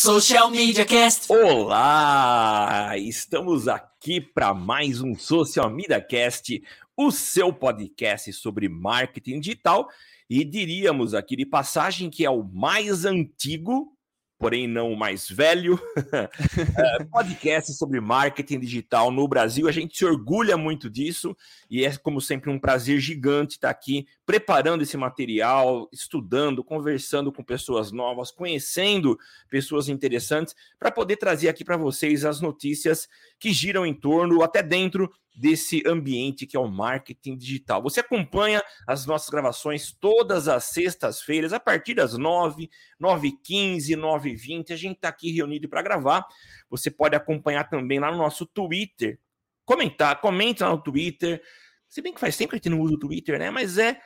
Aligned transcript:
Social 0.00 0.48
Media 0.48 0.84
Cast. 0.84 1.26
Olá! 1.28 2.96
Estamos 2.96 3.66
aqui 3.66 4.20
para 4.20 4.54
mais 4.54 5.00
um 5.00 5.16
Social 5.16 5.68
Media 5.68 6.00
Cast, 6.00 6.62
o 6.96 7.10
seu 7.10 7.52
podcast 7.52 8.32
sobre 8.32 8.68
marketing 8.68 9.40
digital 9.40 9.88
e 10.30 10.44
diríamos 10.44 11.14
aqui 11.14 11.34
de 11.34 11.44
passagem 11.44 12.08
que 12.10 12.24
é 12.24 12.30
o 12.30 12.44
mais 12.44 13.04
antigo 13.04 13.92
porém 14.38 14.68
não 14.68 14.92
o 14.92 14.96
mais 14.96 15.28
velho, 15.28 15.78
é, 16.14 17.04
podcast 17.04 17.72
sobre 17.72 18.00
marketing 18.00 18.60
digital 18.60 19.10
no 19.10 19.26
Brasil. 19.26 19.68
A 19.68 19.72
gente 19.72 19.98
se 19.98 20.04
orgulha 20.04 20.56
muito 20.56 20.88
disso 20.88 21.36
e 21.68 21.84
é, 21.84 21.96
como 21.96 22.20
sempre, 22.20 22.48
um 22.48 22.58
prazer 22.58 23.00
gigante 23.00 23.56
estar 23.56 23.68
aqui 23.68 24.06
preparando 24.24 24.82
esse 24.82 24.96
material, 24.96 25.88
estudando, 25.92 26.62
conversando 26.62 27.32
com 27.32 27.42
pessoas 27.42 27.90
novas, 27.90 28.30
conhecendo 28.30 29.18
pessoas 29.50 29.88
interessantes, 29.88 30.54
para 30.78 30.90
poder 30.90 31.16
trazer 31.16 31.48
aqui 31.48 31.64
para 31.64 31.76
vocês 31.76 32.24
as 32.24 32.40
notícias 32.40 33.08
que 33.40 33.52
giram 33.52 33.84
em 33.84 33.94
torno, 33.94 34.42
até 34.42 34.62
dentro 34.62 35.12
desse 35.38 35.84
ambiente 35.86 36.46
que 36.46 36.56
é 36.56 36.60
o 36.60 36.66
marketing 36.66 37.36
digital. 37.36 37.80
Você 37.82 38.00
acompanha 38.00 38.60
as 38.86 39.06
nossas 39.06 39.30
gravações 39.30 39.92
todas 39.92 40.48
as 40.48 40.64
sextas-feiras, 40.64 41.52
a 41.52 41.60
partir 41.60 41.94
das 41.94 42.18
9, 42.18 42.68
9h15, 43.00 43.96
9h20. 43.96 44.72
A 44.72 44.76
gente 44.76 44.96
está 44.96 45.08
aqui 45.08 45.30
reunido 45.30 45.68
para 45.68 45.80
gravar. 45.80 46.26
Você 46.68 46.90
pode 46.90 47.14
acompanhar 47.14 47.70
também 47.70 48.00
lá 48.00 48.10
no 48.10 48.18
nosso 48.18 48.44
Twitter. 48.46 49.20
Comentar, 49.64 50.20
comente 50.20 50.62
lá 50.62 50.70
no 50.70 50.82
Twitter. 50.82 51.40
Se 51.88 52.02
bem 52.02 52.12
que 52.12 52.20
faz 52.20 52.36
tempo 52.36 52.50
que 52.50 52.56
a 52.56 52.58
gente 52.58 52.70
não 52.70 52.80
usa 52.80 52.94
o 52.94 52.98
Twitter, 52.98 53.38
né? 53.38 53.48
Mas 53.48 53.78
é 53.78 54.00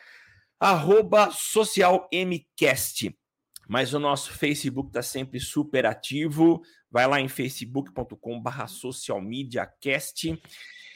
socialmcast. 1.32 3.16
Mas 3.66 3.94
o 3.94 3.98
nosso 3.98 4.32
Facebook 4.32 4.90
está 4.90 5.02
sempre 5.02 5.40
super 5.40 5.86
ativo. 5.86 6.60
Vai 6.92 7.06
lá 7.06 7.20
em 7.20 7.28
facebook.com/barra 7.28 8.66
socialmediacast. 8.66 10.38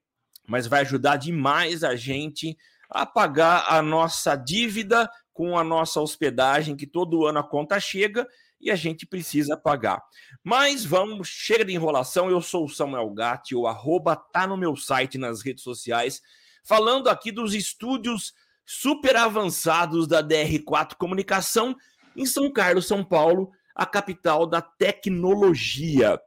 mas 0.49 0.67
vai 0.67 0.81
ajudar 0.81 1.17
demais 1.17 1.85
a 1.85 1.95
gente 1.95 2.57
a 2.91 3.07
pagar 3.07 3.67
a 3.69 3.81
nossa 3.83 4.35
dívida 4.35 5.09
com 5.33 5.57
a 5.57 5.63
nossa 5.63 6.01
hospedagem, 6.01 6.77
que 6.77 6.87
todo 6.87 7.27
ano 7.27 7.41
a 7.41 7.45
conta 7.45 7.79
chega 7.79 8.27
e 8.65 8.71
a 8.71 8.75
gente 8.75 9.05
precisa 9.05 9.59
pagar. 9.59 10.03
Mas 10.43 10.87
vamos, 10.87 11.29
chega 11.29 11.67
de 11.67 11.75
enrolação. 11.75 12.31
Eu 12.31 12.41
sou 12.41 12.65
o 12.65 12.69
Samuel 12.69 13.11
Gatti, 13.11 13.55
o 13.55 13.67
arroba 13.67 14.17
tá 14.17 14.47
no 14.47 14.57
meu 14.57 14.75
site 14.75 15.19
nas 15.19 15.43
redes 15.43 15.63
sociais, 15.63 16.23
falando 16.65 17.09
aqui 17.09 17.31
dos 17.31 17.53
estúdios 17.55 18.33
super 18.65 19.17
avançados 19.17 20.09
da 20.09 20.23
DR4 20.23 20.95
Comunicação 20.97 21.77
em 22.17 22.25
São 22.25 22.51
Carlos, 22.51 22.87
São 22.87 23.05
Paulo, 23.05 23.51
a 23.75 23.85
capital 23.85 24.47
da 24.47 24.63
tecnologia. 24.63 26.19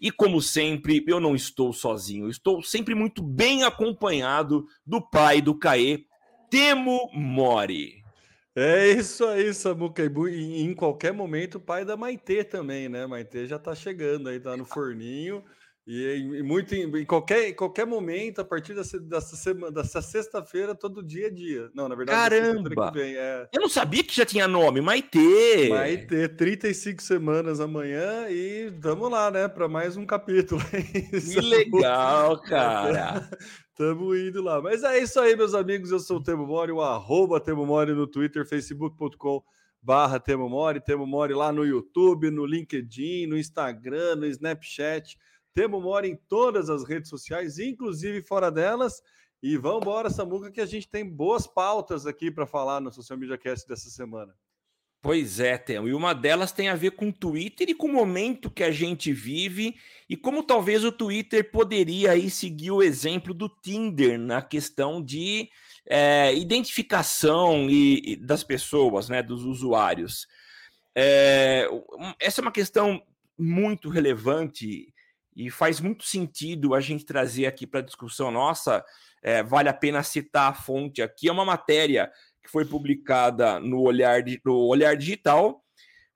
E 0.00 0.10
como 0.10 0.40
sempre, 0.40 1.04
eu 1.06 1.20
não 1.20 1.34
estou 1.36 1.74
sozinho, 1.74 2.30
estou 2.30 2.62
sempre 2.62 2.94
muito 2.94 3.22
bem 3.22 3.64
acompanhado 3.64 4.64
do 4.86 5.02
pai 5.02 5.42
do 5.42 5.58
Caê, 5.58 6.06
Temo 6.48 7.10
Mori. 7.12 7.99
É 8.62 8.90
isso 8.90 9.24
aí, 9.24 9.54
Samuca. 9.54 10.02
E 10.04 10.62
em 10.62 10.74
qualquer 10.74 11.14
momento, 11.14 11.54
o 11.54 11.60
pai 11.60 11.82
da 11.82 11.96
Maitê 11.96 12.44
também, 12.44 12.90
né? 12.90 13.06
Maitê 13.06 13.46
já 13.46 13.58
tá 13.58 13.74
chegando 13.74 14.28
aí, 14.28 14.38
tá 14.38 14.54
no 14.54 14.66
forninho. 14.66 15.42
E 15.86 16.14
em, 16.14 16.42
muito, 16.42 16.74
em, 16.74 17.04
qualquer, 17.06 17.48
em 17.48 17.54
qualquer 17.54 17.86
momento, 17.86 18.42
a 18.42 18.44
partir 18.44 18.74
dessa, 18.74 19.00
dessa 19.00 19.34
semana, 19.34 19.72
dessa 19.72 20.02
sexta-feira, 20.02 20.74
todo 20.74 21.02
dia 21.02 21.28
é 21.28 21.30
dia. 21.30 21.70
Não, 21.74 21.88
na 21.88 21.94
verdade, 21.94 22.18
caramba! 22.18 22.90
Vem, 22.92 23.16
é... 23.16 23.48
Eu 23.50 23.62
não 23.62 23.68
sabia 23.68 24.04
que 24.04 24.14
já 24.14 24.26
tinha 24.26 24.46
nome, 24.46 24.82
Maitê. 24.82 25.70
Maitê, 25.70 26.28
35 26.28 27.02
semanas 27.02 27.60
amanhã 27.60 28.28
e 28.28 28.68
vamos 28.78 29.10
lá, 29.10 29.30
né, 29.30 29.48
para 29.48 29.68
mais 29.68 29.96
um 29.96 30.04
capítulo. 30.04 30.60
Que 30.70 31.40
legal, 31.40 32.38
cara. 32.42 33.28
Tamo 33.80 34.14
indo 34.14 34.42
lá. 34.42 34.60
Mas 34.60 34.82
é 34.82 34.98
isso 34.98 35.18
aí, 35.18 35.34
meus 35.34 35.54
amigos. 35.54 35.90
Eu 35.90 36.00
sou 36.00 36.18
o 36.18 36.22
Temo 36.22 36.46
Mori, 36.46 36.70
o 36.70 36.82
arroba 36.82 37.40
Temo 37.40 37.64
Mori 37.64 37.94
no 37.94 38.06
Twitter, 38.06 38.46
facebook.com 38.46 39.42
barra 39.80 40.20
Temo 40.20 40.50
Mori, 40.50 40.84
Temo 40.84 41.06
Mori 41.06 41.32
lá 41.32 41.50
no 41.50 41.64
YouTube, 41.64 42.30
no 42.30 42.44
LinkedIn, 42.44 43.26
no 43.26 43.38
Instagram, 43.38 44.16
no 44.16 44.26
Snapchat. 44.26 45.16
Temo 45.54 45.80
Mori 45.80 46.10
em 46.10 46.16
todas 46.28 46.68
as 46.68 46.86
redes 46.86 47.08
sociais, 47.08 47.58
inclusive 47.58 48.20
fora 48.20 48.50
delas. 48.50 49.00
E 49.42 49.56
vamos 49.56 49.80
embora, 49.80 50.10
Samuca, 50.10 50.50
que 50.50 50.60
a 50.60 50.66
gente 50.66 50.86
tem 50.86 51.08
boas 51.08 51.46
pautas 51.46 52.04
aqui 52.04 52.30
para 52.30 52.46
falar 52.46 52.82
no 52.82 52.92
Social 52.92 53.18
Media 53.18 53.38
Cast 53.38 53.66
dessa 53.66 53.88
semana. 53.88 54.34
Pois 55.02 55.40
é, 55.40 55.56
Theo. 55.56 55.88
E 55.88 55.94
uma 55.94 56.14
delas 56.14 56.52
tem 56.52 56.68
a 56.68 56.74
ver 56.74 56.90
com 56.90 57.08
o 57.08 57.12
Twitter 57.12 57.70
e 57.70 57.74
com 57.74 57.86
o 57.86 57.92
momento 57.92 58.50
que 58.50 58.62
a 58.62 58.70
gente 58.70 59.12
vive 59.12 59.74
e 60.08 60.16
como 60.16 60.42
talvez 60.42 60.84
o 60.84 60.92
Twitter 60.92 61.50
poderia 61.50 62.12
aí 62.12 62.28
seguir 62.28 62.70
o 62.70 62.82
exemplo 62.82 63.32
do 63.32 63.48
Tinder 63.48 64.18
na 64.18 64.42
questão 64.42 65.02
de 65.02 65.48
é, 65.86 66.34
identificação 66.34 67.70
e, 67.70 68.12
e, 68.12 68.16
das 68.16 68.44
pessoas, 68.44 69.08
né, 69.08 69.22
dos 69.22 69.42
usuários. 69.44 70.26
É, 70.94 71.66
essa 72.20 72.40
é 72.40 72.42
uma 72.42 72.52
questão 72.52 73.02
muito 73.38 73.88
relevante 73.88 74.92
e 75.34 75.50
faz 75.50 75.80
muito 75.80 76.04
sentido 76.04 76.74
a 76.74 76.80
gente 76.80 77.06
trazer 77.06 77.46
aqui 77.46 77.66
para 77.66 77.80
discussão 77.80 78.30
nossa. 78.30 78.84
É, 79.22 79.42
vale 79.42 79.68
a 79.70 79.74
pena 79.74 80.02
citar 80.02 80.50
a 80.50 80.54
fonte 80.54 81.00
aqui. 81.00 81.28
É 81.28 81.32
uma 81.32 81.44
matéria 81.44 82.10
que 82.42 82.50
foi 82.50 82.64
publicada 82.64 83.60
no 83.60 83.80
Olhar, 83.80 84.22
no 84.44 84.66
Olhar 84.66 84.96
Digital, 84.96 85.64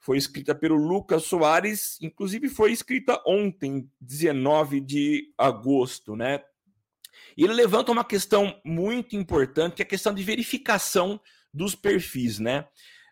foi 0.01 0.19
escrita 0.19 0.55
pelo 0.55 0.77
Lucas 0.77 1.25
Soares, 1.25 1.97
inclusive 2.01 2.49
foi 2.49 2.73
escrita 2.73 3.23
ontem, 3.27 3.89
19 4.01 4.81
de 4.81 5.33
agosto, 5.39 6.15
né? 6.15 6.43
E 7.37 7.45
ele 7.45 7.55
levanta 7.55 7.91
uma 7.91 8.05
questão 8.05 8.61
muito 8.65 9.17
importante, 9.17 9.77
que 9.77 9.83
é 9.83 9.85
a 9.85 9.89
questão 9.89 10.13
de 10.13 10.23
verificação 10.23 11.21
dos 11.53 11.75
perfis, 11.75 12.39
né? 12.39 12.67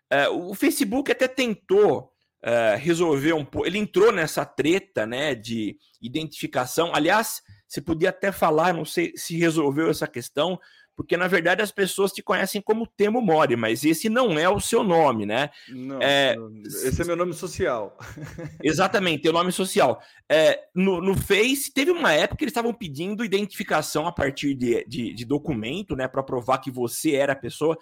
É, 0.09 0.29
o 0.29 0.53
Facebook 0.53 1.11
até 1.11 1.27
tentou 1.27 2.13
é, 2.43 2.75
resolver 2.75 3.33
um 3.33 3.45
pouco, 3.45 3.65
ele 3.65 3.79
entrou 3.79 4.11
nessa 4.11 4.45
treta, 4.45 5.05
né, 5.07 5.33
de 5.33 5.77
identificação. 6.01 6.93
Aliás, 6.93 7.41
você 7.73 7.81
podia 7.81 8.09
até 8.09 8.31
falar, 8.31 8.71
não 8.71 8.85
sei 8.85 9.13
se 9.15 9.35
resolveu 9.35 9.89
essa 9.89 10.07
questão, 10.07 10.59
porque 10.95 11.17
na 11.17 11.27
verdade 11.27 11.63
as 11.63 11.71
pessoas 11.71 12.11
te 12.11 12.21
conhecem 12.21 12.61
como 12.61 12.85
Temo 12.85 13.19
Mori, 13.19 13.55
mas 13.55 13.83
esse 13.83 14.09
não 14.09 14.37
é 14.37 14.47
o 14.47 14.59
seu 14.59 14.83
nome, 14.83 15.25
né? 15.25 15.49
Não, 15.69 15.99
é, 15.99 16.35
esse 16.63 17.01
é 17.01 17.05
meu 17.05 17.15
nome 17.15 17.33
social. 17.33 17.97
Exatamente, 18.63 19.23
teu 19.23 19.33
nome 19.33 19.51
social. 19.51 19.99
É, 20.29 20.59
no, 20.75 21.01
no 21.01 21.17
Face, 21.17 21.73
teve 21.73 21.89
uma 21.89 22.13
época 22.13 22.37
que 22.37 22.43
eles 22.43 22.51
estavam 22.51 22.75
pedindo 22.75 23.25
identificação 23.25 24.05
a 24.05 24.11
partir 24.11 24.53
de, 24.53 24.85
de, 24.87 25.11
de 25.11 25.25
documento, 25.25 25.95
né, 25.95 26.07
para 26.07 26.21
provar 26.21 26.59
que 26.59 26.69
você 26.69 27.13
era 27.13 27.33
a 27.33 27.35
pessoa. 27.35 27.75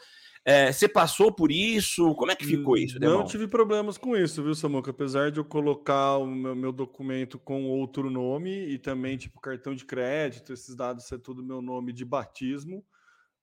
É, 0.44 0.72
você 0.72 0.88
passou 0.88 1.32
por 1.32 1.52
isso? 1.52 2.16
Como 2.16 2.32
é 2.32 2.36
que 2.36 2.46
ficou 2.46 2.76
isso? 2.76 3.00
Demão? 3.00 3.20
Não 3.20 3.26
tive 3.26 3.48
problemas 3.48 3.98
com 3.98 4.18
isso, 4.18 4.44
viu, 4.44 4.56
Samuca? 4.56 4.90
Apesar 4.90 5.32
de 5.32 5.40
eu 5.40 5.46
colocar 5.46 6.18
o 6.18 6.26
meu, 6.26 6.56
meu, 6.56 6.72
documento 6.72 7.38
com 7.38 7.70
outro 7.70 8.10
nome 8.10 8.50
e 8.50 8.80
também, 8.80 9.18
tipo, 9.18 9.40
cartão 9.40 9.76
de 9.76 9.86
crédito, 9.86 10.52
esses 10.52 10.76
dados 10.76 11.06
ser 11.06 11.20
tudo 11.20 11.44
meu 11.44 11.62
nome 11.62 11.94
de 11.94 12.04
batismo, 12.04 12.84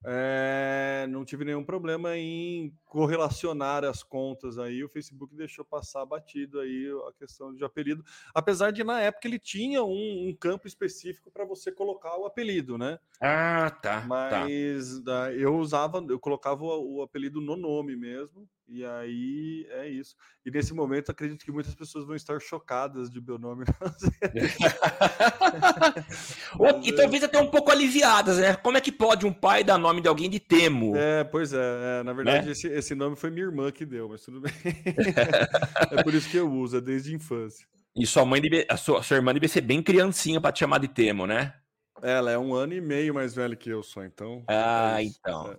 é, 0.04 1.06
não 1.08 1.24
tive 1.24 1.44
nenhum 1.44 1.64
problema 1.64 2.16
em 2.16 2.72
correlacionar 2.84 3.84
as 3.84 4.02
contas 4.02 4.58
aí. 4.58 4.82
O 4.84 4.88
Facebook 4.88 5.34
deixou 5.34 5.64
passar 5.64 6.04
batido 6.06 6.60
aí 6.60 6.88
a 7.08 7.12
questão 7.12 7.54
de 7.54 7.64
apelido, 7.64 8.04
apesar 8.34 8.70
de 8.70 8.84
na 8.84 9.00
época 9.00 9.26
ele 9.26 9.38
tinha 9.38 9.82
um, 9.82 10.28
um 10.28 10.36
campo 10.38 10.66
específico 10.66 11.30
para 11.30 11.44
você 11.44 11.72
colocar 11.72 12.16
o 12.16 12.26
apelido, 12.26 12.78
né? 12.78 12.98
Ah, 13.20 13.70
tá. 13.82 14.00
tá. 14.00 14.06
Mas 14.06 15.00
tá. 15.00 15.32
eu 15.32 15.56
usava, 15.56 16.04
eu 16.08 16.18
colocava 16.20 16.62
o, 16.62 16.98
o 16.98 17.02
apelido 17.02 17.40
no 17.40 17.56
nome 17.56 17.96
mesmo. 17.96 18.48
E 18.68 18.84
aí 18.84 19.66
é 19.70 19.88
isso. 19.88 20.14
E 20.44 20.50
nesse 20.50 20.74
momento 20.74 21.10
acredito 21.10 21.42
que 21.42 21.50
muitas 21.50 21.74
pessoas 21.74 22.04
vão 22.04 22.14
estar 22.14 22.38
chocadas 22.38 23.10
de 23.10 23.18
meu 23.18 23.38
nome. 23.38 23.64
e 26.84 26.92
talvez 26.96 27.22
até 27.22 27.38
um 27.38 27.50
pouco 27.50 27.70
aliviadas, 27.70 28.36
né? 28.36 28.54
Como 28.56 28.76
é 28.76 28.80
que 28.80 28.92
pode 28.92 29.24
um 29.24 29.32
pai 29.32 29.64
dar 29.64 29.78
nome 29.78 30.02
de 30.02 30.08
alguém 30.08 30.28
de 30.28 30.38
Temo? 30.38 30.94
É, 30.96 31.24
pois 31.24 31.54
é. 31.54 32.00
é 32.00 32.02
na 32.02 32.12
verdade, 32.12 32.44
né? 32.44 32.52
esse, 32.52 32.68
esse 32.68 32.94
nome 32.94 33.16
foi 33.16 33.30
minha 33.30 33.46
irmã 33.46 33.72
que 33.72 33.86
deu, 33.86 34.06
mas 34.06 34.22
tudo 34.22 34.40
bem. 34.40 34.52
é 35.90 36.02
por 36.02 36.12
isso 36.12 36.28
que 36.28 36.36
eu 36.36 36.52
uso, 36.52 36.76
é 36.76 36.80
desde 36.80 37.12
a 37.12 37.16
infância. 37.16 37.66
E 37.96 38.06
sua 38.06 38.26
mãe, 38.26 38.40
deve, 38.40 38.66
a 38.68 38.76
sua, 38.76 39.00
a 39.00 39.02
sua 39.02 39.16
irmã 39.16 39.32
deve 39.32 39.48
ser 39.48 39.62
bem 39.62 39.82
criancinha 39.82 40.40
para 40.40 40.52
te 40.52 40.60
chamar 40.60 40.78
de 40.78 40.88
Temo, 40.88 41.26
né? 41.26 41.54
Ela 42.02 42.30
é 42.30 42.38
um 42.38 42.54
ano 42.54 42.74
e 42.74 42.80
meio 42.80 43.14
mais 43.14 43.34
velha 43.34 43.56
que 43.56 43.70
eu 43.70 43.82
sou, 43.82 44.04
então. 44.04 44.42
Ah, 44.46 45.02
é 45.02 45.04
então. 45.04 45.56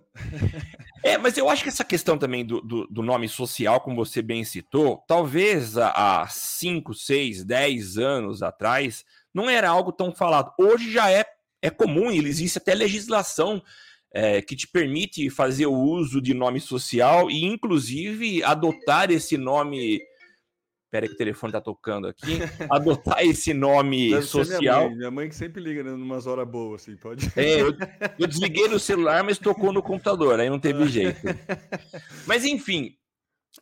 É. 1.04 1.12
é. 1.14 1.18
mas 1.18 1.38
eu 1.38 1.50
acho 1.50 1.64
que 1.64 1.70
essa 1.70 1.84
questão 1.84 2.18
também 2.18 2.46
do, 2.46 2.62
do, 2.62 2.88
do 2.88 3.02
nome 3.02 3.28
social, 3.28 3.82
como 3.82 3.96
você 3.96 4.22
bem 4.22 4.44
citou, 4.44 5.04
talvez 5.08 5.78
há 5.78 6.28
5, 6.30 6.94
6, 6.94 7.44
10 7.44 7.98
anos 7.98 8.44
atrás, 8.44 9.06
não 9.34 9.50
era 9.50 9.70
algo 9.70 9.92
tão 9.92 10.14
falado. 10.14 10.54
Hoje 10.58 10.92
já 10.92 11.12
é, 11.12 11.26
é 11.62 11.70
comum, 11.70 12.12
existe 12.12 12.58
até 12.58 12.74
legislação 12.74 13.62
é, 14.12 14.42
que 14.42 14.56
te 14.56 14.68
permite 14.68 15.30
fazer 15.30 15.68
o 15.68 15.74
uso 15.74 16.22
de 16.22 16.34
nome 16.34 16.60
social 16.60 17.30
e, 17.30 17.46
inclusive, 17.46 18.44
adotar 18.44 19.12
esse 19.12 19.38
nome 19.38 20.02
Espera 20.90 21.08
que 21.08 21.14
o 21.14 21.18
telefone 21.18 21.54
tá 21.54 21.62
tocando 21.62 22.08
aqui. 22.08 22.40
Adotar 22.68 23.24
esse 23.24 23.54
nome 23.54 24.10
Deve 24.10 24.26
social. 24.26 24.60
Minha 24.60 24.90
mãe. 24.90 24.98
minha 24.98 25.12
mãe, 25.12 25.30
que 25.30 25.36
sempre 25.36 25.62
liga 25.62 25.84
né, 25.84 25.92
umas 25.92 26.26
horas 26.26 26.50
boas, 26.50 26.82
assim, 26.82 26.96
pode. 26.96 27.32
É, 27.36 27.62
eu, 27.62 27.78
eu, 28.18 28.28
desliguei 28.28 28.68
no 28.68 28.80
celular, 28.80 29.24
mas 29.24 29.38
tocou 29.38 29.72
no 29.72 29.84
computador, 29.84 30.40
aí 30.40 30.50
não 30.50 30.60
teve 30.60 30.88
jeito. 30.88 31.20
Mas 32.26 32.44
enfim, 32.44 32.96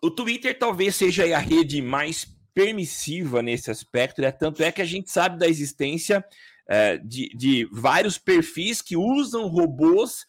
o 0.01 0.09
Twitter 0.09 0.57
talvez 0.57 0.95
seja 0.95 1.25
a 1.35 1.39
rede 1.39 1.81
mais 1.81 2.25
permissiva 2.53 3.41
nesse 3.41 3.69
aspecto, 3.69 4.21
né? 4.21 4.31
Tanto 4.31 4.63
é 4.63 4.71
que 4.71 4.81
a 4.81 4.85
gente 4.85 5.12
sabe 5.12 5.38
da 5.38 5.50
existência 5.50 6.24
é, 6.65 6.97
de, 6.97 7.27
de 7.35 7.68
vários 7.74 8.18
perfis 8.18 8.81
que 8.81 8.95
usam 8.95 9.50
robôs 9.50 10.25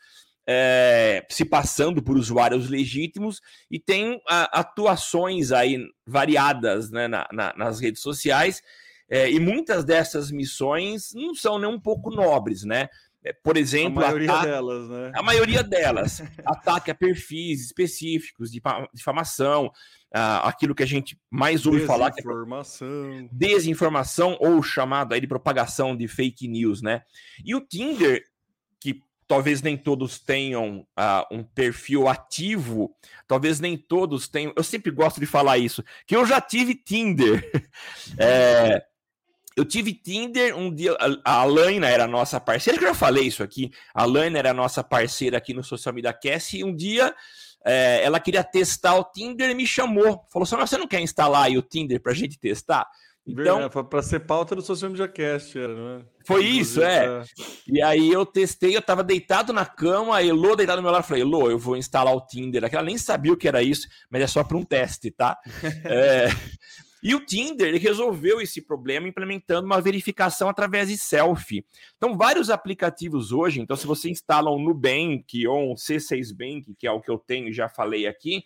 é, 0.51 1.27
se 1.29 1.45
passando 1.45 2.03
por 2.03 2.17
usuários 2.17 2.71
legítimos 2.71 3.43
e 3.71 3.79
tem 3.79 4.19
a, 4.27 4.61
atuações 4.61 5.53
aí 5.53 5.79
variadas 6.07 6.91
né, 6.91 7.07
na, 7.07 7.29
na, 7.31 7.55
nas 7.55 7.79
redes 7.79 8.01
sociais 8.01 8.63
é, 9.11 9.31
e 9.31 9.39
muitas 9.39 9.85
dessas 9.85 10.31
missões 10.31 11.13
não 11.15 11.35
são 11.35 11.59
nem 11.59 11.69
um 11.69 11.79
pouco 11.79 12.11
nobres, 12.11 12.65
né? 12.65 12.89
É, 13.23 13.33
por 13.33 13.59
exemplo, 13.59 14.03
a 14.03 14.07
maioria 14.07 14.31
ataque, 14.31 14.47
delas, 14.47 14.89
né? 14.89 15.13
A 15.15 15.23
maioria 15.23 15.63
delas, 15.63 16.23
ataque 16.47 16.91
a 16.91 16.95
perfis 16.95 17.67
específicos 17.67 18.51
de 18.51 18.63
difamação, 18.95 19.67
uh, 19.67 20.45
aquilo 20.45 20.75
que 20.75 20.83
a 20.83 20.87
gente 20.87 21.19
mais 21.31 21.67
ouve 21.67 21.85
falar 21.85 22.11
que 22.11 22.21
é 22.21 23.29
desinformação 23.33 24.37
ou 24.41 24.63
chamado 24.63 25.13
aí 25.13 25.21
de 25.21 25.27
propagação 25.27 25.95
de 25.97 26.09
fake 26.09 26.49
news, 26.49 26.81
né? 26.81 27.03
E 27.45 27.55
o 27.55 27.61
Tinder 27.61 28.23
talvez 29.29 29.61
nem 29.61 29.77
todos 29.77 30.19
tenham 30.19 30.87
uh, 30.99 31.35
um 31.35 31.45
perfil 31.45 32.09
ativo, 32.09 32.91
talvez 33.29 33.61
nem 33.61 33.77
todos 33.77 34.27
tenham. 34.27 34.55
Eu 34.57 34.65
sempre 34.65 34.91
gosto 34.91 35.21
de 35.21 35.27
falar 35.27 35.59
isso, 35.59 35.85
que 36.07 36.17
eu 36.17 36.25
já 36.27 36.41
tive 36.41 36.75
Tinder. 36.75 37.49
é, 38.19 38.83
eu 39.55 39.67
tive 39.67 39.93
Tinder 39.93 40.57
um 40.57 40.75
dia. 40.75 40.97
A 41.23 41.41
Alaina 41.41 41.87
era 41.89 42.05
a 42.05 42.09
nossa 42.09 42.41
parceira, 42.41 42.79
que 42.79 42.85
eu 42.85 42.89
já 42.89 42.95
falei 42.95 43.25
isso 43.25 43.43
aqui. 43.43 43.71
A 43.95 44.05
Alaina 44.05 44.39
era 44.39 44.51
a 44.51 44.55
nossa 44.55 44.83
parceira 44.83 45.37
aqui 45.37 45.53
no 45.53 45.63
Social 45.63 45.95
Media 45.95 46.13
Cast, 46.13 46.57
e 46.57 46.65
um 46.65 46.75
dia. 46.75 47.15
É, 47.67 48.03
ela 48.03 48.21
queria 48.21 48.43
testar 48.43 48.95
o 48.95 49.05
Tinder 49.05 49.51
e 49.51 49.55
me 49.55 49.67
chamou. 49.67 50.25
Falou 50.33 50.45
assim: 50.45 50.57
você 50.57 50.79
não 50.79 50.87
quer 50.87 51.01
instalar 51.01 51.47
aí 51.47 51.59
o 51.59 51.63
Tinder 51.63 52.01
para 52.01 52.13
a 52.13 52.15
gente 52.15 52.39
testar? 52.39 52.87
Então, 53.29 53.69
para 53.69 54.03
ser 54.03 54.21
pauta 54.21 54.57
do 54.57 54.63
Social 54.63 54.91
Media 54.91 55.07
Cast, 55.07 55.59
era, 55.59 55.75
não 55.75 55.99
é? 55.99 56.05
Foi 56.25 56.45
isso, 56.45 56.83
é. 56.83 57.05
é. 57.05 57.23
E 57.67 57.83
aí 57.83 58.11
eu 58.11 58.25
testei, 58.25 58.75
eu 58.75 58.81
tava 58.81 59.05
deitado 59.05 59.53
na 59.53 59.67
cama, 59.67 60.17
a 60.17 60.25
Elo 60.25 60.57
deitado 60.57 60.77
no 60.77 60.83
meu 60.83 60.91
lado, 60.91 61.05
falei, 61.05 61.23
Elo, 61.23 61.51
eu 61.51 61.59
vou 61.59 61.77
instalar 61.77 62.15
o 62.15 62.27
Tinder. 62.27 62.65
Ela 62.65 62.83
nem 62.83 62.97
sabia 62.97 63.33
o 63.33 63.37
que 63.37 63.47
era 63.47 63.63
isso, 63.63 63.87
mas 64.11 64.23
é 64.23 64.27
só 64.27 64.43
para 64.43 64.57
um 64.57 64.65
teste, 64.65 65.11
tá? 65.11 65.37
é... 65.85 66.29
E 67.03 67.15
o 67.15 67.25
Tinder 67.25 67.69
ele 67.69 67.79
resolveu 67.79 68.41
esse 68.41 68.61
problema 68.61 69.07
implementando 69.07 69.67
uma 69.67 69.81
verificação 69.81 70.49
através 70.49 70.89
de 70.89 70.99
selfie. 70.99 71.65
Então, 71.97 72.17
vários 72.17 72.51
aplicativos 72.51 73.31
hoje, 73.31 73.61
então 73.61 73.77
se 73.77 73.87
você 73.87 74.11
instala 74.11 74.51
um 74.51 74.59
Nubank 74.59 75.47
ou 75.47 75.73
um 75.73 75.75
C6 75.75 76.37
Bank, 76.37 76.75
que 76.77 76.87
é 76.87 76.91
o 76.91 77.01
que 77.01 77.11
eu 77.11 77.19
tenho 77.19 77.49
e 77.49 77.53
já 77.53 77.69
falei 77.69 78.07
aqui, 78.07 78.43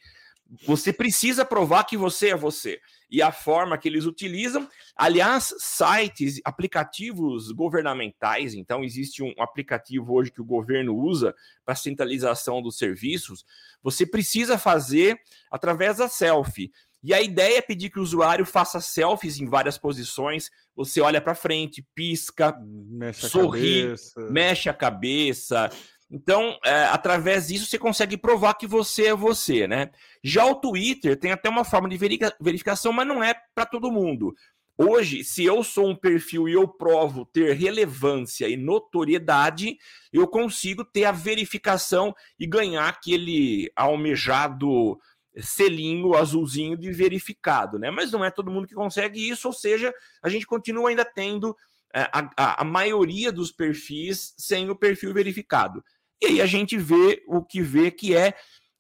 você 0.67 0.93
precisa 0.93 1.45
provar 1.45 1.85
que 1.85 1.97
você 1.97 2.31
é 2.31 2.37
você. 2.37 2.81
E 3.11 3.23
a 3.23 3.33
forma 3.33 3.77
que 3.79 3.89
eles 3.89 4.05
utilizam, 4.05 4.69
aliás, 4.97 5.55
sites, 5.59 6.41
aplicativos 6.45 7.51
governamentais, 7.53 8.55
então 8.55 8.85
existe 8.85 9.23
um 9.23 9.33
aplicativo 9.39 10.15
hoje 10.15 10.31
que 10.31 10.41
o 10.41 10.45
governo 10.45 10.95
usa 10.97 11.35
para 11.65 11.75
centralização 11.75 12.61
dos 12.61 12.77
serviços, 12.77 13.45
você 13.83 14.07
precisa 14.07 14.59
fazer 14.59 15.19
através 15.51 15.99
da 15.99 16.09
selfie. 16.09 16.71
E 17.03 17.13
a 17.13 17.21
ideia 17.21 17.59
é 17.59 17.63
pedir 17.63 17.91
que 17.91 17.99
o 17.99 18.03
usuário 18.03 18.47
faça 18.47 18.81
selfies 18.81 19.41
em 19.41 19.47
várias 19.47 19.77
posições. 19.77 20.51
Você 20.77 21.01
olha 21.01 21.21
para 21.21 21.35
frente, 21.35 21.85
pisca, 21.95 22.57
mexe 22.63 23.29
sorri, 23.29 23.93
mexe 24.31 24.69
a 24.69 24.75
cabeça, 24.75 25.69
então, 26.13 26.59
é, 26.63 26.85
através 26.85 27.49
disso, 27.49 27.65
você 27.65 27.79
consegue 27.79 28.19
provar 28.19 28.53
que 28.53 28.67
você 28.67 29.07
é 29.07 29.15
você, 29.15 29.67
né? 29.67 29.91
Já 30.23 30.45
o 30.45 30.57
Twitter 30.57 31.19
tem 31.19 31.33
até 31.33 31.49
uma 31.49 31.65
forma 31.65 31.89
de 31.89 31.97
verificação, 32.39 32.93
mas 32.93 33.07
não 33.07 33.25
é 33.25 33.35
para 33.55 33.65
todo 33.65 33.91
mundo. 33.91 34.35
Hoje, 34.77 35.25
se 35.25 35.43
eu 35.43 35.65
sou 35.65 35.89
um 35.89 35.97
perfil 35.97 36.47
e 36.47 36.53
eu 36.53 36.69
provo 36.69 37.25
ter 37.25 37.55
relevância 37.55 38.47
e 38.47 38.59
notoriedade, 38.59 39.79
eu 40.13 40.29
consigo 40.29 40.85
ter 40.85 41.05
a 41.07 41.13
verificação 41.13 42.15
e 42.39 42.47
ganhar 42.47 42.89
aquele 42.89 43.73
almejado 43.75 45.01
selinho 45.39 46.15
azulzinho 46.15 46.77
de 46.77 46.93
verificado, 46.93 47.79
né? 47.79 47.91
Mas 47.91 48.13
não 48.13 48.23
é 48.23 48.31
todo 48.31 48.51
mundo 48.51 48.67
que 48.67 48.75
consegue 48.75 49.31
isso, 49.31 49.49
ou 49.49 49.55
seja, 49.55 49.95
a 50.23 50.29
gente 50.29 50.47
continua 50.47 50.91
ainda 50.91 51.07
tendo 51.07 51.57
é, 51.95 52.03
a, 52.13 52.31
a, 52.37 52.63
a 52.63 52.65
maioria 52.65 53.33
dos 53.33 53.51
perfis 53.51 54.35
sem 54.37 54.69
o 54.69 54.77
perfil 54.77 55.15
verificado. 55.15 55.83
E 56.23 56.27
aí 56.27 56.41
a 56.41 56.47
gente 56.47 56.79
vê 56.79 57.21
o 57.27 57.43
que 57.43 57.61
vê 57.61 57.91
que 57.91 58.17
é, 58.17 58.33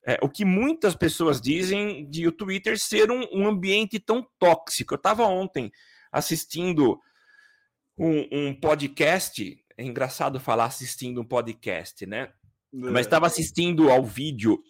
é 0.06 0.16
o 0.22 0.28
que 0.28 0.44
muitas 0.44 0.94
pessoas 0.94 1.40
dizem 1.40 2.08
de 2.08 2.24
o 2.28 2.30
Twitter 2.30 2.78
ser 2.78 3.10
um, 3.10 3.26
um 3.32 3.48
ambiente 3.48 3.98
tão 3.98 4.24
tóxico. 4.38 4.94
Eu 4.94 4.96
estava 4.96 5.24
ontem 5.24 5.72
assistindo 6.12 7.00
um, 7.98 8.28
um, 8.30 8.54
podcast, 8.54 9.58
é 9.76 9.82
engraçado 9.84 10.38
falar 10.38 10.66
assistindo 10.66 11.20
um 11.20 11.24
podcast, 11.24 12.06
né? 12.06 12.20
É. 12.22 12.30
Mas 12.72 13.06
estava 13.06 13.26
assistindo 13.26 13.90
ao 13.90 14.04
vídeo 14.04 14.62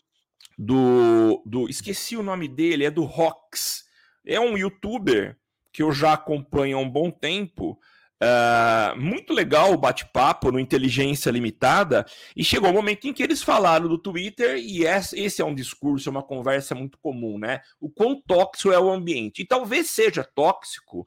do, 0.57 1.43
do. 1.45 1.69
Esqueci 1.69 2.17
o 2.17 2.23
nome 2.23 2.49
dele, 2.49 2.87
é 2.87 2.91
do 2.91 3.05
Rox. 3.05 3.85
É 4.25 4.41
um 4.41 4.57
youtuber 4.57 5.39
que 5.71 5.83
eu 5.83 5.93
já 5.93 6.15
acompanho 6.15 6.79
há 6.79 6.81
um 6.81 6.89
bom 6.89 7.11
tempo. 7.11 7.79
Uh, 8.23 9.01
muito 9.01 9.33
legal 9.33 9.73
o 9.73 9.77
bate-papo 9.77 10.53
no 10.53 10.61
Inteligência 10.61 11.29
Limitada, 11.29 12.07
e 12.37 12.45
chegou 12.45 12.69
o 12.69 12.73
um 12.73 12.77
momento 12.77 13.09
em 13.09 13.13
que 13.13 13.21
eles 13.21 13.43
falaram 13.43 13.89
do 13.89 13.99
Twitter, 13.99 14.59
e 14.59 14.85
esse 14.85 15.43
é 15.43 15.45
um 15.45 15.55
discurso, 15.55 16.09
é 16.09 16.13
uma 16.13 16.23
conversa 16.23 16.73
muito 16.73 16.99
comum, 16.99 17.37
né? 17.37 17.63
O 17.81 17.91
quão 17.91 18.23
tóxico 18.23 18.71
é 18.71 18.79
o 18.79 18.93
ambiente. 18.93 19.43
E 19.43 19.45
talvez 19.45 19.91
seja 19.91 20.23
tóxico, 20.23 21.05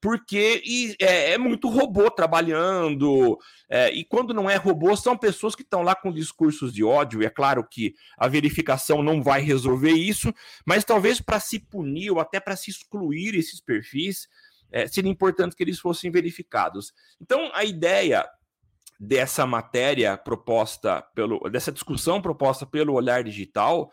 porque 0.00 0.96
é, 1.00 1.34
é, 1.34 1.38
muito 1.38 1.68
robô 1.68 2.10
trabalhando, 2.10 3.38
é, 3.70 3.92
e 3.92 4.04
quando 4.04 4.34
não 4.34 4.50
é 4.50 4.56
robô, 4.56 4.96
são 4.96 5.16
pessoas 5.16 5.54
que 5.54 5.62
estão 5.62 5.82
lá 5.82 5.94
com 5.94 6.12
discursos 6.12 6.72
de 6.72 6.82
ódio, 6.82 7.22
e 7.22 7.26
é 7.26 7.30
claro 7.30 7.64
que 7.64 7.94
a 8.18 8.26
verificação 8.26 9.04
não 9.04 9.22
vai 9.22 9.40
resolver 9.40 9.92
isso, 9.92 10.34
mas 10.66 10.84
talvez 10.84 11.20
para 11.20 11.38
se 11.38 11.60
punir 11.60 12.10
ou 12.10 12.18
até 12.18 12.40
para 12.40 12.56
se 12.56 12.72
excluir 12.72 13.36
esses 13.36 13.60
perfis 13.60 14.26
é, 14.70 14.86
seria 14.86 15.10
importante 15.10 15.56
que 15.56 15.62
eles 15.62 15.78
fossem 15.78 16.10
verificados. 16.10 16.92
Então, 17.20 17.50
a 17.54 17.64
ideia 17.64 18.28
dessa 18.98 19.46
matéria 19.46 20.16
proposta 20.16 21.02
pelo, 21.14 21.38
dessa 21.50 21.70
discussão 21.70 22.20
proposta 22.20 22.64
pelo 22.64 22.94
Olhar 22.94 23.22
Digital 23.22 23.90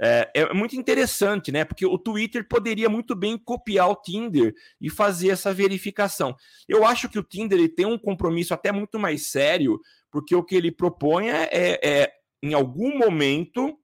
é, 0.00 0.30
é, 0.32 0.54
muito 0.54 0.76
interessante, 0.76 1.50
né? 1.50 1.64
Porque 1.64 1.84
o 1.84 1.98
Twitter 1.98 2.46
poderia 2.48 2.88
muito 2.88 3.16
bem 3.16 3.36
copiar 3.36 3.90
o 3.90 3.96
Tinder 3.96 4.54
e 4.80 4.88
fazer 4.88 5.30
essa 5.30 5.52
verificação. 5.52 6.36
Eu 6.68 6.86
acho 6.86 7.08
que 7.08 7.18
o 7.18 7.22
Tinder 7.22 7.58
ele 7.58 7.68
tem 7.68 7.84
um 7.84 7.98
compromisso 7.98 8.54
até 8.54 8.70
muito 8.70 8.98
mais 8.98 9.28
sério, 9.28 9.80
porque 10.10 10.36
o 10.36 10.44
que 10.44 10.54
ele 10.54 10.70
propõe 10.70 11.28
é, 11.28 11.48
é, 11.52 11.80
é 11.82 12.12
em 12.40 12.54
algum 12.54 12.96
momento, 12.96 13.76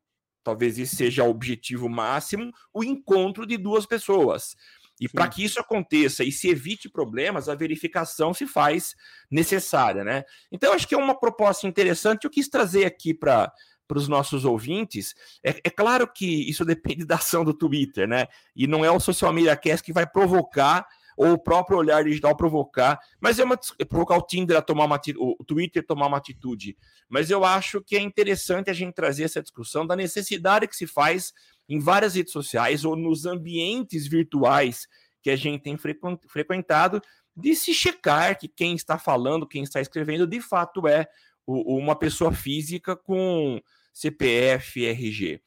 talvez 0.45 0.79
esse 0.79 0.95
seja 0.95 1.25
o 1.25 1.31
objetivo 1.31 1.89
máximo, 1.89 2.53
o 2.73 2.85
encontro 2.85 3.45
de 3.45 3.57
duas 3.57 3.85
pessoas. 3.85 4.55
E 5.01 5.09
para 5.09 5.29
que 5.29 5.45
isso 5.45 5.59
aconteça 5.59 6.23
e 6.23 6.31
se 6.31 6.49
evite 6.49 6.89
problemas, 6.89 7.49
a 7.49 7.55
verificação 7.55 8.33
se 8.33 8.47
faz 8.47 8.95
necessária, 9.31 10.05
né? 10.05 10.25
Então, 10.53 10.73
acho 10.73 10.87
que 10.87 10.95
é 10.95 10.99
uma 10.99 11.19
proposta 11.19 11.67
interessante. 11.67 12.25
Eu 12.25 12.31
quis 12.31 12.49
trazer 12.49 12.85
aqui 12.85 13.13
para 13.13 13.53
para 13.87 13.99
os 13.99 14.09
nossos 14.09 14.47
ouvintes, 14.47 15.15
é, 15.43 15.61
é, 15.63 15.69
claro 15.69 16.09
que 16.11 16.49
isso 16.49 16.65
depende 16.65 17.05
da 17.05 17.17
ação 17.17 17.45
do 17.45 17.53
Twitter, 17.53 18.09
né? 18.09 18.27
E 18.57 18.67
não 18.67 18.83
é 18.85 18.91
o 18.91 18.99
Social 18.99 19.33
Media 19.33 19.57
Cast 19.57 19.85
que 19.85 19.93
vai 19.93 20.07
provocar 20.07 20.87
ou 21.17 21.33
o 21.33 21.39
próprio 21.39 21.79
olhar 21.79 22.03
digital 22.05 22.37
provocar, 22.37 22.99
mas 23.21 23.39
é 23.39 23.45
uma 23.45 23.59
é 23.79 23.85
provocar 23.85 24.17
o 24.17 24.23
Tinder 24.23 24.57
a 24.57 24.63
tomar 24.63 24.85
uma 24.85 25.01
o 25.17 25.45
Twitter 25.45 25.87
tomar 25.87 26.07
uma 26.07 26.17
atitude. 26.17 26.77
Mas 27.09 27.31
eu 27.31 27.45
acho 27.45 27.81
que 27.81 27.97
é 27.97 28.01
interessante 28.01 28.71
a 28.71 28.73
gente 28.73 28.95
trazer 28.95 29.25
essa 29.25 29.43
discussão 29.43 29.87
da 29.87 29.95
necessidade 29.95 30.67
que 30.67 30.77
se 30.77 30.87
faz 30.87 31.33
em 31.69 31.79
várias 31.79 32.15
redes 32.15 32.33
sociais 32.33 32.85
ou 32.85 32.97
nos 32.97 33.27
ambientes 33.27 34.07
virtuais 34.07 34.87
que 35.23 35.31
a 35.31 35.37
gente 35.37 35.63
tem 35.63 35.77
frequentado 36.29 37.01
de 37.37 37.55
se 37.57 37.75
checar 37.75 38.39
que 38.39 38.47
quem 38.47 38.75
está 38.75 38.99
falando, 38.99 39.49
quem 39.49 39.63
está 39.63 39.81
escrevendo, 39.81 40.27
de 40.27 40.41
fato 40.41 40.87
é 40.87 41.09
uma 41.47 41.97
pessoa 41.97 42.33
física 42.33 42.95
com 42.95 43.61
CPF, 43.93 44.85
RG. 44.85 45.37
O 45.37 45.41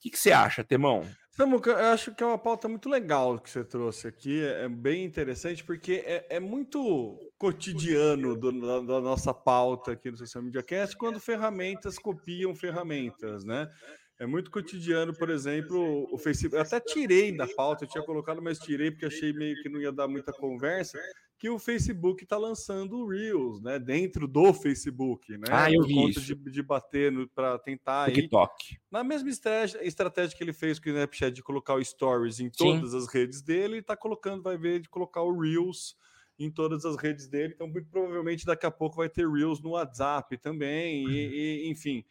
que, 0.00 0.10
que 0.10 0.18
você 0.18 0.32
acha, 0.32 0.62
Temão? 0.62 1.04
Eu 1.36 1.76
acho 1.92 2.14
que 2.14 2.22
é 2.22 2.26
uma 2.26 2.38
pauta 2.38 2.68
muito 2.68 2.88
legal 2.88 3.40
que 3.40 3.50
você 3.50 3.64
trouxe 3.64 4.06
aqui, 4.06 4.40
é, 4.40 4.64
é 4.64 4.68
bem 4.68 5.04
interessante, 5.04 5.64
porque 5.64 6.04
é, 6.06 6.24
é 6.36 6.38
muito 6.38 7.18
cotidiano 7.36 8.36
do, 8.36 8.52
da, 8.52 8.80
da, 8.80 9.00
nossa 9.00 9.34
pauta 9.34 9.92
aqui 9.92 10.12
no 10.12 10.16
Social 10.16 10.44
Media 10.44 10.62
Cast, 10.62 10.96
quando 10.96 11.18
ferramentas 11.18 11.98
copiam 11.98 12.54
ferramentas, 12.54 13.44
né? 13.44 13.68
É 14.18 14.26
muito 14.26 14.50
cotidiano, 14.50 15.12
por 15.12 15.28
exemplo, 15.28 16.08
o 16.12 16.16
Facebook. 16.16 16.54
Eu 16.54 16.62
até 16.62 16.78
tirei 16.78 17.36
da 17.36 17.48
pauta, 17.48 17.84
eu 17.84 17.88
tinha 17.88 18.04
colocado, 18.04 18.40
mas 18.40 18.58
tirei 18.58 18.90
porque 18.90 19.06
achei 19.06 19.32
meio 19.32 19.60
que 19.60 19.68
não 19.68 19.80
ia 19.80 19.90
dar 19.90 20.06
muita 20.06 20.32
conversa. 20.32 20.98
Que 21.36 21.50
o 21.50 21.58
Facebook 21.58 22.22
está 22.22 22.38
lançando 22.38 22.96
o 22.96 23.08
Reels, 23.08 23.60
né? 23.60 23.76
Dentro 23.78 24.28
do 24.28 24.54
Facebook, 24.54 25.36
né? 25.36 25.46
Ah, 25.50 25.70
eu 25.70 25.82
vi 25.82 25.94
conta 25.94 26.20
isso. 26.20 26.34
De, 26.34 26.50
de 26.50 26.62
bater 26.62 27.12
para 27.34 27.58
tentar 27.58 28.12
TikTok. 28.12 28.52
Aí, 28.70 28.78
na 28.88 29.02
mesma 29.02 29.28
estratégia, 29.28 29.84
estratégia 29.84 30.38
que 30.38 30.44
ele 30.44 30.52
fez 30.52 30.78
com 30.78 30.88
o 30.88 30.92
Snapchat 30.92 31.34
de 31.34 31.42
colocar 31.42 31.74
o 31.74 31.84
Stories 31.84 32.38
em 32.38 32.48
todas 32.48 32.92
Sim. 32.92 32.96
as 32.96 33.12
redes 33.12 33.42
dele, 33.42 33.74
ele 33.74 33.78
está 33.80 33.96
colocando, 33.96 34.42
vai 34.42 34.56
ver, 34.56 34.80
de 34.80 34.88
colocar 34.88 35.22
o 35.22 35.38
Reels 35.40 35.96
em 36.38 36.50
todas 36.50 36.84
as 36.84 36.96
redes 36.96 37.28
dele. 37.28 37.52
Então, 37.52 37.66
muito 37.66 37.88
provavelmente 37.90 38.46
daqui 38.46 38.64
a 38.64 38.70
pouco 38.70 38.96
vai 38.96 39.08
ter 39.08 39.28
Reels 39.28 39.60
no 39.60 39.70
WhatsApp 39.70 40.38
também, 40.38 41.04
e, 41.08 41.64
e 41.66 41.68
enfim 41.68 42.04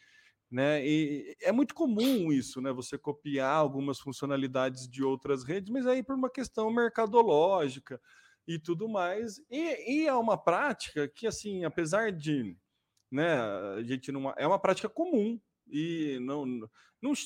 né? 0.53 0.85
E 0.85 1.35
é 1.41 1.51
muito 1.51 1.73
comum 1.73 2.31
isso, 2.31 2.61
né? 2.61 2.71
Você 2.71 2.95
copiar 2.95 3.55
algumas 3.55 3.99
funcionalidades 3.99 4.87
de 4.87 5.03
outras 5.03 5.43
redes, 5.43 5.71
mas 5.71 5.87
aí 5.87 6.03
por 6.03 6.15
uma 6.15 6.29
questão 6.29 6.71
mercadológica 6.71 7.99
e 8.47 8.59
tudo 8.59 8.87
mais. 8.87 9.41
E, 9.49 10.03
e 10.03 10.07
é 10.07 10.13
uma 10.13 10.37
prática 10.37 11.07
que, 11.07 11.25
assim, 11.25 11.65
apesar 11.65 12.11
de, 12.11 12.55
né, 13.11 13.41
a 13.79 13.81
gente 13.81 14.11
não 14.11 14.31
é 14.37 14.45
uma 14.45 14.59
prática 14.59 14.87
comum 14.87 15.41
e 15.67 16.19
não, 16.21 16.45
não, 16.45 16.69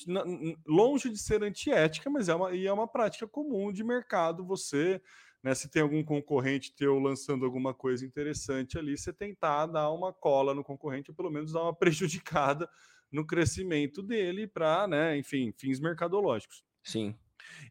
não 0.08 0.56
longe 0.66 1.10
de 1.10 1.18
ser 1.18 1.44
antiética, 1.44 2.10
mas 2.10 2.30
é 2.30 2.36
uma, 2.36 2.56
e 2.56 2.66
é 2.66 2.72
uma 2.72 2.88
prática 2.88 3.28
comum 3.28 3.74
de 3.74 3.84
mercado. 3.84 4.46
Você 4.46 5.02
né, 5.44 5.54
se 5.54 5.70
tem 5.70 5.82
algum 5.82 6.04
concorrente 6.04 6.74
teu 6.74 6.98
lançando 6.98 7.46
alguma 7.46 7.74
coisa 7.74 8.06
interessante 8.06 8.78
ali, 8.78 8.98
você 8.98 9.12
tentar 9.14 9.66
dar 9.68 9.92
uma 9.92 10.14
cola 10.14 10.54
no 10.54 10.64
concorrente, 10.64 11.12
ou 11.12 11.16
pelo 11.16 11.30
menos 11.30 11.52
dar 11.52 11.64
uma 11.64 11.76
prejudicada 11.76 12.70
no 13.12 13.26
crescimento 13.26 14.02
dele 14.02 14.48
para, 14.48 14.88
né, 14.88 15.18
enfim, 15.18 15.54
fins 15.58 15.80
mercadológicos. 15.80 16.64
Sim. 16.84 17.16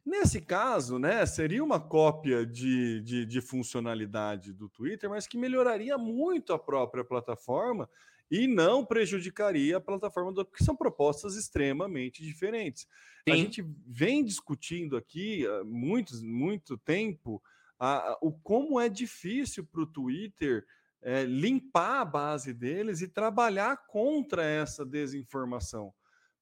Nesse 0.05 0.41
caso, 0.41 0.99
né, 0.99 1.25
seria 1.27 1.63
uma 1.63 1.81
cópia 1.81 2.47
de, 2.47 3.01
de, 3.03 3.27
de, 3.27 3.41
funcionalidade 3.41 4.53
do 4.53 4.69
Twitter, 4.69 5.11
mas 5.11 5.27
que 5.27 5.37
melhoraria 5.37 5.99
muito 5.99 6.53
a 6.53 6.59
própria 6.59 7.05
plataforma 7.05 7.89
e 8.31 8.47
não 8.47 8.85
prejudicaria 8.85 9.77
a 9.77 9.81
plataforma, 9.81 10.33
do, 10.33 10.45
porque 10.45 10.65
são 10.65 10.77
propostas 10.77 11.37
extremamente 11.37 12.23
diferentes. 12.23 12.87
Sim. 13.29 13.33
A 13.33 13.37
gente 13.37 13.65
vem 13.87 14.25
discutindo 14.25 14.97
aqui 14.97 15.47
há 15.47 15.65
muito, 15.65 16.15
muito 16.25 16.77
tempo 16.79 17.43
a, 17.79 18.13
a, 18.13 18.19
o 18.21 18.33
como 18.33 18.81
é 18.81 18.89
difícil 18.89 19.65
para 19.65 19.83
o 19.83 19.87
Twitter 19.87 20.65
é, 21.07 21.23
limpar 21.23 22.01
a 22.01 22.05
base 22.05 22.53
deles 22.53 23.01
e 23.01 23.07
trabalhar 23.07 23.87
contra 23.87 24.45
essa 24.45 24.85
desinformação. 24.85 25.95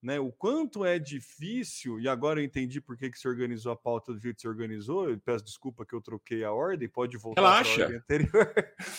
Né, 0.02 0.18
o 0.20 0.30
quanto 0.30 0.84
é 0.84 0.98
difícil, 0.98 1.98
e 1.98 2.06
agora 2.06 2.38
eu 2.38 2.44
entendi 2.44 2.78
por 2.78 2.94
que, 2.94 3.10
que 3.10 3.18
se 3.18 3.26
organizou 3.26 3.72
a 3.72 3.76
pauta 3.76 4.12
do 4.12 4.20
jeito 4.20 4.36
que 4.36 4.42
se 4.42 4.48
organizou. 4.48 5.08
Eu 5.08 5.18
peço 5.18 5.44
desculpa 5.44 5.84
que 5.84 5.94
eu 5.94 6.00
troquei 6.00 6.44
a 6.44 6.52
ordem, 6.52 6.88
pode 6.88 7.16
voltar 7.16 7.40
Relaxa. 7.40 7.74
para 7.74 7.82
a 7.82 7.86
ordem 7.86 8.00
anterior. 8.00 8.54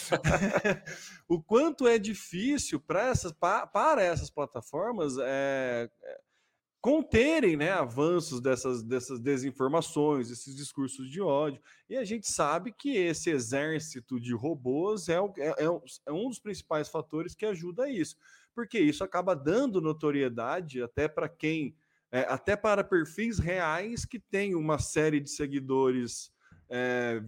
o 1.30 1.42
quanto 1.42 1.88
é 1.88 2.00
difícil 2.00 2.80
para 2.80 3.08
essas, 3.08 3.32
para 3.32 4.02
essas 4.02 4.32
plataformas 4.32 5.16
é, 5.20 5.90
conterem 6.86 7.58
né, 7.58 7.72
avanços 7.72 8.40
dessas, 8.40 8.84
dessas 8.84 9.20
desinformações, 9.20 10.30
esses 10.30 10.56
discursos 10.56 11.10
de 11.10 11.20
ódio. 11.20 11.60
E 11.90 11.98
a 11.98 12.04
gente 12.04 12.32
sabe 12.32 12.72
que 12.72 12.96
esse 12.96 13.32
exército 13.32 14.20
de 14.20 14.36
robôs 14.36 15.10
é, 15.10 15.16
é, 15.16 15.66
é, 15.66 15.82
é 16.06 16.12
um 16.12 16.30
dos 16.30 16.38
principais 16.38 16.88
fatores 16.88 17.34
que 17.34 17.44
ajuda 17.44 17.86
a 17.86 17.90
isso, 17.90 18.16
porque 18.54 18.78
isso 18.78 19.04
acaba 19.04 19.36
dando 19.36 19.82
notoriedade 19.82 20.80
até 20.84 21.08
para 21.08 21.28
quem, 21.28 21.76
é, 22.12 22.20
até 22.30 22.56
para 22.56 22.84
perfis 22.84 23.40
reais 23.40 24.06
que 24.06 24.20
tem 24.20 24.54
uma 24.54 24.78
série 24.78 25.20
de 25.20 25.32
seguidores 25.32 26.32
é, 26.70 27.20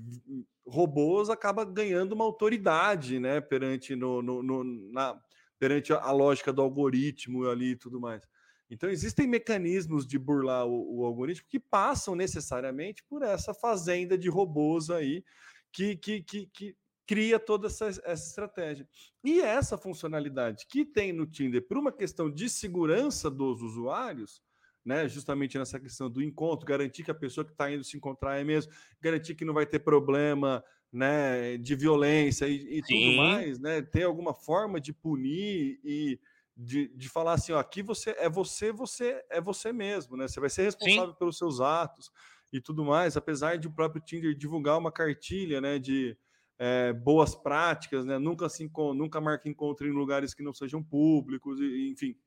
robôs, 0.67 1.31
acaba 1.31 1.65
ganhando 1.65 2.11
uma 2.11 2.25
autoridade 2.25 3.19
né, 3.19 3.41
perante, 3.41 3.95
no, 3.95 4.21
no, 4.21 4.43
no 4.43 4.63
na, 4.91 5.19
perante 5.57 5.91
a 5.93 6.11
lógica 6.11 6.53
do 6.53 6.61
algoritmo 6.61 7.49
ali 7.49 7.71
e 7.71 7.75
tudo 7.75 7.99
mais. 7.99 8.21
Então, 8.69 8.89
existem 8.89 9.27
mecanismos 9.27 10.05
de 10.05 10.19
burlar 10.19 10.65
o, 10.65 10.99
o, 10.99 11.05
algoritmo 11.05 11.47
que 11.49 11.59
passam 11.59 12.15
necessariamente 12.15 13.03
por 13.09 13.23
essa 13.23 13.53
fazenda 13.53 14.17
de 14.17 14.29
robôs 14.29 14.89
aí 14.89 15.23
que, 15.71 15.95
que, 15.95 16.21
que, 16.21 16.47
que 16.47 16.75
cria 17.05 17.39
toda 17.39 17.67
essa, 17.67 17.87
essa, 17.87 18.13
estratégia. 18.13 18.87
E 19.23 19.39
essa 19.39 19.77
funcionalidade 19.77 20.65
que 20.69 20.85
tem 20.85 21.13
no 21.13 21.25
Tinder, 21.25 21.65
por 21.65 21.77
uma 21.77 21.91
questão 21.91 22.29
de 22.29 22.49
segurança 22.49 23.31
dos 23.31 23.61
usuários, 23.61 24.41
né, 24.83 25.07
justamente 25.07 25.57
nessa 25.57 25.79
questão 25.79 26.09
do 26.09 26.21
encontro, 26.21 26.65
garantir 26.65 27.03
que 27.03 27.11
a 27.11 27.15
pessoa 27.15 27.45
que 27.45 27.51
está 27.51 27.71
indo 27.71 27.83
se 27.83 27.95
encontrar 27.95 28.37
é 28.37 28.43
mesmo, 28.43 28.71
garantir 29.01 29.35
que 29.35 29.45
não 29.45 29.53
vai 29.53 29.65
ter 29.65 29.79
problema 29.79 30.63
né, 30.91 31.57
de 31.57 31.75
violência 31.75 32.47
e, 32.47 32.79
e 32.79 32.81
tudo 32.81 33.17
mais, 33.17 33.59
né, 33.59 33.81
ter 33.81 34.03
alguma 34.03 34.33
forma 34.33 34.79
de 34.79 34.93
punir 34.93 35.79
e 35.83 36.19
de, 36.57 36.87
de 36.87 37.07
falar 37.07 37.33
assim, 37.33 37.51
ó, 37.51 37.59
aqui 37.59 37.83
você 37.83 38.15
é 38.17 38.27
você, 38.27 38.71
você 38.71 39.23
é 39.29 39.39
você 39.39 39.71
mesmo, 39.71 40.17
né? 40.17 40.27
Você 40.27 40.39
vai 40.39 40.49
ser 40.49 40.63
responsável 40.63 41.11
Sim. 41.11 41.19
pelos 41.19 41.37
seus 41.37 41.61
atos 41.61 42.09
e 42.51 42.59
tudo 42.59 42.83
mais, 42.83 43.15
apesar 43.15 43.57
de 43.57 43.67
o 43.67 43.71
próprio 43.71 44.01
Tinder 44.01 44.33
divulgar 44.33 44.77
uma 44.77 44.91
cartilha, 44.91 45.61
né, 45.61 45.77
de 45.77 46.17
é, 46.57 46.93
boas 46.93 47.35
práticas, 47.35 48.05
né? 48.05 48.17
Nunca 48.17 48.47
assim, 48.47 48.69
nunca 48.95 49.21
marque 49.21 49.47
encontro 49.47 49.87
em 49.87 49.91
lugares 49.91 50.33
que 50.33 50.41
não 50.41 50.53
sejam 50.53 50.83
públicos, 50.83 51.59
e, 51.59 51.91
enfim. 51.91 52.17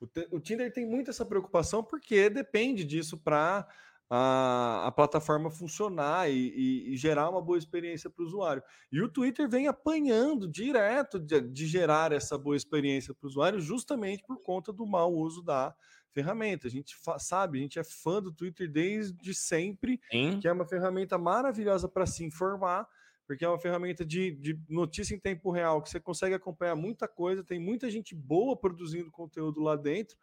O, 0.00 0.36
o 0.36 0.40
Tinder 0.40 0.72
tem 0.72 0.84
muito 0.84 1.10
essa 1.10 1.24
preocupação 1.24 1.84
porque 1.84 2.28
depende 2.28 2.82
disso 2.82 3.16
para 3.16 3.68
a, 4.08 4.86
a 4.86 4.92
plataforma 4.92 5.50
funcionar 5.50 6.30
e, 6.30 6.34
e, 6.34 6.92
e, 6.92 6.96
gerar 6.96 7.30
uma 7.30 7.40
boa 7.40 7.58
experiência 7.58 8.10
para 8.10 8.22
o 8.22 8.26
usuário. 8.26 8.62
E 8.92 9.00
o 9.02 9.08
Twitter 9.08 9.48
vem 9.48 9.66
apanhando 9.66 10.46
direto 10.46 11.18
de, 11.18 11.40
de 11.40 11.66
gerar 11.66 12.12
essa 12.12 12.36
boa 12.36 12.56
experiência 12.56 13.14
para 13.14 13.26
o 13.26 13.28
usuário, 13.28 13.60
justamente 13.60 14.22
por 14.22 14.40
conta 14.42 14.72
do 14.72 14.86
mau 14.86 15.12
uso 15.12 15.42
da 15.42 15.74
ferramenta. 16.12 16.68
A 16.68 16.70
gente 16.70 16.94
sabe, 17.18 17.58
a 17.58 17.62
gente 17.62 17.78
é 17.78 17.84
fã 17.84 18.22
do 18.22 18.32
Twitter 18.32 18.70
desde 18.70 19.34
sempre, 19.34 20.00
Sim. 20.10 20.38
que 20.40 20.46
é 20.46 20.52
uma 20.52 20.64
ferramenta 20.64 21.18
maravilhosa 21.18 21.88
para 21.88 22.06
se 22.06 22.24
informar, 22.24 22.86
porque 23.26 23.44
é 23.44 23.48
uma 23.48 23.58
ferramenta 23.58 24.04
de, 24.04 24.32
de, 24.32 24.58
notícia 24.68 25.14
em 25.14 25.18
tempo 25.18 25.50
real, 25.50 25.82
que 25.82 25.88
você 25.88 25.98
consegue 25.98 26.34
acompanhar 26.34 26.76
muita 26.76 27.08
coisa, 27.08 27.42
tem 27.42 27.58
muita 27.58 27.90
gente 27.90 28.14
boa 28.14 28.56
produzindo 28.56 29.10
conteúdo 29.10 29.60
lá 29.60 29.76
dentro. 29.76 30.16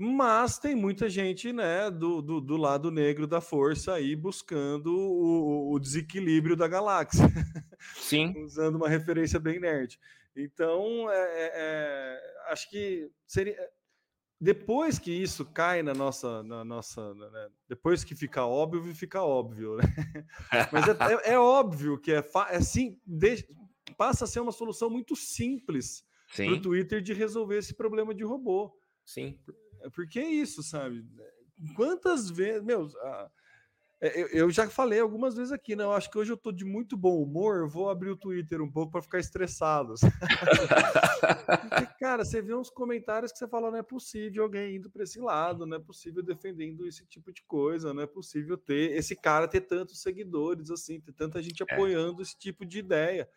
Mas 0.00 0.60
tem 0.60 0.76
muita 0.76 1.10
gente 1.10 1.52
né, 1.52 1.90
do, 1.90 2.22
do, 2.22 2.40
do 2.40 2.56
lado 2.56 2.88
negro 2.88 3.26
da 3.26 3.40
força 3.40 3.94
aí 3.94 4.14
buscando 4.14 4.96
o, 4.96 5.72
o 5.72 5.78
desequilíbrio 5.80 6.54
da 6.54 6.68
galáxia. 6.68 7.24
Sim. 7.96 8.32
Usando 8.44 8.76
uma 8.76 8.88
referência 8.88 9.40
bem 9.40 9.58
nerd. 9.58 9.98
Então, 10.36 11.10
é, 11.10 11.16
é, 11.16 11.52
é, 11.52 12.52
acho 12.52 12.70
que 12.70 13.10
seria. 13.26 13.56
Depois 14.40 15.00
que 15.00 15.10
isso 15.10 15.44
cai 15.44 15.82
na 15.82 15.92
nossa. 15.92 16.44
Na 16.44 16.64
nossa 16.64 17.12
né, 17.14 17.48
depois 17.68 18.04
que 18.04 18.14
fica 18.14 18.46
óbvio, 18.46 18.94
fica 18.94 19.20
óbvio. 19.20 19.78
Né? 19.78 19.82
Mas 20.72 20.86
é, 20.86 20.92
é, 20.92 21.32
é, 21.32 21.38
óbvio 21.40 21.98
que 21.98 22.12
é, 22.12 22.22
é 22.50 22.60
sim, 22.60 22.96
passa 23.96 24.26
a 24.26 24.28
ser 24.28 24.38
uma 24.38 24.52
solução 24.52 24.88
muito 24.88 25.16
simples 25.16 26.04
para 26.36 26.52
o 26.52 26.60
Twitter 26.60 27.02
de 27.02 27.12
resolver 27.12 27.58
esse 27.58 27.74
problema 27.74 28.14
de 28.14 28.22
robô. 28.22 28.72
Sim. 29.04 29.36
Porque 29.94 30.18
é 30.18 30.28
isso, 30.28 30.62
sabe? 30.62 31.04
Quantas 31.74 32.30
vezes, 32.30 32.62
meu, 32.62 32.88
eu 34.32 34.48
já 34.48 34.70
falei 34.70 35.00
algumas 35.00 35.34
vezes 35.34 35.50
aqui, 35.50 35.74
né? 35.74 35.82
Eu 35.82 35.90
acho 35.92 36.08
que 36.08 36.16
hoje 36.16 36.30
eu 36.30 36.36
tô 36.36 36.52
de 36.52 36.64
muito 36.64 36.96
bom 36.96 37.20
humor, 37.20 37.56
eu 37.58 37.68
vou 37.68 37.90
abrir 37.90 38.10
o 38.10 38.16
Twitter 38.16 38.62
um 38.62 38.70
pouco 38.70 38.92
para 38.92 39.02
ficar 39.02 39.18
estressado. 39.18 39.94
Porque, 41.68 41.86
cara, 41.98 42.24
você 42.24 42.40
vê 42.40 42.54
uns 42.54 42.70
comentários 42.70 43.32
que 43.32 43.38
você 43.38 43.48
fala, 43.48 43.72
não 43.72 43.78
é 43.78 43.82
possível 43.82 44.44
alguém 44.44 44.76
indo 44.76 44.88
para 44.88 45.02
esse 45.02 45.18
lado, 45.18 45.66
não 45.66 45.78
é 45.78 45.80
possível 45.80 46.22
defendendo 46.22 46.86
esse 46.86 47.04
tipo 47.06 47.32
de 47.32 47.42
coisa, 47.42 47.92
não 47.92 48.02
é 48.02 48.06
possível 48.06 48.56
ter 48.56 48.92
esse 48.92 49.16
cara 49.16 49.48
ter 49.48 49.62
tantos 49.62 50.00
seguidores 50.00 50.70
assim, 50.70 51.00
ter 51.00 51.12
tanta 51.12 51.42
gente 51.42 51.64
é. 51.64 51.74
apoiando 51.74 52.22
esse 52.22 52.38
tipo 52.38 52.64
de 52.64 52.78
ideia. 52.78 53.28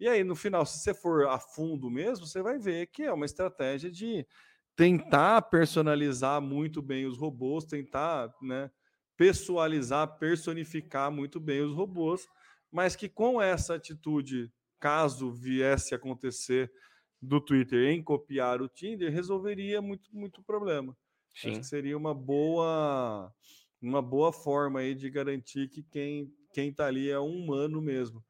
E 0.00 0.08
aí, 0.08 0.24
no 0.24 0.34
final, 0.34 0.66
se 0.66 0.80
você 0.80 0.92
for 0.92 1.28
a 1.28 1.38
fundo 1.38 1.88
mesmo, 1.88 2.26
você 2.26 2.42
vai 2.42 2.58
ver 2.58 2.88
que 2.88 3.04
é 3.04 3.12
uma 3.12 3.24
estratégia 3.24 3.88
de 3.88 4.26
tentar 4.76 5.42
personalizar 5.42 6.40
muito 6.40 6.82
bem 6.82 7.06
os 7.06 7.18
robôs, 7.18 7.64
tentar, 7.64 8.34
né, 8.40 8.70
pessoalizar, 9.16 10.18
personificar 10.18 11.10
muito 11.12 11.38
bem 11.38 11.60
os 11.60 11.74
robôs 11.74 12.26
mas 12.72 12.96
que 12.96 13.08
com 13.08 13.40
essa 13.40 13.74
atitude, 13.74 14.50
caso 14.80 15.30
viesse 15.30 15.94
a 15.94 15.98
acontecer 15.98 16.72
do 17.20 17.38
Twitter 17.38 17.90
em 17.90 18.02
copiar 18.02 18.62
o 18.62 18.68
Tinder, 18.68 19.12
resolveria 19.12 19.82
muito, 19.82 20.10
muito 20.16 20.42
problema. 20.42 20.96
Sim. 21.34 21.50
Acho 21.50 21.60
que 21.60 21.66
seria 21.66 21.96
uma 21.96 22.14
boa, 22.14 23.32
uma 23.80 24.00
boa 24.00 24.32
forma 24.32 24.80
aí 24.80 24.94
de 24.94 25.10
garantir 25.10 25.68
que 25.68 25.82
quem 25.82 26.34
quem 26.54 26.68
está 26.68 26.86
ali 26.86 27.10
é 27.10 27.18
um 27.18 27.44
humano 27.44 27.80
mesmo. 27.80 28.22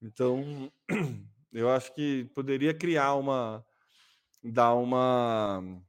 Então, 0.00 0.72
eu 1.52 1.68
acho 1.70 1.94
que 1.94 2.24
poderia 2.34 2.72
criar 2.72 3.14
uma, 3.16 3.62
dar 4.42 4.74
uma, 4.74 5.82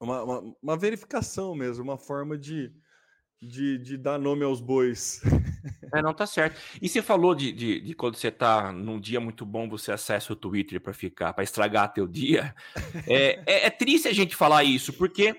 uma, 0.00 0.22
uma, 0.22 0.54
uma 0.62 0.76
verificação 0.76 1.54
mesmo, 1.54 1.84
uma 1.84 1.98
forma 1.98 2.36
de, 2.38 2.72
de, 3.40 3.78
de 3.78 3.96
dar 3.96 4.18
nome 4.18 4.44
aos 4.44 4.60
bois. 4.60 5.20
É, 5.92 6.00
não 6.00 6.14
tá 6.14 6.26
certo. 6.26 6.60
E 6.80 6.88
você 6.88 7.02
falou 7.02 7.34
de, 7.34 7.52
de, 7.52 7.80
de, 7.80 7.94
quando 7.94 8.16
você 8.16 8.30
tá 8.30 8.70
num 8.72 9.00
dia 9.00 9.20
muito 9.20 9.44
bom, 9.44 9.68
você 9.68 9.90
acessa 9.90 10.32
o 10.32 10.36
Twitter 10.36 10.80
para 10.80 10.92
ficar, 10.92 11.32
para 11.32 11.44
estragar 11.44 11.92
teu 11.92 12.06
dia. 12.06 12.54
É, 13.06 13.42
é, 13.44 13.66
é, 13.66 13.70
triste 13.70 14.06
a 14.06 14.12
gente 14.12 14.36
falar 14.36 14.62
isso, 14.62 14.92
porque 14.92 15.34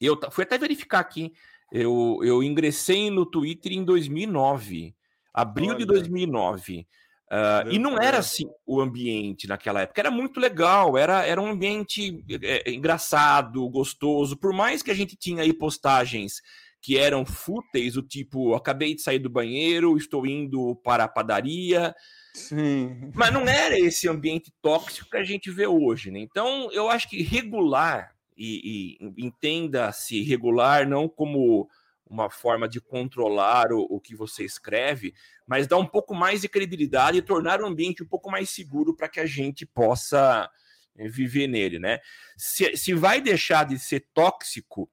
eu 0.00 0.18
fui 0.30 0.44
até 0.44 0.56
verificar 0.56 1.00
aqui. 1.00 1.32
Eu, 1.70 2.18
eu 2.22 2.42
ingressei 2.42 3.10
no 3.10 3.26
Twitter 3.26 3.72
em 3.72 3.84
2009, 3.84 4.94
abril 5.32 5.70
Olha. 5.70 5.78
de 5.78 5.84
2009. 5.84 6.86
Uh, 7.34 7.72
e 7.72 7.80
não 7.80 8.00
era 8.00 8.18
assim 8.18 8.44
o 8.64 8.80
ambiente 8.80 9.48
naquela 9.48 9.80
época, 9.80 10.00
era 10.00 10.10
muito 10.10 10.38
legal, 10.38 10.96
era, 10.96 11.26
era 11.26 11.40
um 11.40 11.48
ambiente 11.48 12.24
é, 12.30 12.70
engraçado, 12.70 13.68
gostoso, 13.68 14.36
por 14.36 14.52
mais 14.52 14.84
que 14.84 14.90
a 14.92 14.94
gente 14.94 15.16
tinha 15.16 15.42
aí 15.42 15.52
postagens 15.52 16.40
que 16.80 16.96
eram 16.96 17.24
fúteis, 17.26 17.96
o 17.96 18.02
tipo, 18.02 18.54
acabei 18.54 18.94
de 18.94 19.02
sair 19.02 19.18
do 19.18 19.28
banheiro, 19.28 19.96
estou 19.96 20.24
indo 20.24 20.76
para 20.84 21.04
a 21.04 21.08
padaria. 21.08 21.92
Sim. 22.34 23.10
Mas 23.14 23.32
não 23.32 23.48
era 23.48 23.76
esse 23.80 24.06
ambiente 24.06 24.52
tóxico 24.60 25.10
que 25.10 25.16
a 25.16 25.24
gente 25.24 25.50
vê 25.50 25.66
hoje, 25.66 26.10
né? 26.10 26.20
Então, 26.20 26.70
eu 26.72 26.90
acho 26.90 27.08
que 27.08 27.22
regular, 27.22 28.14
e, 28.36 28.98
e 29.00 29.26
entenda-se 29.26 30.22
regular 30.22 30.86
não 30.86 31.08
como 31.08 31.68
uma 32.14 32.30
forma 32.30 32.68
de 32.68 32.80
controlar 32.80 33.72
o, 33.72 33.80
o, 33.90 34.00
que 34.00 34.14
você 34.14 34.44
escreve, 34.44 35.12
mas 35.46 35.66
dar 35.66 35.78
um 35.78 35.86
pouco 35.86 36.14
mais 36.14 36.40
de 36.40 36.48
credibilidade 36.48 37.18
e 37.18 37.22
tornar 37.22 37.60
o 37.60 37.66
ambiente 37.66 38.02
um 38.02 38.06
pouco 38.06 38.30
mais 38.30 38.48
seguro 38.50 38.94
para 38.94 39.08
que 39.08 39.18
a 39.18 39.26
gente 39.26 39.66
possa 39.66 40.48
eh, 40.96 41.08
viver 41.08 41.48
nele, 41.48 41.78
né? 41.78 41.98
Se, 42.36 42.76
se 42.76 42.94
vai 42.94 43.20
deixar 43.20 43.64
de 43.64 43.78
ser 43.78 44.06
tóxico 44.14 44.88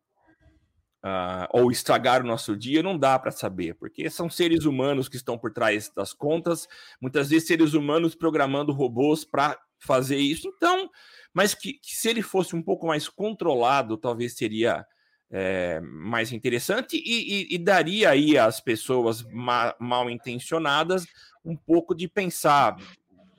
uh, 1.05 1.47
ou 1.51 1.71
estragar 1.71 2.21
o 2.21 2.27
nosso 2.27 2.57
dia, 2.57 2.81
não 2.81 2.97
dá 2.97 3.17
para 3.19 3.31
saber, 3.31 3.75
porque 3.75 4.09
são 4.09 4.29
seres 4.29 4.65
humanos 4.65 5.07
que 5.07 5.15
estão 5.15 5.37
por 5.37 5.53
trás 5.53 5.91
das 5.95 6.13
contas, 6.13 6.67
muitas 6.99 7.29
vezes 7.29 7.47
seres 7.47 7.73
humanos 7.73 8.15
programando 8.15 8.71
robôs 8.71 9.23
para 9.23 9.59
fazer 9.79 10.17
isso. 10.17 10.47
Então, 10.47 10.89
mas 11.33 11.53
que, 11.53 11.73
que, 11.73 11.95
se 11.95 12.09
ele 12.09 12.21
fosse 12.21 12.55
um 12.55 12.61
pouco 12.63 12.87
mais 12.87 13.07
controlado, 13.07 13.95
talvez 13.97 14.35
seria 14.35 14.85
é, 15.31 15.79
mais 15.79 16.33
interessante 16.33 16.97
e, 16.97 17.53
e, 17.53 17.55
e, 17.55 17.57
daria 17.57 18.09
aí 18.09 18.37
às 18.37 18.59
pessoas 18.59 19.23
ma 19.23 19.73
mal 19.79 20.09
intencionadas 20.09 21.07
um 21.43 21.55
pouco 21.55 21.95
de 21.95 22.07
pensar 22.07 22.75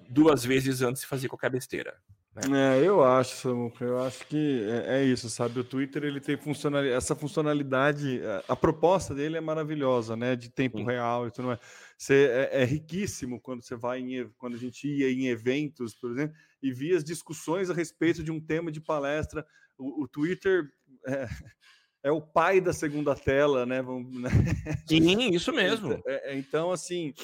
duas 0.08 0.42
vezes 0.44 0.80
antes 0.80 1.02
de 1.02 1.08
fazer 1.08 1.28
qualquer 1.28 1.50
besteira. 1.50 1.94
Né? 2.34 2.78
É, 2.78 2.82
eu 2.82 3.04
acho, 3.04 3.36
Samuca, 3.36 3.84
eu 3.84 4.00
acho 4.00 4.26
que 4.26 4.66
é, 4.66 5.00
é, 5.00 5.04
isso, 5.04 5.28
sabe? 5.28 5.60
O 5.60 5.64
Twitter 5.64 6.02
ele 6.02 6.18
tem 6.18 6.34
funcionalidade, 6.34 6.96
essa 6.96 7.14
funcionalidade, 7.14 8.22
a, 8.24 8.52
a, 8.54 8.56
proposta 8.56 9.14
dele 9.14 9.36
é 9.36 9.40
maravilhosa, 9.40 10.16
né? 10.16 10.34
De 10.34 10.48
tempo 10.48 10.78
Sim. 10.78 10.86
real 10.86 11.26
e 11.26 11.30
tudo 11.30 11.48
mais. 11.48 11.60
Você, 11.96 12.30
é, 12.32 12.62
é, 12.62 12.64
riquíssimo 12.64 13.38
quando 13.38 13.62
você 13.62 13.76
vai 13.76 14.00
em, 14.00 14.28
quando 14.38 14.54
a 14.54 14.58
gente 14.58 14.88
ia 14.88 15.12
em 15.12 15.28
eventos, 15.28 15.94
por 15.94 16.10
exemplo, 16.10 16.34
e 16.62 16.72
via 16.72 16.96
as 16.96 17.04
discussões 17.04 17.68
a 17.68 17.74
respeito 17.74 18.22
de 18.24 18.32
um 18.32 18.40
tema 18.40 18.72
de 18.72 18.80
palestra. 18.80 19.46
O, 19.76 20.04
o 20.04 20.08
Twitter 20.08 20.70
é, 21.06 21.28
é, 22.02 22.10
o 22.10 22.20
pai 22.20 22.60
da 22.60 22.72
segunda 22.72 23.14
tela, 23.14 23.64
né? 23.64 23.80
né? 23.82 24.30
Sim, 24.86 25.30
isso 25.34 25.52
mesmo. 25.52 26.02
É, 26.06 26.32
é, 26.32 26.36
então, 26.36 26.70
assim, 26.70 27.14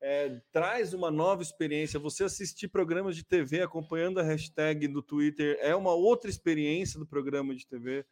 é, 0.00 0.40
traz 0.52 0.92
uma 0.92 1.10
nova 1.10 1.42
experiência. 1.42 1.98
Você 1.98 2.24
assistir 2.24 2.68
programas 2.68 3.16
de 3.16 3.24
TV 3.24 3.62
acompanhando 3.62 4.20
a 4.20 4.22
hashtag 4.22 4.86
do 4.88 5.02
Twitter 5.02 5.58
é 5.60 5.74
uma 5.74 5.94
outra 5.94 6.28
experiência 6.28 6.98
do 6.98 7.06
programa 7.06 7.54
de 7.54 7.66
TV. 7.66 8.04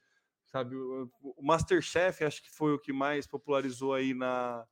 Sabe, 0.46 0.76
o, 0.76 1.10
o 1.20 1.42
Masterchef 1.42 2.24
acho 2.24 2.42
que 2.42 2.50
foi 2.50 2.72
o 2.72 2.78
que 2.78 2.92
mais 2.92 3.26
popularizou 3.26 3.92
aí 3.92 4.14
na, 4.14 4.64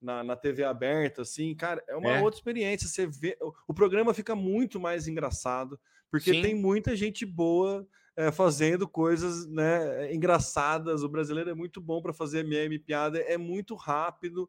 na, 0.00 0.22
na 0.22 0.36
TV 0.36 0.62
aberta, 0.62 1.22
assim, 1.22 1.54
cara, 1.54 1.82
é 1.88 1.96
uma 1.96 2.10
é. 2.10 2.22
outra 2.22 2.38
experiência. 2.38 2.86
Você 2.86 3.06
vê, 3.06 3.36
o, 3.40 3.52
o, 3.68 3.74
programa 3.74 4.14
fica 4.14 4.36
muito 4.36 4.78
mais 4.78 5.08
engraçado, 5.08 5.80
porque 6.10 6.32
Sim. 6.32 6.42
tem 6.42 6.54
muita 6.54 6.94
gente 6.94 7.26
boa 7.26 7.86
é, 8.16 8.30
fazendo 8.30 8.88
coisas 8.88 9.46
né, 9.46 10.12
engraçadas. 10.14 11.02
O 11.02 11.08
brasileiro 11.08 11.50
é 11.50 11.54
muito 11.54 11.80
bom 11.80 12.00
para 12.00 12.12
fazer 12.12 12.44
meme, 12.44 12.78
piada, 12.78 13.18
é 13.18 13.36
muito 13.36 13.74
rápido. 13.74 14.48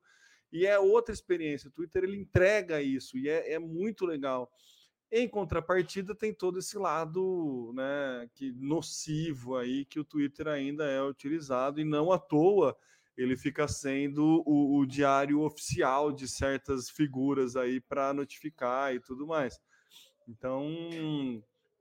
E 0.51 0.65
é 0.65 0.80
outra 0.80 1.13
experiência. 1.13 1.69
O 1.69 1.71
Twitter 1.71 2.04
ele 2.04 2.17
entrega 2.17 2.82
isso 2.82 3.17
e 3.17 3.28
é, 3.28 3.54
é 3.54 3.60
muito 3.60 4.06
legal. 4.06 4.51
Em 5.12 5.28
contrapartida, 5.28 6.15
tem 6.15 6.34
todo 6.34 6.60
esse 6.60 6.78
lado 6.78 7.71
né, 7.75 8.30
que 8.34 8.51
nocivo 8.54 9.56
aí 9.56 9.86
que 9.86 9.99
o 9.99 10.04
Twitter 10.04 10.47
ainda 10.47 10.86
é 10.86 11.01
utilizado, 11.01 11.80
e 11.80 11.84
não 11.84 12.12
à 12.12 12.17
toa 12.17 12.75
ele 13.17 13.38
fica 13.38 13.67
sendo 13.67 14.43
o, 14.45 14.78
o 14.78 14.86
diário 14.86 15.41
oficial 15.41 16.12
de 16.12 16.28
certas 16.28 16.89
figuras 16.89 17.56
aí 17.56 17.80
para 17.80 18.13
notificar 18.13 18.93
e 18.93 18.99
tudo 18.99 19.25
mais. 19.25 19.60
Então, 20.28 20.67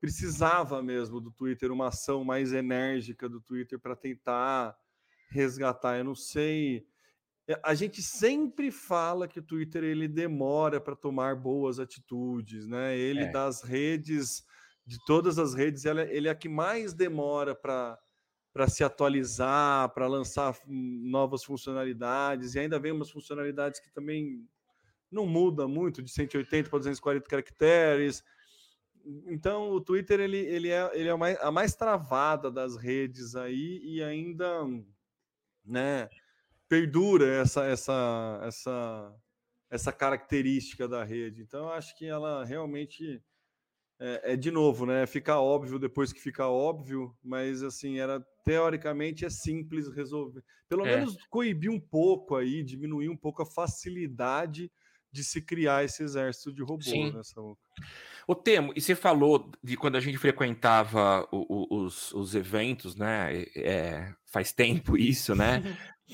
precisava 0.04 0.82
mesmo 0.82 1.18
do 1.18 1.30
Twitter, 1.30 1.72
uma 1.72 1.88
ação 1.88 2.22
mais 2.22 2.52
enérgica 2.52 3.26
do 3.26 3.40
Twitter 3.40 3.78
para 3.78 3.96
tentar 3.96 4.76
resgatar. 5.30 5.96
Eu 5.96 6.04
não 6.04 6.14
sei 6.14 6.86
é, 7.48 7.58
a 7.62 7.74
gente 7.74 8.02
sempre 8.02 8.70
fala 8.70 9.28
que 9.28 9.38
o 9.38 9.42
Twitter 9.42 9.82
ele 9.82 10.06
demora 10.06 10.78
para 10.80 10.94
tomar 10.94 11.36
boas 11.36 11.78
atitudes, 11.78 12.66
né? 12.66 12.96
Ele 12.96 13.24
é. 13.24 13.30
das 13.30 13.62
redes, 13.62 14.44
de 14.86 14.98
todas 15.06 15.38
as 15.38 15.54
redes, 15.54 15.84
ele, 15.84 16.02
ele 16.02 16.28
é 16.28 16.30
a 16.30 16.34
que 16.34 16.48
mais 16.48 16.92
demora 16.92 17.54
para 17.54 17.98
para 18.52 18.68
se 18.68 18.84
atualizar, 18.84 19.92
para 19.94 20.06
lançar 20.06 20.56
novas 20.68 21.42
funcionalidades, 21.42 22.54
e 22.54 22.60
ainda 22.60 22.78
vem 22.78 22.92
umas 22.92 23.10
funcionalidades 23.10 23.80
que 23.80 23.90
também 23.90 24.48
não 25.10 25.26
muda 25.26 25.66
muito, 25.66 26.00
de 26.00 26.08
180 26.08 26.70
para 26.70 26.78
240 26.78 27.28
caracteres. 27.28 28.22
Então, 29.26 29.70
o 29.70 29.80
Twitter 29.80 30.20
ele, 30.20 30.38
ele 30.38 30.70
é, 30.70 30.90
ele 30.94 31.08
é 31.08 31.12
a, 31.12 31.16
mais, 31.16 31.38
a 31.40 31.50
mais 31.50 31.74
travada 31.74 32.50
das 32.50 32.76
redes 32.76 33.36
aí, 33.36 33.80
e 33.82 34.02
ainda, 34.02 34.64
né, 35.64 36.08
perdura 36.68 37.26
essa, 37.26 37.64
essa, 37.66 38.40
essa, 38.44 39.14
essa 39.70 39.92
característica 39.92 40.88
da 40.88 41.04
rede. 41.04 41.42
Então, 41.42 41.64
eu 41.64 41.72
acho 41.72 41.96
que 41.96 42.06
ela 42.06 42.44
realmente 42.44 43.22
é, 44.00 44.32
é, 44.32 44.36
de 44.36 44.50
novo, 44.50 44.84
né? 44.86 45.06
Fica 45.06 45.38
óbvio 45.38 45.78
depois 45.78 46.12
que 46.12 46.20
fica 46.20 46.48
óbvio, 46.48 47.16
mas 47.22 47.62
assim, 47.62 47.98
era 47.98 48.20
teoricamente 48.44 49.24
é 49.24 49.30
simples 49.30 49.88
resolver. 49.88 50.42
Pelo 50.68 50.84
é. 50.84 50.96
menos 50.96 51.16
coibir 51.30 51.70
um 51.70 51.80
pouco 51.80 52.34
aí, 52.36 52.62
diminuir 52.62 53.08
um 53.08 53.16
pouco 53.16 53.42
a 53.42 53.46
facilidade 53.46 54.70
de 55.12 55.22
se 55.22 55.40
criar 55.40 55.84
esse 55.84 56.02
exército 56.02 56.52
de 56.52 56.62
robôs 56.62 57.14
nessa 57.14 57.40
né, 57.40 57.54
O 58.26 58.34
Temo, 58.34 58.72
e 58.74 58.80
você 58.80 58.94
falou 58.94 59.50
de 59.62 59.76
quando 59.76 59.96
a 59.96 60.00
gente 60.00 60.18
frequentava 60.18 61.26
o, 61.30 61.76
o, 61.76 61.84
os, 61.84 62.12
os 62.12 62.34
eventos, 62.34 62.96
né? 62.96 63.44
É, 63.56 64.12
faz 64.26 64.52
tempo 64.52 64.96
isso, 64.98 65.34
né? 65.34 65.62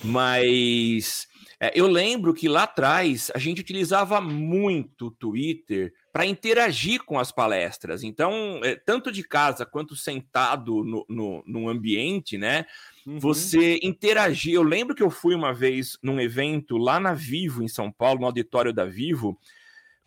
Mas 0.03 1.29
é, 1.59 1.73
eu 1.75 1.87
lembro 1.87 2.33
que 2.33 2.49
lá 2.49 2.63
atrás 2.63 3.31
a 3.35 3.39
gente 3.39 3.61
utilizava 3.61 4.21
muito 4.21 5.09
o 5.09 5.11
Twitter 5.11 5.93
para 6.13 6.25
interagir 6.25 7.05
com 7.05 7.19
as 7.19 7.31
palestras. 7.31 8.03
Então, 8.03 8.61
é, 8.65 8.75
tanto 8.75 9.13
de 9.13 9.23
casa 9.23 9.67
quanto 9.67 9.95
sentado 9.95 10.83
no, 10.83 11.05
no, 11.09 11.45
no 11.47 11.69
ambiente, 11.69 12.39
né? 12.39 12.65
Uhum. 13.07 13.19
Você 13.19 13.79
interagir. 13.83 14.55
Eu 14.55 14.63
lembro 14.63 14.95
que 14.95 15.03
eu 15.03 15.11
fui 15.11 15.35
uma 15.35 15.53
vez 15.53 15.99
num 16.03 16.21
evento 16.21 16.79
lá 16.79 16.99
na 16.99 17.13
Vivo, 17.13 17.63
em 17.63 17.69
São 17.69 17.93
Paulo, 17.93 18.21
no 18.21 18.27
auditório 18.27 18.73
da 18.73 18.87
Vivo, 18.87 19.39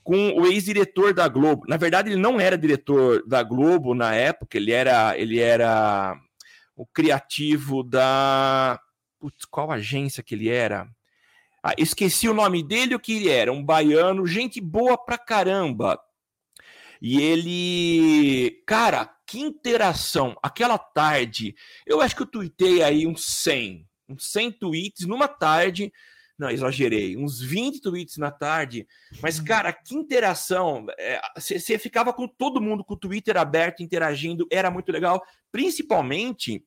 com 0.04 0.34
o 0.34 0.46
ex-diretor 0.46 1.14
da 1.14 1.28
Globo. 1.28 1.66
Na 1.68 1.78
verdade, 1.78 2.10
ele 2.10 2.22
não 2.22 2.40
era 2.40 2.58
diretor 2.58 3.24
da 3.26 3.42
Globo 3.42 3.96
na 3.96 4.14
época, 4.14 4.58
ele 4.58 4.72
era, 4.72 5.18
ele 5.18 5.40
era 5.40 6.20
o 6.76 6.86
criativo 6.86 7.84
da 7.84 8.80
Putz, 9.24 9.46
qual 9.46 9.72
agência 9.72 10.22
que 10.22 10.36
ele 10.36 10.50
era? 10.50 10.86
Ah, 11.64 11.74
esqueci 11.78 12.28
o 12.28 12.34
nome 12.34 12.62
dele, 12.62 12.94
o 12.94 13.00
que 13.00 13.14
ele 13.14 13.30
era. 13.30 13.54
Um 13.54 13.64
baiano, 13.64 14.28
gente 14.28 14.60
boa 14.60 14.98
pra 14.98 15.18
caramba. 15.18 15.98
E 17.02 17.22
ele. 17.22 18.62
Cara, 18.68 19.10
que 19.26 19.40
interação. 19.40 20.36
Aquela 20.44 20.78
tarde, 20.78 21.56
eu 21.88 22.02
acho 22.02 22.18
que 22.18 22.24
eu 22.24 22.28
tuitei 22.28 22.84
aí 22.84 23.08
uns 23.08 23.24
100. 23.24 23.88
Uns 24.10 24.30
100 24.30 24.52
tweets 24.52 25.08
numa 25.08 25.30
tarde 25.30 25.90
Não, 26.38 26.50
exagerei, 26.50 27.16
uns 27.16 27.40
20 27.42 27.82
tweets 27.82 28.18
na 28.18 28.32
tarde. 28.32 28.88
Mas, 29.22 29.38
uhum. 29.38 29.46
cara, 29.46 29.72
que 29.72 29.96
interação! 29.96 30.88
Você 31.36 31.74
é, 31.74 31.78
ficava 31.78 32.12
com 32.12 32.28
todo 32.28 32.62
mundo 32.62 32.84
com 32.84 32.96
o 32.96 33.00
Twitter 33.00 33.38
aberto, 33.38 33.84
interagindo, 33.84 34.48
era 34.52 34.72
muito 34.72 34.92
legal. 34.92 35.22
Principalmente 35.52 36.64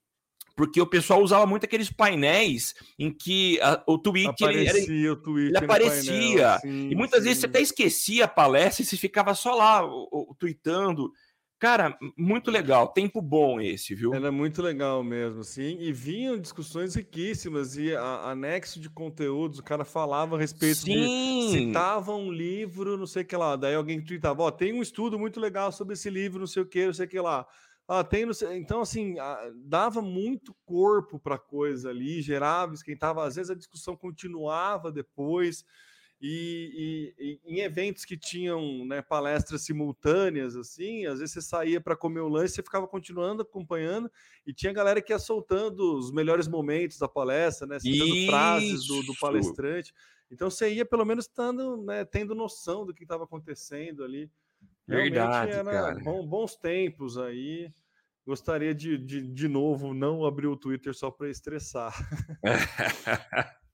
porque 0.56 0.80
o 0.80 0.86
pessoal 0.86 1.22
usava 1.22 1.44
muito 1.44 1.64
aqueles 1.66 1.90
painéis 1.90 2.74
em 2.98 3.12
que 3.12 3.60
a, 3.60 3.82
o 3.86 3.98
tweet 3.98 4.42
aparecia, 4.42 4.84
ele, 4.84 5.04
era, 5.04 5.12
o 5.12 5.16
tweet 5.16 5.48
ele 5.48 5.58
aparecia 5.58 6.12
painel, 6.12 6.60
sim, 6.60 6.88
e 6.90 6.94
muitas 6.94 7.20
sim. 7.20 7.24
vezes 7.24 7.40
você 7.40 7.46
até 7.46 7.60
esquecia 7.60 8.24
a 8.24 8.28
palestra 8.28 8.82
e 8.82 8.86
você 8.86 8.96
ficava 8.96 9.34
só 9.34 9.54
lá 9.54 9.84
o, 9.84 10.08
o, 10.30 10.34
tweetando. 10.38 11.12
Cara, 11.58 11.96
muito 12.18 12.50
legal, 12.50 12.88
tempo 12.88 13.22
bom 13.22 13.58
esse, 13.58 13.94
viu? 13.94 14.12
Era 14.12 14.30
muito 14.30 14.60
legal 14.60 15.02
mesmo, 15.02 15.42
sim. 15.42 15.78
E 15.80 15.90
vinham 15.90 16.38
discussões 16.38 16.94
riquíssimas 16.94 17.78
e 17.78 17.96
a, 17.96 18.30
anexo 18.30 18.78
de 18.78 18.90
conteúdos, 18.90 19.58
o 19.58 19.64
cara 19.64 19.82
falava 19.82 20.36
a 20.36 20.38
respeito 20.38 20.80
sim. 20.80 20.92
de 20.92 21.50
citava 21.50 22.14
um 22.14 22.30
livro, 22.30 22.98
não 22.98 23.06
sei 23.06 23.22
o 23.22 23.26
que 23.26 23.34
lá. 23.34 23.56
Daí 23.56 23.74
alguém 23.74 24.04
tweetava, 24.04 24.42
ó, 24.42 24.50
tem 24.50 24.74
um 24.74 24.82
estudo 24.82 25.18
muito 25.18 25.40
legal 25.40 25.72
sobre 25.72 25.94
esse 25.94 26.10
livro, 26.10 26.40
não 26.40 26.46
sei 26.46 26.62
o 26.62 26.66
que, 26.66 26.84
não 26.84 26.92
sei 26.92 27.06
o 27.06 27.08
que 27.08 27.20
lá. 27.20 27.46
Ah, 27.88 28.04
tem, 28.04 28.26
então, 28.52 28.80
assim, 28.80 29.14
dava 29.54 30.02
muito 30.02 30.54
corpo 30.64 31.18
para 31.18 31.36
a 31.36 31.38
coisa 31.38 31.88
ali, 31.88 32.20
gerava, 32.20 32.74
esquentava. 32.74 33.24
Às 33.24 33.36
vezes 33.36 33.50
a 33.50 33.54
discussão 33.54 33.96
continuava 33.96 34.92
depois. 34.92 35.64
E, 36.20 37.14
e, 37.18 37.40
e, 37.46 37.56
em 37.56 37.60
eventos 37.60 38.04
que 38.04 38.16
tinham 38.16 38.86
né, 38.86 39.02
palestras 39.02 39.62
simultâneas, 39.62 40.56
assim, 40.56 41.04
às 41.04 41.18
vezes 41.18 41.34
você 41.34 41.42
saía 41.42 41.80
para 41.80 41.94
comer 41.94 42.20
o 42.20 42.28
lanche, 42.28 42.54
você 42.54 42.62
ficava 42.62 42.88
continuando 42.88 43.42
acompanhando, 43.42 44.10
e 44.46 44.52
tinha 44.52 44.72
galera 44.72 45.02
que 45.02 45.12
ia 45.12 45.18
soltando 45.18 45.98
os 45.98 46.10
melhores 46.10 46.48
momentos 46.48 46.98
da 46.98 47.06
palestra, 47.06 47.66
né? 47.66 47.78
Citando 47.78 48.26
frases 48.26 48.86
do, 48.86 49.02
do, 49.02 49.14
palestrante. 49.20 49.92
Então 50.30 50.48
você 50.48 50.72
ia 50.72 50.86
pelo 50.86 51.04
menos 51.04 51.26
tando, 51.26 51.82
né, 51.82 52.04
tendo 52.04 52.34
noção 52.34 52.86
do 52.86 52.94
que 52.94 53.02
estava 53.02 53.24
acontecendo 53.24 54.02
ali. 54.02 54.30
Verdade, 54.88 55.52
Realmente 55.52 55.76
era 55.76 55.94
bom, 55.96 56.26
bons 56.26 56.56
tempos 56.56 57.18
aí. 57.18 57.70
Gostaria 58.26 58.74
de, 58.74 58.96
de, 58.98 59.20
de 59.20 59.48
novo, 59.48 59.92
não 59.92 60.24
abrir 60.24 60.46
o 60.46 60.56
Twitter 60.56 60.94
só 60.94 61.10
para 61.10 61.28
estressar. 61.28 61.94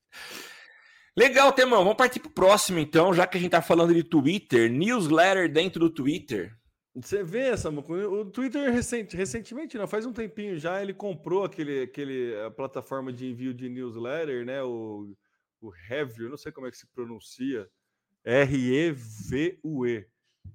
Legal, 1.16 1.52
Temão. 1.52 1.82
Vamos 1.82 1.96
partir 1.96 2.20
para 2.20 2.30
o 2.30 2.34
próximo, 2.34 2.78
então, 2.78 3.12
já 3.12 3.26
que 3.26 3.36
a 3.36 3.40
gente 3.40 3.48
está 3.48 3.60
falando 3.60 3.94
de 3.94 4.02
Twitter, 4.02 4.70
newsletter 4.70 5.52
dentro 5.52 5.80
do 5.80 5.90
Twitter. 5.90 6.56
Você 6.94 7.22
vê 7.22 7.48
essa 7.48 7.70
o 7.70 8.24
Twitter 8.26 8.70
recente, 8.70 9.16
recentemente, 9.16 9.78
não 9.78 9.86
faz 9.86 10.04
um 10.04 10.12
tempinho 10.12 10.58
já, 10.58 10.82
ele 10.82 10.92
comprou 10.92 11.44
aquele, 11.44 11.82
aquele 11.82 12.38
a 12.42 12.50
plataforma 12.50 13.10
de 13.10 13.26
envio 13.30 13.54
de 13.54 13.68
newsletter, 13.68 14.44
né? 14.44 14.62
O, 14.62 15.14
o 15.60 15.70
Review, 15.70 16.28
não 16.28 16.36
sei 16.36 16.52
como 16.52 16.66
é 16.66 16.70
que 16.70 16.76
se 16.76 16.86
pronuncia, 16.86 17.68
R-E-V-U-E. 18.24 20.06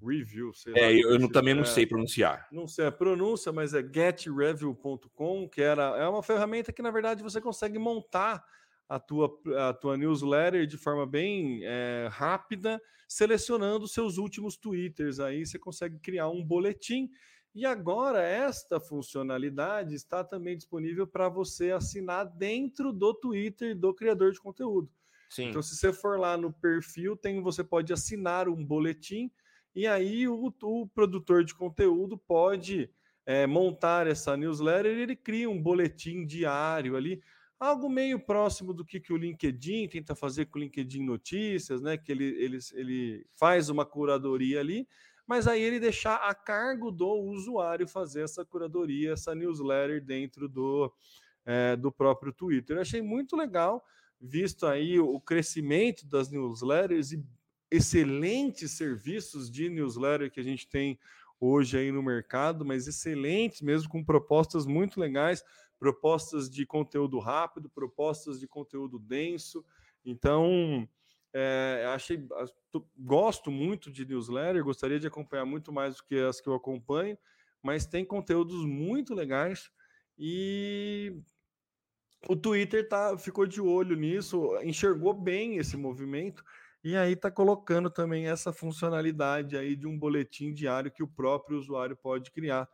Review, 0.03 0.53
sei 0.53 0.73
é, 0.75 0.81
lá. 0.81 0.91
Eu 0.91 1.19
não, 1.19 1.29
também 1.29 1.53
não 1.53 1.65
sei 1.65 1.85
pronunciar. 1.87 2.47
Não 2.51 2.67
sei 2.67 2.87
a 2.87 2.91
pronúncia, 2.91 3.51
mas 3.51 3.73
é 3.73 3.81
getreview.com, 3.81 5.49
que 5.49 5.61
era, 5.61 5.97
é 5.97 6.07
uma 6.07 6.21
ferramenta 6.21 6.73
que, 6.73 6.81
na 6.81 6.91
verdade, 6.91 7.23
você 7.23 7.41
consegue 7.41 7.79
montar 7.79 8.43
a 8.87 8.99
tua, 8.99 9.29
a 9.57 9.73
tua 9.73 9.97
newsletter 9.97 10.65
de 10.65 10.77
forma 10.77 11.05
bem 11.05 11.61
é, 11.63 12.07
rápida, 12.11 12.81
selecionando 13.07 13.87
seus 13.87 14.17
últimos 14.17 14.55
twitters. 14.55 15.19
Aí 15.19 15.45
você 15.45 15.59
consegue 15.59 15.99
criar 15.99 16.29
um 16.29 16.43
boletim. 16.43 17.09
E 17.53 17.65
agora, 17.65 18.21
esta 18.21 18.79
funcionalidade 18.79 19.95
está 19.95 20.23
também 20.23 20.55
disponível 20.55 21.07
para 21.07 21.27
você 21.27 21.71
assinar 21.71 22.25
dentro 22.25 22.93
do 22.93 23.13
Twitter 23.13 23.75
do 23.75 23.93
criador 23.93 24.31
de 24.31 24.39
conteúdo. 24.39 24.89
Sim. 25.29 25.49
Então, 25.49 25.61
se 25.61 25.75
você 25.75 25.91
for 25.91 26.19
lá 26.19 26.37
no 26.37 26.53
perfil, 26.53 27.17
tem, 27.17 27.41
você 27.41 27.63
pode 27.63 27.91
assinar 27.91 28.47
um 28.47 28.63
boletim 28.63 29.31
e 29.77 29.85
aí 29.85 30.27
o, 30.27 30.51
o 30.63 30.87
produtor 30.87 31.43
de 31.43 31.53
conteúdo 31.53 32.17
pode 32.17 32.89
é, 33.27 33.45
montar 33.45 34.07
essa 34.07 34.35
newsletter 34.35 34.97
e 34.97 35.01
ele 35.01 35.15
cria 35.15 35.47
um 35.47 35.61
boletim 35.61 36.25
diário 36.25 36.95
ali, 36.95 37.21
algo 37.59 37.89
meio 37.89 38.19
próximo 38.19 38.73
do 38.73 38.85
que, 38.85 38.99
que 38.99 39.11
o 39.11 39.17
LinkedIn 39.17 39.87
tenta 39.87 40.15
fazer 40.15 40.45
com 40.45 40.59
o 40.59 40.61
LinkedIn 40.61 41.03
Notícias, 41.03 41.81
né? 41.81 41.97
Que 41.97 42.11
ele, 42.11 42.25
ele, 42.25 42.59
ele 42.73 43.25
faz 43.33 43.69
uma 43.69 43.85
curadoria 43.85 44.59
ali, 44.59 44.87
mas 45.25 45.47
aí 45.47 45.61
ele 45.61 45.79
deixar 45.79 46.15
a 46.15 46.33
cargo 46.33 46.91
do 46.91 47.09
usuário 47.09 47.87
fazer 47.87 48.21
essa 48.21 48.45
curadoria, 48.45 49.13
essa 49.13 49.33
newsletter 49.33 50.03
dentro 50.03 50.47
do, 50.47 50.91
é, 51.45 51.75
do 51.75 51.91
próprio 51.91 52.31
Twitter. 52.31 52.77
Eu 52.77 52.81
achei 52.81 53.01
muito 53.01 53.35
legal, 53.35 53.83
visto 54.21 54.65
aí 54.65 54.99
o 54.99 55.19
crescimento 55.19 56.05
das 56.07 56.29
newsletters 56.29 57.11
e 57.11 57.23
excelentes 57.69 58.71
serviços 58.71 59.51
de 59.51 59.67
newsletter 59.67 60.31
que 60.31 60.39
a 60.39 60.43
gente 60.43 60.67
tem 60.67 60.97
hoje 61.39 61.77
aí 61.77 61.91
no 61.91 62.01
mercado, 62.01 62.65
mas 62.65 62.87
excelentes 62.87 63.61
mesmo, 63.61 63.89
com 63.89 64.03
propostas 64.03 64.65
muito 64.65 64.99
legais, 64.99 65.43
propostas 65.79 66.49
de 66.49 66.65
conteúdo 66.65 67.19
rápido, 67.19 67.69
propostas 67.69 68.39
de 68.39 68.47
conteúdo 68.47 68.97
denso. 68.99 69.65
Então, 70.05 70.87
é, 71.33 71.85
achei, 71.93 72.25
gosto 72.97 73.51
muito 73.51 73.91
de 73.91 74.05
newsletter, 74.05 74.63
gostaria 74.63 74.99
de 74.99 75.07
acompanhar 75.07 75.45
muito 75.45 75.71
mais 75.71 75.97
do 75.97 76.03
que 76.03 76.15
as 76.19 76.41
que 76.41 76.47
eu 76.47 76.55
acompanho, 76.55 77.17
mas 77.61 77.85
tem 77.85 78.05
conteúdos 78.05 78.65
muito 78.65 79.13
legais 79.13 79.69
e 80.17 81.21
o 82.27 82.35
Twitter 82.35 82.87
tá, 82.87 83.17
ficou 83.17 83.45
de 83.45 83.61
olho 83.61 83.95
nisso, 83.95 84.57
enxergou 84.63 85.13
bem 85.13 85.57
esse 85.57 85.77
movimento 85.77 86.43
e 86.83 86.95
aí 86.95 87.13
está 87.13 87.29
colocando 87.29 87.89
também 87.89 88.27
essa 88.27 88.53
funcionalidade 88.53 89.57
aí 89.57 89.75
de 89.75 89.85
um 89.85 89.97
boletim 89.97 90.53
diário 90.53 90.91
que 90.91 91.03
o 91.03 91.07
próprio 91.07 91.57
usuário 91.57 91.95
pode 91.95 92.31
criar. 92.31 92.67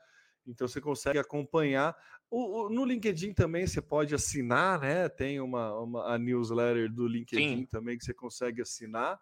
Então 0.45 0.67
você 0.67 0.79
consegue 0.81 1.17
acompanhar. 1.17 1.95
O, 2.35 2.65
o, 2.65 2.69
no 2.69 2.83
LinkedIn 2.83 3.31
também 3.31 3.67
você 3.67 3.79
pode 3.79 4.15
assinar, 4.15 4.79
né? 4.79 5.07
Tem 5.07 5.39
uma, 5.39 5.79
uma 5.79 6.15
a 6.15 6.17
newsletter 6.17 6.91
do 6.91 7.05
LinkedIn 7.05 7.59
Sim. 7.59 7.65
também 7.67 7.95
que 7.95 8.03
você 8.03 8.11
consegue 8.11 8.59
assinar. 8.59 9.21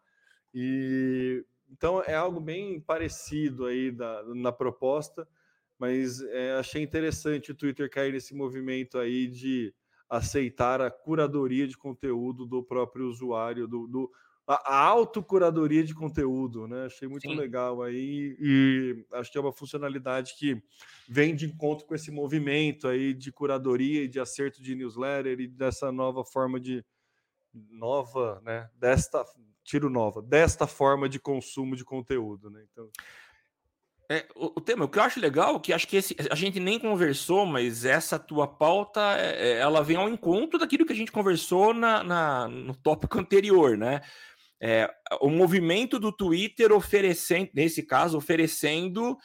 E 0.54 1.44
então 1.70 2.02
é 2.02 2.16
algo 2.16 2.40
bem 2.40 2.80
parecido 2.80 3.66
aí 3.66 3.92
da, 3.92 4.24
na 4.34 4.50
proposta, 4.54 5.28
mas 5.78 6.22
é, 6.22 6.54
achei 6.54 6.82
interessante 6.82 7.52
o 7.52 7.56
Twitter 7.56 7.90
cair 7.90 8.14
nesse 8.14 8.34
movimento 8.34 8.98
aí 8.98 9.28
de 9.28 9.74
aceitar 10.10 10.80
a 10.80 10.90
curadoria 10.90 11.68
de 11.68 11.78
conteúdo 11.78 12.46
do 12.46 12.64
próprio 12.64 13.10
usuário, 13.10 13.68
do, 13.68 13.88
do 13.88 14.10
a, 14.48 14.78
autocuradoria 14.86 15.84
de 15.84 15.94
conteúdo, 15.94 16.68
né? 16.68 16.86
Achei 16.86 17.08
muito 17.08 17.30
Sim. 17.30 17.36
legal 17.36 17.82
aí 17.82 18.36
e 18.40 19.06
acho 19.14 19.32
que 19.32 19.38
é 19.38 19.42
uma 19.42 19.54
funcionalidade 19.54 20.36
que 20.38 20.62
vem 21.08 21.36
de 21.36 21.46
encontro 21.46 21.86
com 21.86 21.96
esse 21.96 22.12
movimento 22.12 22.88
aí 22.88 23.14
de 23.14 23.32
curadoria 23.32 24.04
e 24.04 24.08
de 24.08 24.20
acerto 24.20 24.62
de 24.62 24.76
newsletter 24.76 25.40
e 25.40 25.48
dessa 25.48 25.92
nova 25.92 26.24
forma 26.24 26.60
de 26.60 26.84
nova, 27.54 28.42
né? 28.44 28.70
Desta 28.76 29.24
tiro 29.64 29.90
nova, 29.90 30.22
desta 30.22 30.66
forma 30.66 31.08
de 31.08 31.20
consumo 31.20 31.76
de 31.76 31.86
conteúdo, 31.86 32.50
né? 32.50 32.66
Então 32.72 32.90
é, 34.12 34.26
o, 34.36 34.48
o, 34.58 34.62
tema, 34.62 34.84
o 34.84 34.90
que 34.90 35.00
eu 35.00 35.04
acho 35.04 35.22
legal, 35.22 35.58
que 35.58 35.72
acho 35.72 35.88
que 35.88 35.96
esse, 35.96 36.14
a 36.30 36.36
gente 36.36 36.60
nem 36.60 36.78
conversou, 36.78 37.46
mas 37.46 37.86
essa 37.86 38.20
tua 38.20 38.46
pauta, 38.46 39.00
é, 39.18 39.52
é 39.52 39.60
ela 39.60 39.82
vem 39.82 39.96
ao 39.96 40.10
encontro 40.10 40.60
daquilo 40.60 40.86
que 40.86 40.92
a 40.92 40.96
gente 40.96 41.14
conversou 41.14 41.74
na, 41.74 42.04
na 42.04 42.46
no 42.50 42.76
tópico 42.76 43.18
anterior, 43.18 43.78
né? 43.78 44.02
É, 44.62 44.88
o 45.20 45.30
movimento 45.30 45.98
do 45.98 46.12
Twitter 46.12 46.72
oferecendo, 46.72 47.50
nesse 47.52 47.82
caso, 47.82 48.16
oferecendo 48.16 49.18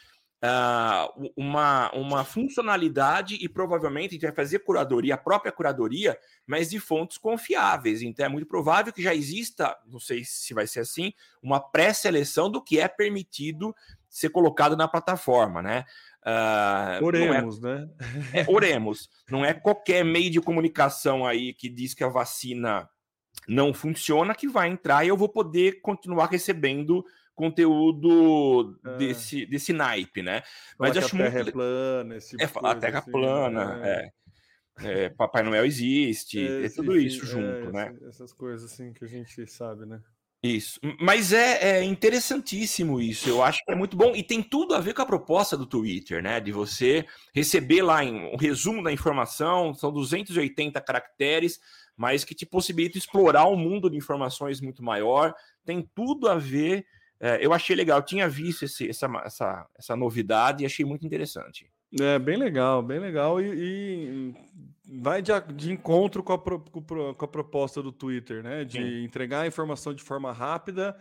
uh, 0.43 1.31
uma, 1.37 1.91
uma 1.93 2.25
funcionalidade 2.25 3.37
e 3.41 3.47
provavelmente 3.47 4.11
a 4.11 4.15
gente 4.15 4.23
vai 4.23 4.35
fazer 4.35 4.61
curadoria, 4.61 5.15
a 5.15 5.19
própria 5.19 5.53
curadoria, 5.53 6.19
mas 6.47 6.71
de 6.71 6.81
fontes 6.81 7.19
confiáveis. 7.19 8.01
Então 8.01 8.25
é 8.25 8.29
muito 8.31 8.47
provável 8.47 8.93
que 8.93 9.03
já 9.03 9.15
exista, 9.15 9.77
não 9.87 10.01
sei 10.01 10.25
se 10.25 10.55
vai 10.55 10.67
ser 10.67 10.81
assim, 10.81 11.13
uma 11.43 11.61
pré-seleção 11.61 12.51
do 12.51 12.63
que 12.63 12.81
é 12.81 12.89
permitido 12.89 13.75
ser 14.09 14.31
colocado 14.31 14.75
na 14.75 14.89
plataforma, 14.89 15.61
né? 15.61 15.85
Uh, 16.25 17.05
oremos, 17.05 17.63
é, 17.63 17.69
né? 17.69 17.89
é, 18.33 18.47
oremos. 18.49 19.11
Não 19.31 19.45
é 19.45 19.53
qualquer 19.53 20.05
meio 20.05 20.31
de 20.31 20.41
comunicação 20.41 21.27
aí 21.27 21.53
que 21.53 21.69
diz 21.69 21.93
que 21.93 22.03
a 22.03 22.09
vacina 22.09 22.89
não 23.49 23.73
funciona, 23.73 24.35
que 24.35 24.49
vai 24.49 24.69
entrar 24.69 25.05
e 25.05 25.09
eu 25.09 25.17
vou 25.17 25.29
poder 25.29 25.81
continuar 25.81 26.27
recebendo 26.27 27.05
conteúdo 27.35 28.79
é. 28.85 28.97
desse, 28.97 29.45
desse 29.47 29.73
naipe, 29.73 30.23
né? 30.23 30.43
Mas 30.79 30.97
eu 30.97 31.05
acho 31.05 31.15
a 31.15 31.19
terra 31.19 31.35
muito... 31.35 31.49
é 31.49 31.53
plana, 31.53 32.17
esse 32.17 32.37
tipo 32.37 32.67
é, 32.67 32.71
a 32.71 32.75
terra 32.75 32.99
assim, 33.01 33.11
plana, 33.13 33.81
é. 33.85 34.13
é. 34.79 35.05
é. 35.05 35.09
Papai 35.11 35.43
Noel 35.43 35.67
existe, 35.67 36.41
é, 36.41 36.65
é 36.65 36.69
tudo 36.71 36.97
isso 36.97 37.25
é, 37.25 37.27
junto, 37.27 37.73
né? 37.73 37.95
Essas 38.09 38.33
coisas 38.33 38.73
assim 38.73 38.93
que 38.93 39.05
a 39.05 39.09
gente 39.09 39.47
sabe, 39.47 39.85
né? 39.85 40.01
Isso, 40.43 40.79
mas 41.01 41.33
é, 41.33 41.79
é, 41.79 41.85
interessantíssimo 41.85 43.01
isso. 43.01 43.29
Eu 43.29 43.43
acho 43.43 43.65
que 43.65 43.73
é 43.73 43.75
muito 43.75 43.97
bom 43.97 44.15
e 44.15 44.23
tem 44.23 44.43
tudo 44.43 44.75
a 44.75 44.81
ver 44.81 44.95
com 44.95 45.03
a 45.03 45.07
proposta 45.07 45.57
do 45.57 45.67
Twitter, 45.67 46.23
né? 46.23 46.39
De 46.41 46.53
você 46.53 47.05
receber 47.35 47.83
lá 47.83 48.05
em, 48.05 48.33
um 48.33 48.37
resumo 48.37 48.83
da 48.83 48.93
informação, 48.93 49.75
são 49.75 49.91
280 49.91 50.81
caracteres, 50.81 51.59
mas 51.97 52.25
que 52.25 52.35
te 52.35 52.45
possibilita 52.45 52.99
explorar 52.99 53.49
um 53.49 53.57
mundo 53.57 53.89
de 53.89 53.97
informações 53.97 54.61
muito 54.61 54.83
maior. 54.83 55.35
Tem 55.65 55.89
tudo 55.95 56.29
a 56.29 56.37
ver. 56.37 56.87
É, 57.19 57.45
eu 57.45 57.53
achei 57.53 57.75
legal, 57.75 57.99
eu 57.99 58.05
tinha 58.05 58.29
visto 58.29 58.65
esse, 58.65 58.89
essa, 58.89 59.07
essa, 59.25 59.67
essa 59.79 59.97
novidade 59.97 60.63
e 60.63 60.67
achei 60.67 60.85
muito 60.85 61.07
interessante. 61.07 61.71
É 61.99 62.19
bem 62.19 62.37
legal, 62.37 62.83
bem 62.83 62.99
legal 62.99 63.41
e, 63.41 63.49
e 63.49 64.35
vai 65.01 65.23
de, 65.23 65.33
de 65.55 65.73
encontro 65.73 66.23
com 66.23 66.33
a, 66.33 66.39
com 66.39 67.25
a, 67.25 67.29
proposta 67.29 67.83
do 67.83 67.93
Twitter, 67.93 68.43
né? 68.43 68.65
De 68.65 68.79
Sim. 68.79 69.05
entregar 69.05 69.43
a 69.43 69.47
informação 69.47 69.95
de 69.95 70.03
forma 70.03 70.33
rápida, 70.33 70.97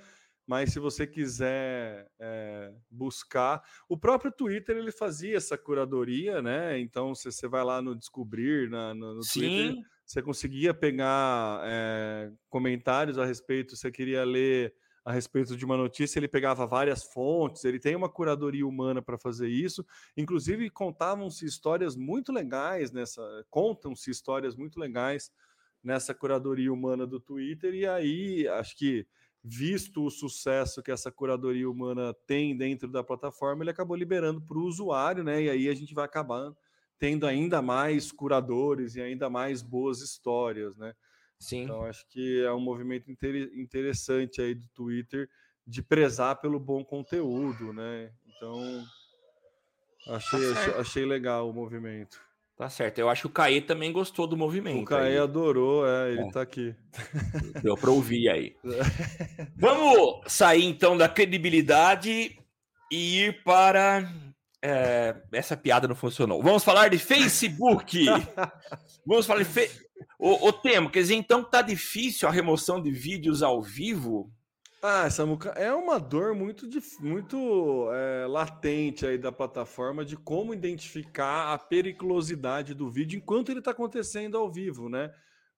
mas 0.47 0.71
se 0.71 0.79
você 0.79 1.07
quiser 1.07 2.07
é, 2.19 2.71
buscar, 2.89 3.63
o 3.89 3.97
próprio 3.97 4.31
Twitter 4.31 4.77
ele 4.77 4.91
fazia 4.91 5.35
essa 5.35 5.57
curadoria, 5.57 6.41
né? 6.41 6.79
Então 6.79 7.15
se 7.15 7.31
você 7.31 7.47
vai 7.47 7.63
lá 7.63 7.81
no 7.81 7.95
descobrir 7.95 8.69
na, 8.69 8.93
no, 8.93 9.15
no 9.15 9.21
Twitter, 9.21 9.83
você 10.05 10.21
conseguia 10.21 10.73
pegar 10.73 11.61
é, 11.65 12.31
comentários 12.49 13.17
a 13.17 13.25
respeito, 13.25 13.75
você 13.75 13.91
queria 13.91 14.23
ler 14.23 14.73
a 15.03 15.11
respeito 15.11 15.55
de 15.55 15.63
uma 15.63 15.77
notícia, 15.77 16.17
ele 16.17 16.27
pegava 16.27 16.65
várias 16.65 17.03
fontes, 17.03 17.63
ele 17.63 17.79
tem 17.79 17.95
uma 17.95 18.09
curadoria 18.09 18.65
humana 18.65 19.03
para 19.03 19.19
fazer 19.19 19.47
isso. 19.47 19.85
Inclusive, 20.17 20.67
contavam-se 20.71 21.45
histórias 21.45 21.95
muito 21.95 22.31
legais 22.31 22.91
nessa. 22.91 23.21
Contam-se 23.51 24.09
histórias 24.09 24.55
muito 24.55 24.79
legais 24.79 25.31
nessa 25.83 26.13
curadoria 26.13 26.73
humana 26.73 27.05
do 27.05 27.19
Twitter, 27.19 27.73
e 27.73 27.85
aí 27.87 28.47
acho 28.47 28.75
que. 28.77 29.07
Visto 29.47 30.03
o 30.03 30.09
sucesso 30.09 30.81
que 30.81 30.89
essa 30.89 31.11
curadoria 31.11 31.69
humana 31.69 32.15
tem 32.25 32.57
dentro 32.57 32.89
da 32.89 33.03
plataforma, 33.03 33.61
ele 33.61 33.69
acabou 33.69 33.95
liberando 33.95 34.41
para 34.41 34.57
o 34.57 34.63
usuário, 34.63 35.23
né? 35.23 35.43
E 35.43 35.49
aí 35.51 35.69
a 35.69 35.75
gente 35.75 35.93
vai 35.93 36.03
acabar 36.03 36.51
tendo 36.99 37.25
ainda 37.27 37.61
mais 37.61 38.11
curadores 38.11 38.95
e 38.95 39.01
ainda 39.01 39.29
mais 39.29 39.61
boas 39.61 40.01
histórias, 40.01 40.75
né? 40.77 40.93
Sim. 41.39 41.63
Então, 41.63 41.83
acho 41.83 42.05
que 42.07 42.43
é 42.43 42.51
um 42.51 42.59
movimento 42.59 43.09
interessante 43.09 44.41
aí 44.41 44.55
do 44.55 44.67
Twitter 44.69 45.29
de 45.67 45.81
prezar 45.81 46.39
pelo 46.39 46.59
bom 46.59 46.83
conteúdo, 46.83 47.73
né? 47.73 48.11
Então, 48.25 48.83
achei, 50.07 50.53
tá 50.53 50.79
achei, 50.79 51.05
legal 51.05 51.49
o 51.49 51.53
movimento. 51.53 52.19
Tá 52.57 52.69
certo. 52.69 52.99
Eu 52.99 53.09
acho 53.09 53.23
que 53.23 53.27
o 53.27 53.31
Caê 53.31 53.59
também 53.59 53.91
gostou 53.91 54.25
do 54.25 54.37
movimento. 54.37 54.83
O 54.83 54.85
Caê 54.85 55.17
adorou, 55.17 55.85
é, 55.85 56.11
ele 56.11 56.21
é. 56.21 56.31
tá 56.31 56.41
aqui. 56.41 56.73
Deu 57.61 57.75
para 57.75 57.91
ouvir 57.91 58.29
aí. 58.29 58.55
Vamos 59.57 60.21
sair 60.31 60.63
então 60.63 60.97
da 60.97 61.09
credibilidade 61.09 62.39
e 62.89 63.25
ir 63.25 63.43
para 63.43 64.09
é, 64.61 65.15
essa 65.31 65.55
piada 65.55 65.87
não 65.87 65.95
funcionou. 65.95 66.41
Vamos 66.41 66.63
falar 66.63 66.89
de 66.89 66.97
Facebook. 66.97 68.05
Vamos 69.05 69.25
falar 69.25 69.43
de 69.43 69.49
fe... 69.49 69.69
O, 70.19 70.47
o 70.47 70.53
Temo, 70.53 70.89
quer 70.89 71.01
dizer, 71.01 71.15
então 71.15 71.43
tá 71.43 71.61
difícil 71.61 72.27
a 72.27 72.31
remoção 72.31 72.81
de 72.81 72.91
vídeos 72.91 73.43
ao 73.43 73.61
vivo? 73.61 74.31
Ah, 74.81 75.09
Samuca, 75.09 75.49
é 75.49 75.73
uma 75.73 75.99
dor 75.99 76.35
muito, 76.35 76.67
muito 76.99 77.89
é, 77.91 78.27
latente 78.27 79.05
aí 79.05 79.17
da 79.17 79.31
plataforma 79.31 80.05
de 80.05 80.15
como 80.15 80.53
identificar 80.53 81.53
a 81.53 81.57
periculosidade 81.57 82.75
do 82.75 82.89
vídeo 82.89 83.17
enquanto 83.17 83.49
ele 83.49 83.59
está 83.59 83.71
acontecendo 83.71 84.37
ao 84.37 84.51
vivo, 84.51 84.87
né? 84.87 85.11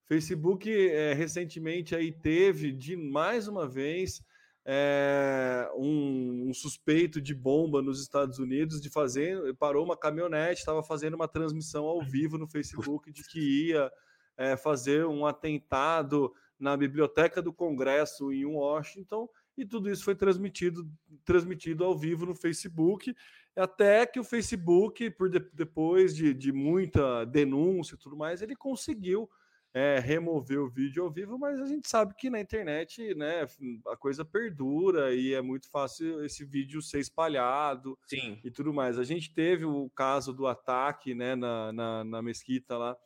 Facebook 0.06 0.70
é, 0.70 1.12
recentemente 1.12 1.94
aí 1.94 2.10
teve 2.10 2.72
de 2.72 2.96
mais 2.96 3.46
uma 3.46 3.68
vez 3.68 4.22
é, 4.64 5.70
um, 5.74 6.48
um, 6.48 6.54
suspeito 6.54 7.20
de 7.20 7.34
bomba 7.34 7.80
nos 7.80 8.02
Estados 8.02 8.38
Unidos 8.38 8.80
de 8.80 8.90
fazer 8.90 9.54
parou 9.56 9.84
uma 9.84 9.96
caminhonete, 9.96 10.60
estava 10.60 10.82
fazendo 10.82 11.14
uma 11.14 11.28
transmissão 11.28 11.86
ao 11.86 12.02
vivo 12.02 12.36
no 12.36 12.46
Facebook 12.46 13.10
de 13.10 13.22
que 13.24 13.68
ia 13.68 13.90
é, 14.36 14.56
fazer 14.56 15.06
um 15.06 15.26
atentado 15.26 16.32
na 16.58 16.76
biblioteca 16.76 17.40
do 17.40 17.52
Congresso 17.52 18.32
em 18.32 18.44
Washington, 18.44 19.28
e 19.56 19.64
tudo 19.64 19.90
isso 19.90 20.04
foi 20.04 20.14
transmitido, 20.14 20.88
transmitido 21.24 21.84
ao 21.84 21.96
vivo 21.96 22.26
no 22.26 22.34
Facebook, 22.34 23.14
até 23.56 24.06
que 24.06 24.20
o 24.20 24.24
Facebook, 24.24 25.10
por 25.10 25.28
de, 25.28 25.40
depois 25.52 26.14
de, 26.14 26.32
de, 26.32 26.52
muita 26.52 27.24
denúncia 27.24 27.94
e 27.94 27.98
tudo 27.98 28.16
mais, 28.16 28.40
ele 28.40 28.54
conseguiu 28.54 29.28
é, 29.74 29.98
remover 29.98 30.60
o 30.60 30.68
vídeo 30.68 31.04
ao 31.04 31.10
vivo, 31.10 31.38
mas 31.38 31.60
a 31.60 31.66
gente 31.66 31.88
sabe 31.88 32.14
que 32.14 32.30
na 32.30 32.40
internet 32.40 33.14
né, 33.14 33.46
a 33.86 33.96
coisa 33.96 34.24
perdura 34.24 35.14
e 35.14 35.34
é 35.34 35.42
muito 35.42 35.70
fácil 35.70 36.24
esse 36.24 36.44
vídeo 36.44 36.80
ser 36.80 37.00
espalhado 37.00 37.98
Sim. 38.06 38.38
e 38.42 38.50
tudo 38.50 38.72
mais. 38.72 38.98
A 38.98 39.04
gente 39.04 39.32
teve 39.32 39.64
o 39.64 39.90
caso 39.90 40.32
do 40.32 40.46
ataque 40.46 41.14
né, 41.14 41.34
na, 41.34 41.72
na, 41.72 42.04
na 42.04 42.22
mesquita 42.22 42.76
lá 42.76 42.96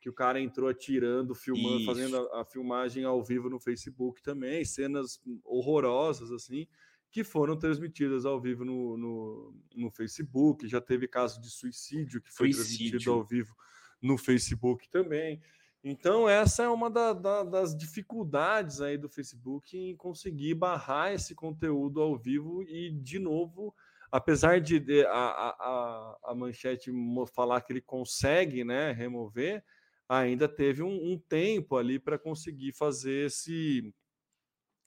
que 0.00 0.08
o 0.08 0.14
cara 0.14 0.40
entrou 0.40 0.68
atirando, 0.68 1.34
filmando, 1.34 1.78
Isso. 1.78 1.86
fazendo 1.86 2.16
a, 2.16 2.40
a, 2.40 2.44
filmagem 2.44 3.04
ao 3.04 3.22
vivo 3.22 3.50
no 3.50 3.60
Facebook 3.60 4.22
também, 4.22 4.64
cenas 4.64 5.20
horrorosas 5.44 6.32
assim, 6.32 6.66
que 7.10 7.22
foram 7.22 7.58
transmitidas 7.58 8.24
ao 8.24 8.40
vivo 8.40 8.64
no, 8.64 8.96
no, 8.96 9.54
no 9.74 9.90
Facebook. 9.90 10.66
Já 10.66 10.80
teve 10.80 11.06
caso 11.06 11.40
de 11.40 11.50
suicídio 11.50 12.20
que 12.22 12.32
foi 12.32 12.52
suicídio. 12.52 12.78
transmitido 12.78 13.12
ao 13.12 13.24
vivo 13.24 13.54
no 14.00 14.16
Facebook 14.16 14.88
também. 14.88 15.42
Então, 15.82 16.28
essa 16.28 16.62
é 16.62 16.68
uma 16.68 16.90
da, 16.90 17.14
da, 17.14 17.42
das 17.42 17.76
dificuldades 17.76 18.82
aí 18.82 18.98
do 18.98 19.08
Facebook 19.08 19.76
em 19.78 19.96
conseguir 19.96 20.54
barrar 20.54 21.12
esse 21.12 21.34
conteúdo 21.34 22.02
ao 22.02 22.18
vivo 22.18 22.62
e, 22.64 22.90
de 22.90 23.18
novo, 23.18 23.74
apesar 24.12 24.60
de, 24.60 25.06
a, 25.06 25.10
a, 25.10 26.18
a 26.24 26.34
manchete 26.34 26.90
falar 27.32 27.62
que 27.62 27.72
ele 27.72 27.80
consegue 27.80 28.62
né, 28.62 28.92
remover, 28.92 29.64
ainda 30.06 30.46
teve 30.46 30.82
um, 30.82 31.12
um 31.12 31.18
tempo 31.18 31.76
ali 31.76 31.98
para 31.98 32.18
conseguir 32.18 32.72
fazer 32.72 33.26
esse, 33.26 33.94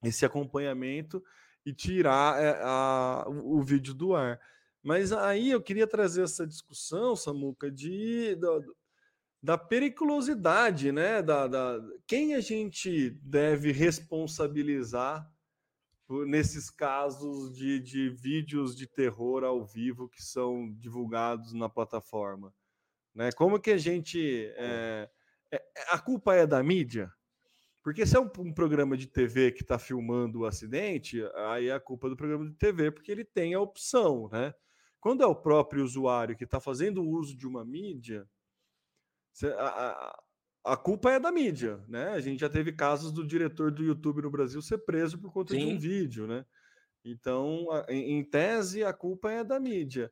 esse 0.03 0.25
acompanhamento 0.25 1.23
e 1.65 1.73
tirar 1.73 2.39
é, 2.41 2.60
a, 2.62 3.25
o, 3.27 3.58
o, 3.58 3.63
vídeo 3.63 3.93
do 3.93 4.13
ar. 4.13 4.39
Mas 4.84 5.12
aí 5.13 5.49
eu 5.49 5.62
queria 5.62 5.88
trazer 5.88 6.23
essa 6.23 6.45
discussão, 6.45 7.15
Samuca, 7.15 7.71
de, 7.71 8.36
da, 8.36 8.49
da 9.43 9.58
periculosidade, 9.58 10.93
né? 10.93 11.21
Da, 11.21 11.47
da, 11.47 11.82
quem 12.08 12.34
a 12.34 12.39
gente 12.39 13.10
deve 13.21 13.73
responsabilizar 13.73 15.29
por, 16.08 16.25
nesses 16.25 16.69
casos 16.69 17.53
de, 17.53 17.77
de 17.82 18.10
vídeos 18.10 18.73
de 18.73 18.88
terror 18.88 19.43
ao 19.43 19.65
vivo 19.65 20.08
que 20.08 20.23
são 20.23 20.71
divulgados 20.71 21.51
na 21.51 21.67
plataforma? 21.67 22.53
Né? 23.13 23.34
Como 23.34 23.60
que 23.60 23.71
a 23.71 23.77
gente. 23.77 24.49
É, 24.56 25.10
é, 25.51 25.62
a 25.89 25.99
culpa 25.99 26.34
é 26.36 26.47
da 26.47 26.63
mídia? 26.63 27.12
Porque 27.84 28.06
se 28.06 28.15
é 28.15 28.19
um, 28.21 28.32
um 28.39 28.53
programa 28.53 28.95
de 28.95 29.08
TV 29.08 29.51
que 29.51 29.62
está 29.62 29.77
filmando 29.77 30.39
o 30.39 30.45
acidente, 30.45 31.21
aí 31.36 31.67
é 31.67 31.73
a 31.73 31.82
culpa 31.82 32.10
do 32.10 32.15
programa 32.15 32.45
de 32.45 32.56
TV, 32.56 32.91
porque 32.91 33.12
ele 33.12 33.25
tem 33.25 33.53
a 33.53 33.60
opção, 33.60 34.29
né? 34.32 34.53
Quando 35.01 35.21
é 35.21 35.27
o 35.27 35.36
próprio 35.36 35.84
usuário 35.84 36.38
que 36.38 36.45
está 36.45 36.62
fazendo 36.62 37.03
uso 37.03 37.36
de 37.36 37.45
uma 37.45 37.65
mídia, 37.65 38.25
a, 39.58 39.67
a, 39.67 40.24
a, 40.74 40.78
culpa 40.78 41.12
é 41.12 41.19
da 41.19 41.32
mídia, 41.32 41.84
né? 41.88 42.10
A 42.10 42.19
gente 42.19 42.39
já 42.39 42.50
teve 42.50 42.72
casos 42.72 43.12
do 43.12 43.26
diretor 43.26 43.72
do 43.72 43.84
YouTube 43.84 44.22
no 44.22 44.32
Brasil 44.32 44.62
ser 44.62 44.80
preso 44.80 45.19
por 45.19 45.32
conta 45.32 45.54
Sim. 45.54 45.60
de 45.60 45.74
um 45.74 45.80
vídeo, 45.80 46.28
né? 46.28 46.46
Então, 47.04 47.67
em, 47.89 48.19
em 48.19 48.24
tese, 48.24 48.84
a 48.84 48.93
culpa 48.93 49.32
é 49.32 49.43
da 49.43 49.60
mídia. 49.60 50.12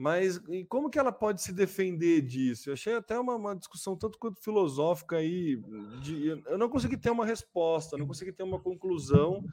Mas 0.00 0.40
como 0.68 0.88
que 0.88 0.96
ela 0.96 1.10
pode 1.10 1.42
se 1.42 1.52
defender 1.52 2.20
disso? 2.22 2.68
Eu 2.68 2.74
achei 2.74 2.94
até 2.94 3.18
uma, 3.18 3.34
uma 3.34 3.56
discussão 3.56 3.96
tanto 3.96 4.16
quanto 4.16 4.40
filosófica 4.40 5.16
aí. 5.16 5.60
De, 6.00 6.40
eu 6.46 6.56
não 6.56 6.68
consegui 6.68 6.96
ter 6.96 7.10
uma 7.10 7.26
resposta, 7.26 7.98
não 7.98 8.06
consegui 8.06 8.32
ter 8.32 8.44
uma 8.44 8.60
conclusão, 8.60 9.44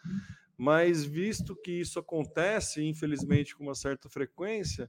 mas 0.56 1.04
visto 1.04 1.56
que 1.56 1.72
isso 1.72 1.98
acontece, 1.98 2.84
infelizmente, 2.84 3.56
com 3.56 3.64
uma 3.64 3.74
certa 3.74 4.08
frequência, 4.08 4.88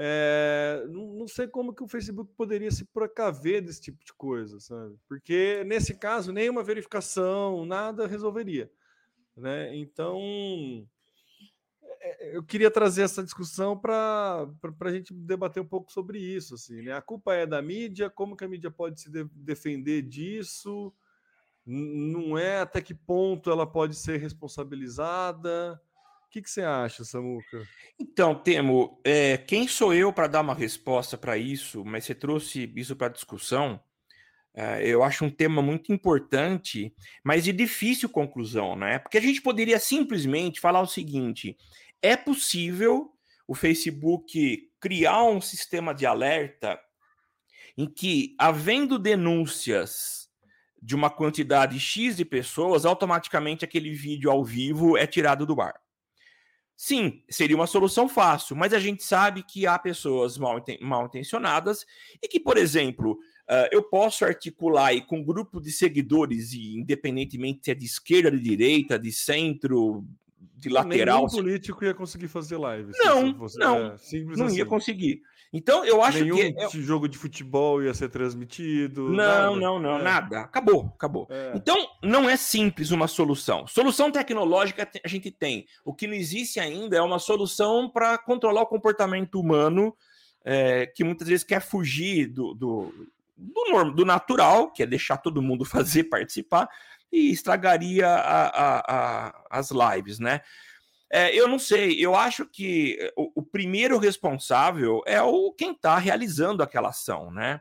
é, 0.00 0.86
não, 0.88 1.26
sei 1.26 1.48
como 1.48 1.74
que 1.74 1.82
o 1.82 1.88
Facebook 1.88 2.32
poderia 2.36 2.70
se 2.70 2.84
precaver 2.84 3.60
desse 3.60 3.80
tipo 3.80 4.04
de 4.04 4.12
coisa, 4.12 4.60
sabe? 4.60 4.96
Porque 5.08 5.64
nesse 5.66 5.92
caso, 5.92 6.32
nenhuma 6.32 6.62
verificação, 6.62 7.66
nada 7.66 8.06
resolveria. 8.06 8.70
Né? 9.36 9.74
Então 9.76 10.16
é, 12.00 12.36
eu 12.36 12.44
queria 12.44 12.70
trazer 12.70 13.02
essa 13.02 13.24
discussão 13.24 13.76
para 13.76 14.48
a 14.80 14.92
gente 14.92 15.12
debater 15.12 15.60
um 15.60 15.66
pouco 15.66 15.90
sobre 15.90 16.20
isso. 16.20 16.54
Assim, 16.54 16.80
né? 16.80 16.92
A 16.92 17.02
culpa 17.02 17.34
é 17.34 17.44
da 17.44 17.60
mídia, 17.60 18.08
como 18.08 18.36
que 18.36 18.44
a 18.44 18.48
mídia 18.48 18.70
pode 18.70 19.00
se 19.00 19.10
de 19.10 19.24
defender 19.24 20.02
disso? 20.02 20.94
Não 21.66 22.38
é 22.38 22.60
até 22.60 22.80
que 22.80 22.94
ponto 22.94 23.50
ela 23.50 23.66
pode 23.66 23.96
ser 23.96 24.18
responsabilizada? 24.18 25.82
O 26.28 26.30
que, 26.30 26.42
que 26.42 26.50
você 26.50 26.60
acha, 26.60 27.06
Samuca? 27.06 27.66
Então, 27.98 28.34
Temo, 28.34 29.00
é, 29.02 29.38
quem 29.38 29.66
sou 29.66 29.94
eu 29.94 30.12
para 30.12 30.26
dar 30.26 30.42
uma 30.42 30.52
resposta 30.52 31.16
para 31.16 31.38
isso? 31.38 31.82
Mas 31.86 32.04
você 32.04 32.14
trouxe 32.14 32.70
isso 32.76 32.94
para 32.94 33.08
discussão. 33.08 33.80
É, 34.52 34.86
eu 34.86 35.02
acho 35.02 35.24
um 35.24 35.30
tema 35.30 35.62
muito 35.62 35.90
importante, 35.90 36.94
mas 37.24 37.44
de 37.44 37.52
difícil 37.52 38.10
conclusão, 38.10 38.76
né? 38.76 38.98
Porque 38.98 39.16
a 39.16 39.22
gente 39.22 39.40
poderia 39.40 39.78
simplesmente 39.78 40.60
falar 40.60 40.82
o 40.82 40.86
seguinte: 40.86 41.56
é 42.02 42.14
possível 42.14 43.10
o 43.46 43.54
Facebook 43.54 44.70
criar 44.78 45.24
um 45.24 45.40
sistema 45.40 45.94
de 45.94 46.04
alerta 46.04 46.78
em 47.74 47.86
que, 47.86 48.36
havendo 48.38 48.98
denúncias 48.98 50.28
de 50.82 50.94
uma 50.94 51.08
quantidade 51.08 51.80
X 51.80 52.18
de 52.18 52.24
pessoas, 52.26 52.84
automaticamente 52.84 53.64
aquele 53.64 53.94
vídeo 53.94 54.30
ao 54.30 54.44
vivo 54.44 54.94
é 54.94 55.06
tirado 55.06 55.46
do 55.46 55.58
ar. 55.62 55.87
Sim, 56.80 57.24
seria 57.28 57.56
uma 57.56 57.66
solução 57.66 58.08
fácil, 58.08 58.54
mas 58.54 58.72
a 58.72 58.78
gente 58.78 59.02
sabe 59.02 59.42
que 59.42 59.66
há 59.66 59.76
pessoas 59.76 60.38
mal, 60.38 60.64
mal 60.80 61.06
intencionadas 61.06 61.84
e 62.22 62.28
que, 62.28 62.38
por 62.38 62.56
exemplo, 62.56 63.14
uh, 63.50 63.66
eu 63.72 63.82
posso 63.82 64.24
articular 64.24 64.94
com 65.04 65.18
um 65.18 65.24
grupo 65.24 65.60
de 65.60 65.72
seguidores, 65.72 66.52
e 66.52 66.78
independentemente 66.78 67.64
se 67.64 67.72
é 67.72 67.74
de 67.74 67.84
esquerda, 67.84 68.30
de 68.30 68.38
direita, 68.38 68.96
de 68.96 69.10
centro, 69.10 70.04
de 70.54 70.68
lateral. 70.68 71.26
Nenhum 71.26 71.42
político 71.42 71.84
ia 71.84 71.92
conseguir 71.92 72.28
fazer 72.28 72.56
live. 72.56 72.92
Não, 72.96 73.34
fosse, 73.34 73.58
não, 73.58 73.76
é, 73.76 73.98
não 74.36 74.46
assim. 74.46 74.58
ia 74.58 74.64
conseguir. 74.64 75.20
Então, 75.52 75.84
eu 75.84 76.02
acho 76.02 76.20
Nenhum 76.20 76.36
que. 76.36 76.52
Nenhum 76.52 76.70
jogo 76.70 77.08
de 77.08 77.16
futebol 77.16 77.82
ia 77.82 77.94
ser 77.94 78.10
transmitido. 78.10 79.08
Não, 79.08 79.14
nada. 79.14 79.56
não, 79.56 79.78
não, 79.78 79.98
é. 79.98 80.02
nada. 80.02 80.40
Acabou, 80.40 80.92
acabou. 80.94 81.26
É. 81.30 81.52
Então, 81.54 81.76
não 82.02 82.28
é 82.28 82.36
simples 82.36 82.90
uma 82.90 83.08
solução. 83.08 83.66
Solução 83.66 84.10
tecnológica 84.10 84.88
a 85.02 85.08
gente 85.08 85.30
tem. 85.30 85.66
O 85.84 85.94
que 85.94 86.06
não 86.06 86.14
existe 86.14 86.60
ainda 86.60 86.96
é 86.96 87.00
uma 87.00 87.18
solução 87.18 87.88
para 87.88 88.18
controlar 88.18 88.62
o 88.62 88.66
comportamento 88.66 89.40
humano, 89.40 89.96
é, 90.44 90.86
que 90.86 91.02
muitas 91.02 91.26
vezes 91.26 91.44
quer 91.44 91.60
fugir 91.60 92.26
do, 92.26 92.52
do, 92.52 93.08
do, 93.36 93.90
do, 93.92 94.04
natural, 94.04 94.70
que 94.70 94.82
é 94.82 94.86
deixar 94.86 95.16
todo 95.16 95.42
mundo 95.42 95.64
fazer, 95.66 96.04
participar, 96.04 96.68
e 97.10 97.30
estragaria 97.30 98.06
a, 98.06 98.48
a, 98.48 98.78
a, 98.86 99.44
as 99.50 99.70
lives, 99.70 100.18
né? 100.18 100.42
É, 101.10 101.34
eu 101.34 101.48
não 101.48 101.58
sei, 101.58 101.98
eu 101.98 102.14
acho 102.14 102.44
que 102.44 102.98
eh, 103.00 103.12
o, 103.16 103.40
o 103.40 103.42
primeiro 103.42 103.96
responsável 103.96 105.02
é 105.06 105.22
o 105.22 105.50
quem 105.52 105.72
está 105.72 105.98
realizando 105.98 106.62
aquela 106.62 106.90
ação, 106.90 107.30
né? 107.30 107.60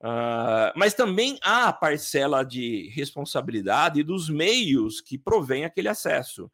Uh, 0.00 0.72
mas 0.74 0.94
também 0.94 1.38
há 1.42 1.68
a 1.68 1.72
parcela 1.74 2.42
de 2.42 2.88
responsabilidade 2.94 4.02
dos 4.02 4.30
meios 4.30 4.98
que 5.00 5.18
provém 5.18 5.64
aquele 5.64 5.88
acesso. 5.88 6.50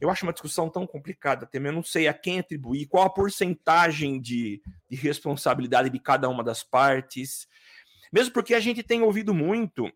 Eu 0.00 0.10
acho 0.10 0.26
uma 0.26 0.32
discussão 0.32 0.68
tão 0.68 0.84
complicada 0.84 1.46
também, 1.46 1.70
eu 1.70 1.76
não 1.76 1.84
sei 1.84 2.08
a 2.08 2.12
quem 2.12 2.40
atribuir, 2.40 2.86
qual 2.86 3.04
a 3.04 3.10
porcentagem 3.10 4.20
de, 4.20 4.60
de 4.90 4.96
responsabilidade 4.96 5.88
de 5.88 6.00
cada 6.00 6.28
uma 6.28 6.42
das 6.42 6.64
partes, 6.64 7.46
mesmo 8.12 8.34
porque 8.34 8.54
a 8.54 8.60
gente 8.60 8.82
tem 8.82 9.02
ouvido 9.02 9.32
muito, 9.32 9.90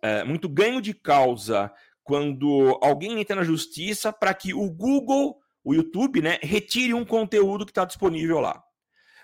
é, 0.00 0.22
muito 0.22 0.48
ganho 0.48 0.80
de 0.80 0.94
causa 0.94 1.72
quando 2.06 2.78
alguém 2.80 3.20
entra 3.20 3.34
na 3.34 3.42
justiça 3.42 4.12
para 4.12 4.32
que 4.32 4.54
o 4.54 4.70
Google, 4.70 5.40
o 5.64 5.74
YouTube, 5.74 6.22
né, 6.22 6.38
retire 6.40 6.94
um 6.94 7.04
conteúdo 7.04 7.66
que 7.66 7.72
está 7.72 7.84
disponível 7.84 8.38
lá. 8.38 8.62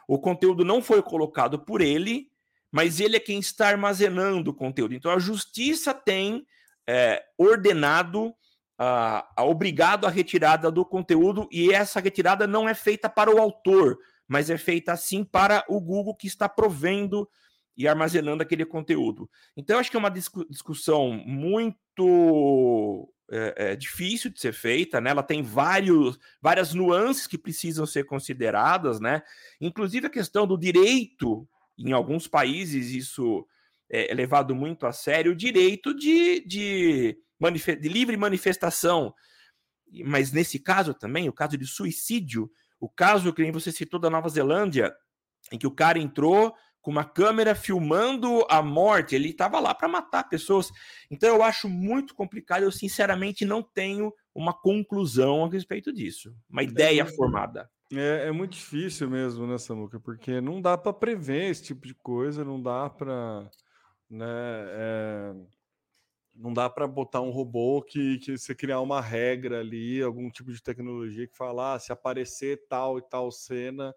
O 0.09 0.19
conteúdo 0.19 0.65
não 0.65 0.83
foi 0.83 1.01
colocado 1.01 1.61
por 1.61 1.81
ele, 1.81 2.27
mas 2.73 2.99
ele 2.99 3.17
é 3.17 3.21
quem 3.21 3.39
está 3.39 3.69
armazenando 3.69 4.51
o 4.51 4.55
conteúdo. 4.55 4.95
Então 4.95 5.13
a 5.13 5.21
justiça 5.21 5.95
tem 5.95 6.45
é, 6.85 7.23
ordenado, 7.39 8.35
a, 8.77 9.33
obrigado 9.45 10.05
a 10.05 10.11
retirada 10.11 10.69
do 10.69 10.85
conteúdo, 10.85 11.49
e 11.53 11.73
essa 11.73 12.01
retirada 12.01 12.49
não 12.49 12.69
é 12.69 12.75
feita 12.75 13.09
para 13.09 13.33
o 13.33 13.39
autor, 13.39 13.97
mas 14.27 14.51
é 14.51 14.59
feita 14.59 14.91
assim 14.91 15.23
para 15.23 15.65
o 15.69 15.81
Google 15.81 16.17
que 16.17 16.27
está 16.27 16.49
provendo 16.49 17.29
e 17.77 17.87
armazenando 17.87 18.43
aquele 18.43 18.65
conteúdo. 18.65 19.31
Então, 19.57 19.79
acho 19.79 19.89
que 19.89 19.97
é 19.97 20.01
uma 20.01 20.11
discussão 20.11 21.13
muito 21.13 21.79
é, 23.31 23.73
é, 23.73 23.77
difícil 23.77 24.31
de 24.31 24.39
ser 24.39 24.53
feita, 24.53 25.01
né? 25.01 25.11
Ela 25.11 25.23
tem 25.23 25.43
vários, 25.43 26.19
várias 26.41 26.75
nuances 26.75 27.27
que 27.27 27.39
precisam 27.39 27.87
ser 27.87 28.05
consideradas, 28.05 29.01
né? 29.01 29.23
Inclusive 29.61 30.07
a 30.07 30.11
questão 30.11 30.47
do 30.47 30.59
direito, 30.59 31.49
em 31.79 31.93
alguns 31.93 32.29
países 32.29 32.91
isso 32.91 33.47
é, 33.91 34.11
é 34.11 34.15
levado 34.15 34.55
muito 34.55 34.87
a 34.87 34.93
sério, 34.93 35.33
o 35.33 35.37
direito 35.37 35.95
de, 35.95 36.41
de, 36.47 37.19
de 37.81 37.89
livre 37.89 38.17
manifestação. 38.17 39.15
Mas 40.05 40.31
nesse 40.31 40.59
caso 40.59 40.93
também, 40.93 41.29
o 41.29 41.33
caso 41.33 41.57
de 41.57 41.67
suicídio, 41.67 42.51
o 42.79 42.89
caso 42.89 43.33
que 43.33 43.51
você 43.51 43.73
citou 43.73 43.99
da 43.99 44.11
Nova 44.11 44.29
Zelândia, 44.29 44.95
em 45.51 45.59
que 45.59 45.67
o 45.67 45.75
cara 45.75 45.99
entrou 45.99 46.55
com 46.83 46.91
uma 46.91 47.05
câmera 47.05 47.55
filmando 47.55 48.45
a 48.51 48.61
morte, 48.61 49.15
ele 49.15 49.31
estava 49.31 49.61
lá 49.61 49.73
para 49.73 49.89
matar 49.89 50.29
pessoas. 50.29 50.71
Então 51.11 51.29
eu 51.29 51.43
acho 51.43 51.69
muito 51.69 52.15
complicado, 52.15 52.65
eu 52.65 52.73
sinceramente 52.73 53.45
não 53.45 53.63
tenho 53.63 54.13
uma 54.35 54.53
conclusão 54.53 55.45
a 55.45 55.49
respeito 55.49 55.93
disso, 55.93 56.35
uma 56.51 56.63
ideia 56.63 57.03
é, 57.03 57.07
formada. 57.07 57.71
É, 57.93 58.27
é, 58.29 58.33
muito 58.33 58.53
difícil 58.53 59.09
mesmo, 59.09 59.47
né, 59.47 59.57
Samuca? 59.59 60.01
Porque 60.01 60.41
não 60.41 60.61
dá 60.61 60.77
para 60.77 60.93
prever 60.93 61.51
esse 61.51 61.63
tipo 61.63 61.87
de 61.87 61.95
coisa, 61.95 62.45
não 62.45 62.61
dá 62.61 62.91
para, 62.91 63.49
né, 64.11 64.27
é, 64.27 65.35
não 66.35 66.53
dá 66.53 66.69
para 66.69 66.87
botar 66.89 67.21
um 67.21 67.31
robô 67.31 67.83
que, 67.83 68.19
que 68.19 68.37
você 68.37 68.55
criar 68.55 68.81
uma 68.81 69.01
regra 69.01 69.61
ali, 69.61 70.03
algum 70.03 70.31
tipo 70.31 70.53
de 70.53 70.63
tecnologia 70.63 71.29
que 71.29 71.37
falar 71.37 71.75
ah, 71.75 71.79
se 71.79 71.93
aparecer 71.93 72.65
tal 72.69 72.99
e 72.99 73.03
tal 73.03 73.31
cena, 73.31 73.95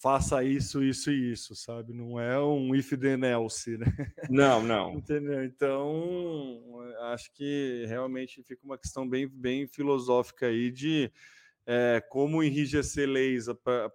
faça 0.00 0.42
isso, 0.44 0.82
isso 0.82 1.10
e 1.10 1.32
isso, 1.32 1.54
sabe? 1.54 1.92
Não 1.92 2.20
é 2.20 2.40
um 2.40 2.74
if 2.74 2.90
then 2.96 3.24
else, 3.24 3.76
né? 3.76 3.86
Não, 4.30 4.62
não. 4.62 4.94
Entendeu? 4.94 5.44
Então, 5.44 6.62
acho 7.12 7.32
que 7.32 7.84
realmente 7.88 8.42
fica 8.42 8.64
uma 8.64 8.78
questão 8.78 9.08
bem, 9.08 9.28
bem 9.28 9.66
filosófica 9.66 10.46
aí 10.46 10.70
de 10.70 11.12
é, 11.66 12.00
como 12.08 12.42
enrijecer 12.42 13.08
leis 13.08 13.46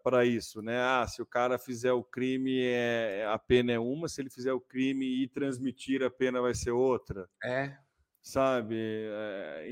para 0.03 0.25
isso, 0.25 0.61
né? 0.61 0.77
Ah, 0.77 1.07
se 1.07 1.21
o 1.21 1.25
cara 1.25 1.57
fizer 1.57 1.93
o 1.93 2.03
crime, 2.03 2.61
é, 2.61 3.25
a 3.27 3.39
pena 3.39 3.71
é 3.71 3.79
uma, 3.79 4.07
se 4.07 4.21
ele 4.21 4.29
fizer 4.29 4.53
o 4.53 4.61
crime 4.61 5.23
e 5.23 5.27
transmitir, 5.27 6.03
a 6.03 6.09
pena 6.11 6.41
vai 6.41 6.53
ser 6.53 6.71
outra. 6.71 7.27
É. 7.43 7.75
Sabe? 8.21 8.75
É, 8.77 9.67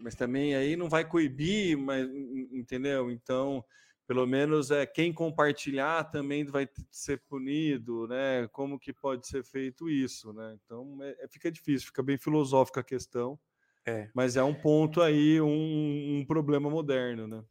mas 0.00 0.14
também 0.14 0.54
aí 0.54 0.76
não 0.76 0.88
vai 0.88 1.06
coibir, 1.06 1.76
mas, 1.76 2.08
entendeu? 2.52 3.10
Então 3.10 3.64
pelo 4.06 4.26
menos 4.26 4.70
é 4.70 4.84
quem 4.84 5.12
compartilhar 5.12 6.04
também 6.04 6.44
vai 6.44 6.68
ser 6.90 7.20
punido, 7.28 8.06
né? 8.08 8.48
Como 8.52 8.78
que 8.78 8.92
pode 8.92 9.26
ser 9.26 9.44
feito 9.44 9.88
isso, 9.88 10.32
né? 10.32 10.56
Então 10.64 10.98
é, 11.02 11.16
é 11.24 11.28
fica 11.28 11.50
difícil, 11.50 11.86
fica 11.86 12.02
bem 12.02 12.18
filosófica 12.18 12.80
a 12.80 12.84
questão. 12.84 13.38
É. 13.86 14.08
Mas 14.14 14.36
é 14.36 14.42
um 14.42 14.54
ponto 14.54 15.00
aí, 15.00 15.40
um, 15.40 16.18
um 16.18 16.24
problema 16.26 16.70
moderno, 16.70 17.26
né? 17.26 17.42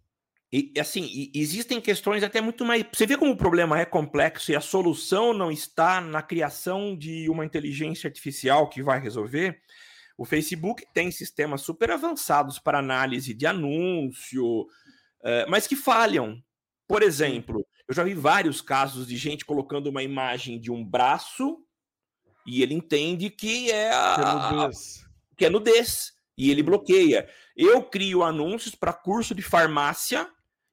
E 0.53 0.73
assim, 0.77 1.31
existem 1.33 1.79
questões 1.79 2.23
até 2.23 2.41
muito 2.41 2.65
mais. 2.65 2.83
Você 2.93 3.07
vê 3.07 3.15
como 3.15 3.31
o 3.31 3.37
problema 3.37 3.79
é 3.79 3.85
complexo 3.85 4.51
e 4.51 4.55
a 4.55 4.59
solução 4.59 5.33
não 5.33 5.49
está 5.49 6.01
na 6.01 6.21
criação 6.21 6.95
de 6.95 7.29
uma 7.29 7.45
inteligência 7.45 8.09
artificial 8.09 8.67
que 8.67 8.83
vai 8.83 8.99
resolver. 8.99 9.61
O 10.17 10.25
Facebook 10.25 10.85
tem 10.93 11.09
sistemas 11.09 11.61
super 11.61 11.89
avançados 11.89 12.59
para 12.59 12.79
análise 12.79 13.33
de 13.33 13.45
anúncio, 13.45 14.67
eh, 15.23 15.45
mas 15.47 15.67
que 15.67 15.75
falham. 15.75 16.41
Por 16.87 17.03
exemplo, 17.03 17.65
eu 17.87 17.95
já 17.95 18.03
vi 18.03 18.13
vários 18.13 18.61
casos 18.61 19.07
de 19.07 19.17
gente 19.17 19.45
colocando 19.45 19.87
uma 19.87 20.03
imagem 20.03 20.59
de 20.59 20.71
um 20.71 20.83
braço 20.83 21.57
e 22.45 22.61
ele 22.61 22.73
entende 22.73 23.29
que 23.29 23.71
é 23.71 23.91
a, 23.91 24.15
que 24.15 24.55
é 24.55 24.69
que 25.37 25.45
é 25.45 25.49
nudez 25.49 26.13
e 26.37 26.51
ele 26.51 26.63
bloqueia. 26.63 27.29
Eu 27.55 27.83
crio 27.83 28.23
anúncios 28.23 28.75
para 28.75 28.93
curso 28.93 29.35
de 29.35 29.41
farmácia 29.41 30.27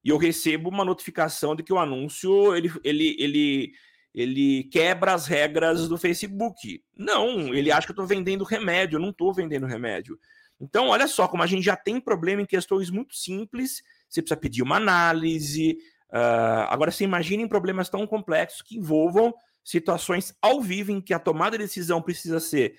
e 0.04 0.10
eu 0.10 0.16
recebo 0.16 0.70
uma 0.70 0.84
notificação 0.84 1.54
de 1.54 1.62
que 1.62 1.72
o 1.72 1.78
anúncio 1.78 2.54
ele, 2.56 2.72
ele, 2.84 3.16
ele, 3.18 3.72
ele 4.14 4.64
quebra 4.64 5.14
as 5.14 5.26
regras 5.26 5.88
do 5.88 5.98
Facebook. 5.98 6.82
Não, 6.96 7.54
ele 7.54 7.70
acha 7.70 7.86
que 7.86 7.90
eu 7.90 7.94
estou 7.94 8.06
vendendo 8.06 8.44
remédio, 8.44 8.96
eu 8.96 9.00
não 9.00 9.10
estou 9.10 9.32
vendendo 9.32 9.66
remédio. 9.66 10.18
Então, 10.60 10.88
olha 10.88 11.06
só 11.06 11.28
como 11.28 11.42
a 11.42 11.46
gente 11.46 11.62
já 11.62 11.76
tem 11.76 12.00
problema 12.00 12.42
em 12.42 12.46
questões 12.46 12.90
muito 12.90 13.14
simples 13.14 13.82
você 14.08 14.22
precisa 14.22 14.40
pedir 14.40 14.62
uma 14.62 14.76
análise. 14.76 15.78
Uh, 16.10 16.64
agora, 16.68 16.90
você 16.90 17.04
imagina 17.04 17.42
em 17.42 17.48
problemas 17.48 17.88
tão 17.88 18.06
complexos 18.06 18.62
que 18.62 18.76
envolvam 18.76 19.34
situações 19.62 20.34
ao 20.40 20.62
vivo 20.62 20.90
em 20.90 21.00
que 21.00 21.12
a 21.12 21.18
tomada 21.18 21.58
de 21.58 21.64
decisão 21.64 22.00
precisa 22.00 22.40
ser 22.40 22.78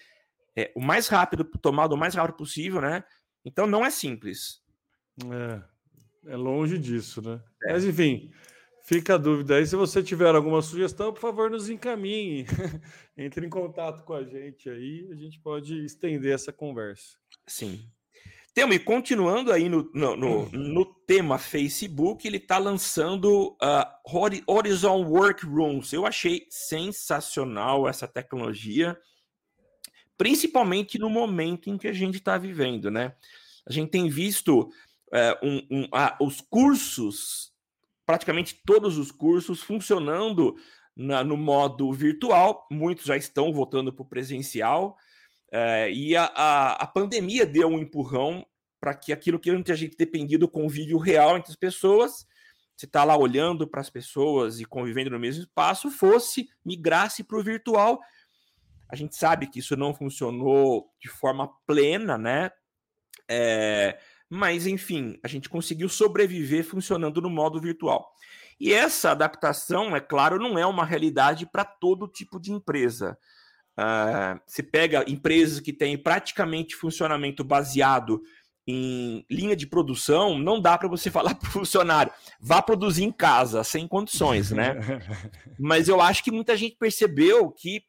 é, 0.56 0.72
o 0.76 0.82
mais 0.82 1.08
rápido, 1.08 1.46
tomada 1.46 1.94
o 1.94 1.98
mais 1.98 2.16
rápido 2.16 2.38
possível, 2.38 2.82
né? 2.82 3.04
Então 3.46 3.68
não 3.68 3.86
é 3.86 3.90
simples. 3.92 4.62
É, 6.26 6.32
é 6.34 6.36
longe 6.36 6.78
disso, 6.78 7.22
né? 7.22 7.42
É. 7.66 7.74
Mas 7.74 7.86
enfim, 7.86 8.32
fica 8.84 9.16
a 9.16 9.18
dúvida 9.18 9.56
aí. 9.56 9.66
Se 9.66 9.76
você 9.76 10.02
tiver 10.02 10.34
alguma 10.34 10.62
sugestão, 10.62 11.14
por 11.14 11.22
favor, 11.22 11.50
nos 11.50 11.70
encaminhe. 11.70 12.46
Entre 13.16 13.46
em 13.46 13.50
contato 13.50 14.04
com 14.04 14.14
a 14.14 14.24
gente 14.24 14.70
aí, 14.70 15.08
a 15.12 15.16
gente 15.16 15.40
pode 15.40 15.86
estender 15.86 16.34
essa 16.34 16.52
conversa. 16.52 17.18
Sim. 17.48 17.88
Temo, 18.54 18.74
e 18.74 18.80
continuando 18.80 19.52
aí 19.52 19.70
no, 19.70 19.90
no, 19.94 20.16
no, 20.16 20.40
hum. 20.42 20.50
no 20.52 20.86
tema 20.86 21.38
Facebook, 21.38 22.28
ele 22.28 22.38
está 22.38 22.58
lançando 22.58 23.56
uh, 23.62 24.44
Horizon 24.48 25.04
Workrooms. 25.06 25.94
Eu 25.94 26.06
achei 26.06 26.46
sensacional 26.50 27.88
essa 27.88 28.08
tecnologia, 28.08 28.98
principalmente 30.18 30.98
no 30.98 31.10
momento 31.10 31.70
em 31.70 31.78
que 31.78 31.88
a 31.88 31.94
gente 31.94 32.16
está 32.16 32.38
vivendo, 32.38 32.90
né? 32.90 33.16
A 33.66 33.72
gente 33.72 33.92
tem 33.92 34.10
visto 34.10 34.62
uh, 34.62 35.46
um, 35.46 35.68
um, 35.70 35.84
uh, 35.84 36.26
os 36.26 36.42
cursos, 36.42 37.54
praticamente 38.06 38.60
todos 38.66 38.98
os 38.98 39.12
cursos, 39.12 39.62
funcionando 39.62 40.56
na, 40.96 41.24
no 41.24 41.38
modo 41.38 41.94
virtual, 41.94 42.68
muitos 42.70 43.06
já 43.06 43.16
estão 43.16 43.54
voltando 43.54 43.94
para 43.94 44.04
o 44.04 44.08
presencial. 44.08 44.98
É, 45.52 45.92
e 45.92 46.16
a, 46.16 46.26
a, 46.26 46.72
a, 46.84 46.88
pandemia 46.88 47.46
deu 47.46 47.68
um 47.68 47.80
empurrão 47.80 48.46
para 48.80 48.94
que 48.94 49.12
aquilo 49.12 49.40
que 49.40 49.50
antes 49.50 49.72
a 49.72 49.76
gente 49.76 49.98
dependia 49.98 50.38
do 50.38 50.48
convívio 50.48 50.98
real 50.98 51.38
entre 51.38 51.52
as 51.52 51.58
pessoas, 51.58 52.28
você 52.78 52.86
está 52.86 53.04
lá 53.04 53.18
olhando 53.18 53.68
para 53.68 53.82
as 53.82 53.90
pessoas 53.90 54.60
e 54.60 54.66
convivendo 54.66 55.10
no 55.10 55.20
mesmo 55.20 55.44
espaço, 55.44 55.90
fosse, 55.90 56.48
migrasse 56.64 57.24
para 57.24 57.38
o 57.38 57.44
virtual. 57.44 58.00
A 58.90 58.96
gente 58.96 59.16
sabe 59.16 59.48
que 59.48 59.60
isso 59.60 59.76
não 59.76 59.94
funcionou 59.94 60.90
de 61.00 61.10
forma 61.10 61.50
plena, 61.66 62.18
né? 62.18 62.52
É, 63.30 64.00
mas, 64.30 64.66
enfim, 64.66 65.20
a 65.24 65.28
gente 65.28 65.50
conseguiu 65.50 65.90
sobreviver 65.90 66.64
funcionando 66.64 67.22
no 67.22 67.30
modo 67.30 67.60
virtual. 67.60 68.14
E 68.60 68.72
essa 68.74 69.12
adaptação, 69.12 69.96
é 69.96 70.00
claro, 70.00 70.38
não 70.38 70.58
é 70.58 70.66
uma 70.66 70.86
realidade 70.86 71.46
para 71.46 71.66
todo 71.66 72.08
tipo 72.08 72.40
de 72.40 72.52
empresa. 72.52 73.18
Uh, 73.80 74.42
se 74.46 74.62
pega 74.62 75.10
empresas 75.10 75.62
que 75.62 75.72
têm 75.72 75.98
praticamente 75.98 76.76
funcionamento 76.76 77.46
baseado 77.46 78.22
em 78.68 79.26
linha 79.32 79.56
de 79.56 79.66
produção, 79.66 80.38
não 80.38 80.60
dá 80.60 80.78
para 80.78 80.90
você 80.90 81.10
falar 81.10 81.34
para 81.36 81.48
o 81.48 81.52
funcionário, 81.52 82.12
vá 82.42 82.62
produzir 82.62 83.06
em 83.06 83.12
casa, 83.12 83.64
sem 83.64 83.88
condições, 83.88 84.52
né? 84.52 84.76
Mas 85.58 85.88
eu 85.88 86.02
acho 86.02 86.22
que 86.22 86.30
muita 86.30 86.58
gente 86.58 86.76
percebeu 86.76 87.50
que 87.52 87.82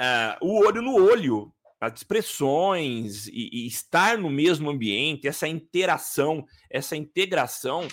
uh, 0.00 0.46
o 0.46 0.64
olho 0.66 0.80
no 0.80 0.94
olho 0.94 1.52
as 1.78 1.94
expressões 1.94 3.26
e, 3.26 3.50
e, 3.52 3.66
estar 3.66 4.16
no 4.16 4.30
mesmo 4.30 4.70
ambiente, 4.70 5.26
essa 5.26 5.48
interação, 5.48 6.46
essa 6.70 6.96
integração, 6.96 7.88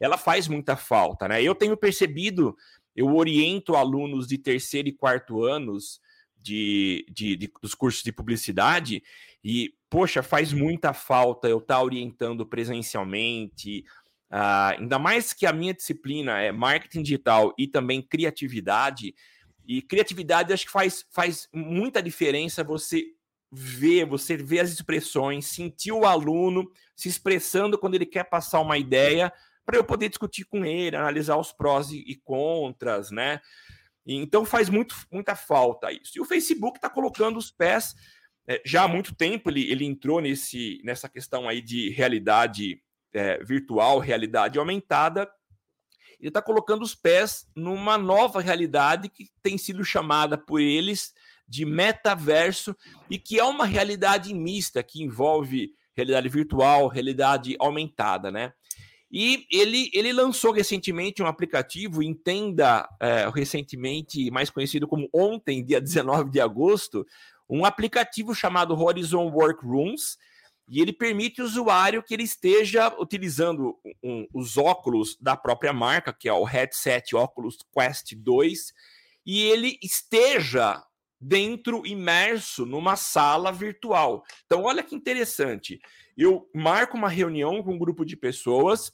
ela 0.00 0.16
faz 0.16 0.48
muita 0.48 0.76
falta, 0.76 1.28
né? 1.28 1.42
Eu 1.42 1.54
tenho 1.54 1.76
percebido, 1.76 2.56
eu 2.96 3.14
oriento 3.14 3.76
alunos 3.76 4.26
de 4.26 4.38
terceiro 4.38 4.88
e 4.88 4.92
quarto 4.92 5.44
anos 5.44 6.00
de, 6.44 7.06
de, 7.08 7.36
de 7.36 7.52
dos 7.62 7.74
cursos 7.74 8.02
de 8.02 8.12
publicidade 8.12 9.02
e, 9.42 9.74
poxa, 9.88 10.22
faz 10.22 10.52
muita 10.52 10.92
falta 10.92 11.48
eu 11.48 11.58
estar 11.58 11.82
orientando 11.82 12.44
presencialmente, 12.44 13.84
uh, 14.30 14.78
ainda 14.78 14.98
mais 14.98 15.32
que 15.32 15.46
a 15.46 15.52
minha 15.52 15.72
disciplina 15.72 16.38
é 16.40 16.52
marketing 16.52 17.02
digital 17.02 17.54
e 17.58 17.66
também 17.66 18.02
criatividade. 18.02 19.14
E 19.66 19.80
criatividade 19.80 20.52
acho 20.52 20.66
que 20.66 20.72
faz, 20.72 21.06
faz 21.10 21.48
muita 21.52 22.02
diferença 22.02 22.62
você 22.62 23.04
ver, 23.50 24.04
você 24.04 24.36
ver 24.36 24.60
as 24.60 24.70
expressões, 24.70 25.46
sentir 25.46 25.92
o 25.92 26.04
aluno 26.04 26.70
se 26.94 27.08
expressando 27.08 27.78
quando 27.78 27.94
ele 27.94 28.06
quer 28.06 28.24
passar 28.24 28.60
uma 28.60 28.76
ideia, 28.76 29.32
para 29.64 29.78
eu 29.78 29.84
poder 29.84 30.10
discutir 30.10 30.44
com 30.44 30.64
ele, 30.64 30.94
analisar 30.94 31.38
os 31.38 31.50
prós 31.50 31.90
e 31.90 32.20
contras, 32.22 33.10
né? 33.10 33.40
Então 34.06 34.44
faz 34.44 34.68
muito, 34.68 34.94
muita 35.10 35.34
falta 35.34 35.90
isso. 35.90 36.12
E 36.16 36.20
o 36.20 36.24
Facebook 36.24 36.78
está 36.78 36.90
colocando 36.90 37.38
os 37.38 37.50
pés 37.50 37.94
é, 38.46 38.60
já 38.64 38.84
há 38.84 38.88
muito 38.88 39.14
tempo. 39.14 39.50
Ele, 39.50 39.70
ele 39.70 39.84
entrou 39.84 40.20
nesse, 40.20 40.80
nessa 40.84 41.08
questão 41.08 41.48
aí 41.48 41.62
de 41.62 41.90
realidade 41.90 42.82
é, 43.12 43.42
virtual, 43.42 43.98
realidade 43.98 44.58
aumentada. 44.58 45.30
Ele 46.20 46.28
está 46.28 46.42
colocando 46.42 46.82
os 46.82 46.94
pés 46.94 47.46
numa 47.54 47.96
nova 47.96 48.40
realidade 48.40 49.08
que 49.08 49.30
tem 49.42 49.56
sido 49.56 49.84
chamada 49.84 50.36
por 50.36 50.60
eles 50.60 51.12
de 51.46 51.64
metaverso 51.64 52.74
e 53.10 53.18
que 53.18 53.38
é 53.38 53.44
uma 53.44 53.66
realidade 53.66 54.32
mista 54.32 54.82
que 54.82 55.02
envolve 55.02 55.74
realidade 55.94 56.28
virtual, 56.28 56.88
realidade 56.88 57.56
aumentada, 57.58 58.30
né? 58.30 58.52
E 59.16 59.46
ele, 59.48 59.90
ele 59.94 60.12
lançou 60.12 60.50
recentemente 60.50 61.22
um 61.22 61.26
aplicativo, 61.28 62.02
entenda 62.02 62.88
é, 63.00 63.30
recentemente, 63.32 64.28
mais 64.32 64.50
conhecido 64.50 64.88
como 64.88 65.08
ontem, 65.14 65.64
dia 65.64 65.80
19 65.80 66.32
de 66.32 66.40
agosto, 66.40 67.06
um 67.48 67.64
aplicativo 67.64 68.34
chamado 68.34 68.74
Horizon 68.74 69.30
Workrooms, 69.30 70.18
e 70.68 70.80
ele 70.80 70.92
permite 70.92 71.40
o 71.40 71.44
usuário 71.44 72.02
que 72.02 72.12
ele 72.12 72.24
esteja 72.24 72.92
utilizando 72.98 73.78
um, 74.02 74.26
os 74.34 74.56
óculos 74.56 75.16
da 75.20 75.36
própria 75.36 75.72
marca, 75.72 76.12
que 76.12 76.28
é 76.28 76.32
o 76.32 76.42
headset 76.42 77.14
Oculus 77.14 77.58
Quest 77.72 78.16
2, 78.16 78.72
e 79.24 79.42
ele 79.42 79.78
esteja 79.80 80.82
dentro, 81.20 81.86
imerso 81.86 82.66
numa 82.66 82.96
sala 82.96 83.52
virtual. 83.52 84.24
Então, 84.44 84.64
olha 84.64 84.82
que 84.82 84.96
interessante. 84.96 85.78
Eu 86.16 86.50
marco 86.52 86.96
uma 86.96 87.08
reunião 87.08 87.62
com 87.62 87.74
um 87.74 87.78
grupo 87.78 88.04
de 88.04 88.16
pessoas 88.16 88.92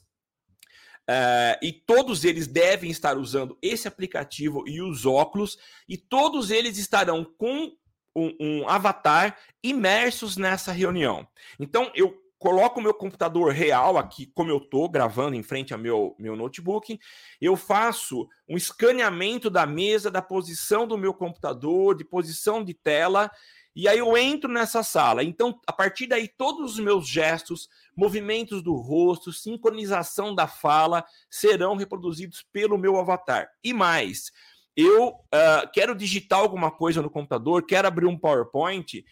uh, 1.11 1.57
e 1.61 1.73
todos 1.73 2.23
eles 2.23 2.47
devem 2.47 2.89
estar 2.89 3.17
usando 3.17 3.57
esse 3.61 3.87
aplicativo 3.87 4.63
e 4.67 4.81
os 4.81 5.05
óculos, 5.05 5.57
e 5.87 5.97
todos 5.97 6.49
eles 6.49 6.77
estarão 6.77 7.25
com 7.37 7.71
um, 8.15 8.35
um 8.39 8.69
avatar 8.69 9.37
imersos 9.63 10.37
nessa 10.37 10.71
reunião. 10.71 11.27
Então, 11.59 11.91
eu 11.93 12.17
coloco 12.41 12.79
o 12.79 12.83
meu 12.83 12.93
computador 12.93 13.51
real 13.51 13.97
aqui, 13.97 14.25
como 14.33 14.49
eu 14.49 14.57
estou 14.57 14.89
gravando 14.89 15.35
em 15.35 15.43
frente 15.43 15.73
ao 15.73 15.79
meu, 15.79 16.15
meu 16.17 16.35
notebook, 16.35 16.99
eu 17.39 17.55
faço 17.55 18.27
um 18.49 18.57
escaneamento 18.57 19.47
da 19.47 19.67
mesa, 19.67 20.09
da 20.09 20.23
posição 20.23 20.87
do 20.87 20.97
meu 20.97 21.13
computador, 21.13 21.95
de 21.95 22.03
posição 22.03 22.63
de 22.63 22.73
tela, 22.73 23.29
e 23.75 23.87
aí 23.87 23.99
eu 23.99 24.17
entro 24.17 24.51
nessa 24.51 24.83
sala. 24.83 25.23
Então, 25.23 25.59
a 25.65 25.71
partir 25.71 26.07
daí, 26.07 26.27
todos 26.27 26.73
os 26.73 26.79
meus 26.79 27.07
gestos, 27.07 27.69
movimentos 27.95 28.61
do 28.61 28.75
rosto, 28.75 29.31
sincronização 29.31 30.35
da 30.35 30.47
fala 30.47 31.05
serão 31.29 31.75
reproduzidos 31.75 32.45
pelo 32.51 32.77
meu 32.77 32.97
avatar. 32.97 33.49
E 33.63 33.73
mais, 33.73 34.31
eu 34.75 35.09
uh, 35.09 35.71
quero 35.73 35.95
digitar 35.95 36.39
alguma 36.39 36.71
coisa 36.71 37.01
no 37.01 37.09
computador, 37.09 37.65
quero 37.65 37.87
abrir 37.87 38.07
um 38.07 38.17
PowerPoint, 38.17 39.03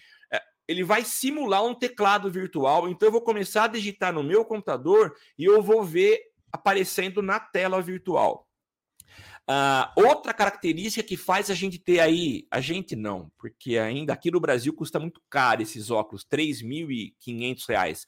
ele 0.69 0.83
vai 0.83 1.03
simular 1.03 1.65
um 1.65 1.73
teclado 1.73 2.29
virtual. 2.29 2.87
Então 2.87 3.07
eu 3.07 3.11
vou 3.11 3.21
começar 3.21 3.63
a 3.63 3.67
digitar 3.67 4.13
no 4.13 4.23
meu 4.23 4.45
computador 4.45 5.15
e 5.35 5.43
eu 5.43 5.63
vou 5.63 5.83
ver 5.83 6.21
aparecendo 6.51 7.23
na 7.23 7.39
tela 7.39 7.81
virtual. 7.81 8.47
Uh, 9.49 10.05
outra 10.07 10.31
característica 10.31 11.01
que 11.01 11.17
faz 11.17 11.49
a 11.49 11.55
gente 11.55 11.79
ter 11.79 11.99
aí, 11.99 12.45
a 12.51 12.61
gente 12.61 12.95
não, 12.95 13.31
porque 13.35 13.79
ainda 13.79 14.13
aqui 14.13 14.29
no 14.29 14.39
Brasil 14.39 14.71
custa 14.71 14.99
muito 14.99 15.19
caro 15.27 15.63
esses 15.63 15.89
óculos, 15.89 16.23
R$ 16.31 16.37
3.500. 16.37 18.05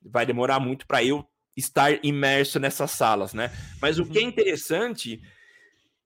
Vai 0.00 0.24
demorar 0.24 0.60
muito 0.60 0.86
para 0.86 1.02
eu 1.02 1.28
estar 1.56 1.98
imerso 2.04 2.60
nessas 2.60 2.92
salas, 2.92 3.34
né? 3.34 3.50
Mas 3.82 3.98
o 3.98 4.06
que 4.06 4.18
é 4.18 4.22
uhum. 4.22 4.28
interessante 4.28 5.20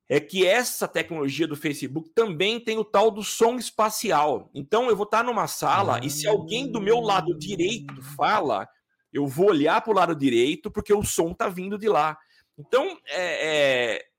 é 0.08 0.18
que 0.18 0.46
essa 0.46 0.88
tecnologia 0.88 1.46
do 1.46 1.54
Facebook 1.54 2.10
também 2.14 2.58
tem 2.58 2.78
o 2.78 2.84
tal 2.84 3.10
do 3.10 3.22
som 3.22 3.56
espacial. 3.56 4.50
Então 4.54 4.88
eu 4.88 4.96
vou 4.96 5.04
estar 5.04 5.22
numa 5.22 5.46
sala 5.46 6.00
e 6.02 6.08
se 6.08 6.26
alguém 6.26 6.70
do 6.70 6.80
meu 6.80 7.00
lado 7.00 7.36
direito 7.38 8.00
fala, 8.16 8.66
eu 9.12 9.26
vou 9.26 9.50
olhar 9.50 9.80
para 9.82 9.92
o 9.92 9.94
lado 9.94 10.16
direito 10.16 10.70
porque 10.70 10.92
o 10.94 11.04
som 11.04 11.32
está 11.32 11.48
vindo 11.48 11.76
de 11.76 11.88
lá. 11.88 12.16
Então 12.58 12.98
é, 13.06 13.96
é, 13.96 14.09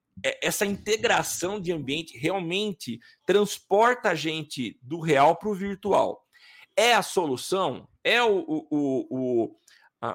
essa 0.42 0.66
integração 0.66 1.60
de 1.60 1.72
ambiente 1.72 2.18
realmente 2.18 3.00
transporta 3.26 4.10
a 4.10 4.16
gente 4.16 4.78
do 4.82 5.00
real 5.00 5.36
para 5.36 5.50
o 5.50 5.56
virtual. 5.56 6.26
É 6.76 6.94
a 6.94 7.02
solução? 7.02 7.88
É 8.04 8.22
o, 8.24 8.40
o, 8.40 8.68
o, 8.70 9.08
o 9.10 9.56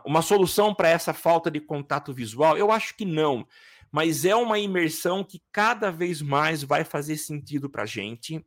uma 0.05 0.21
solução 0.21 0.75
para 0.75 0.89
essa 0.89 1.15
falta 1.15 1.51
de 1.51 1.61
contato 1.61 2.13
visual? 2.13 2.59
Eu 2.59 2.73
acho 2.73 2.97
que 2.97 3.05
não 3.05 3.47
mas 3.97 4.25
é 4.27 4.35
uma 4.35 4.59
imersão 4.59 5.25
que 5.25 5.43
cada 5.51 5.91
vez 5.91 6.21
mais 6.21 6.63
vai 6.63 6.85
fazer 6.85 7.17
sentido 7.17 7.71
para 7.71 7.85
a 7.85 7.87
gente. 7.87 8.45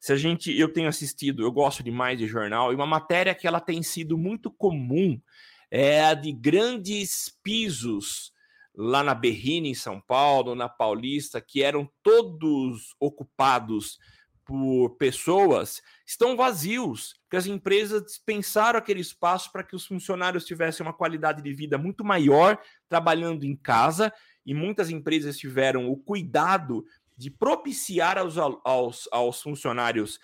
Se 0.00 0.12
a 0.12 0.16
gente, 0.16 0.56
eu 0.56 0.72
tenho 0.72 0.88
assistido, 0.88 1.42
eu 1.42 1.50
gosto 1.50 1.82
demais 1.82 2.16
de 2.16 2.26
jornal, 2.26 2.72
e 2.72 2.76
uma 2.76 2.86
matéria 2.86 3.34
que 3.34 3.46
ela 3.46 3.60
tem 3.60 3.82
sido 3.82 4.18
muito 4.18 4.52
comum 4.52 5.20
é 5.68 6.04
a 6.04 6.14
de 6.14 6.30
grandes 6.30 7.36
pisos 7.42 8.32
lá 8.74 9.02
na 9.02 9.14
Berrine, 9.14 9.70
em 9.70 9.74
São 9.74 10.00
Paulo, 10.00 10.54
na 10.54 10.68
Paulista, 10.68 11.40
que 11.40 11.62
eram 11.62 11.90
todos 12.02 12.94
ocupados 12.98 13.98
por 14.44 14.96
pessoas, 14.96 15.80
estão 16.04 16.36
vazios, 16.36 17.14
porque 17.22 17.36
as 17.36 17.46
empresas 17.46 18.02
dispensaram 18.02 18.78
aquele 18.78 19.00
espaço 19.00 19.52
para 19.52 19.62
que 19.62 19.76
os 19.76 19.86
funcionários 19.86 20.44
tivessem 20.44 20.84
uma 20.84 20.92
qualidade 20.92 21.42
de 21.42 21.52
vida 21.52 21.78
muito 21.78 22.04
maior 22.04 22.58
trabalhando 22.88 23.44
em 23.44 23.56
casa 23.56 24.12
e 24.44 24.52
muitas 24.52 24.90
empresas 24.90 25.38
tiveram 25.38 25.88
o 25.90 25.96
cuidado 25.96 26.84
de 27.16 27.30
propiciar 27.30 28.18
aos, 28.18 28.36
aos, 28.36 29.08
aos 29.12 29.40
funcionários 29.40 30.18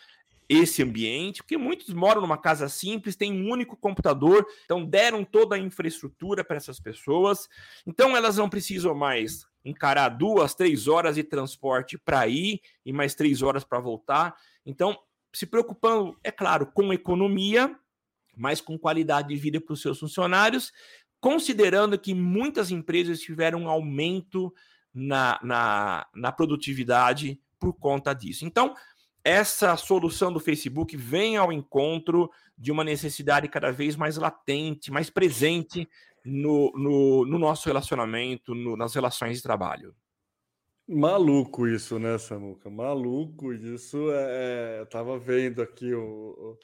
esse 0.49 0.83
ambiente, 0.83 1.43
porque 1.43 1.59
muitos 1.59 1.93
moram 1.93 2.23
numa 2.23 2.39
casa 2.39 2.69
simples, 2.69 3.17
têm 3.17 3.33
um 3.33 3.51
único 3.51 3.77
computador, 3.77 4.47
então 4.65 4.85
deram 4.85 5.23
toda 5.23 5.57
a 5.57 5.59
infraestrutura 5.59 6.43
para 6.43 6.57
essas 6.57 6.81
pessoas, 6.81 7.49
então 7.87 8.17
elas 8.17 8.39
não 8.39 8.49
precisam 8.49 8.95
mais 8.95 9.47
encarar 9.63 10.09
duas, 10.09 10.55
três 10.55 10.89
horas 10.89 11.17
de 11.17 11.23
transporte 11.23 11.99
para 11.99 12.27
ir 12.27 12.61
e 12.85 12.93
mais 12.93 13.15
três 13.15 13.43
horas 13.43 13.63
para 13.63 13.79
voltar. 13.79 14.35
Então, 14.65 14.99
se 15.33 15.47
preocupando, 15.47 16.19
é 16.25 16.31
claro, 16.31 16.67
com 16.67 16.93
economia, 16.93 17.79
mas 18.35 18.61
com 18.61 18.79
qualidade 18.79 19.29
de 19.29 19.37
vida 19.37 19.61
para 19.61 19.75
os 19.75 19.83
seus 19.83 19.99
funcionários, 19.99 20.73
considerando 21.21 21.99
que 21.99 22.15
muitas 22.15 22.71
empresas 22.71 23.21
tiveram 23.21 23.63
um 23.63 23.69
aumento 23.69 24.55
na, 24.95 25.39
na, 25.43 26.07
na 26.15 26.33
produtividade 26.33 27.41
por 27.59 27.75
conta 27.75 28.15
disso. 28.15 28.47
Então, 28.47 28.75
essa 29.29 29.77
solução 29.77 30.33
do 30.33 30.41
Facebook 30.41 30.97
vem 30.97 31.37
ao 31.37 31.53
encontro 31.53 32.31
de 32.57 32.73
uma 32.73 32.83
necessidade 32.83 33.47
cada 33.47 33.71
vez 33.71 33.95
mais 33.95 34.17
latente, 34.17 34.91
mais 34.91 35.11
presente 35.11 35.87
no, 36.25 36.73
no, 36.75 37.27
no 37.27 37.39
nosso 37.39 37.69
relacionamento, 37.69 38.55
no, 38.55 38.75
nas 38.75 38.95
relações 38.95 39.37
de 39.37 39.43
trabalho. 39.43 39.95
Maluco 40.89 41.69
isso, 41.69 41.99
né, 41.99 42.17
Samuca? 42.17 42.71
Maluco 42.71 43.53
isso. 43.53 44.11
É, 44.11 44.77
é... 44.77 44.81
Eu 44.81 44.87
tava 44.87 45.19
vendo 45.19 45.61
aqui 45.61 45.93
o, 45.93 46.57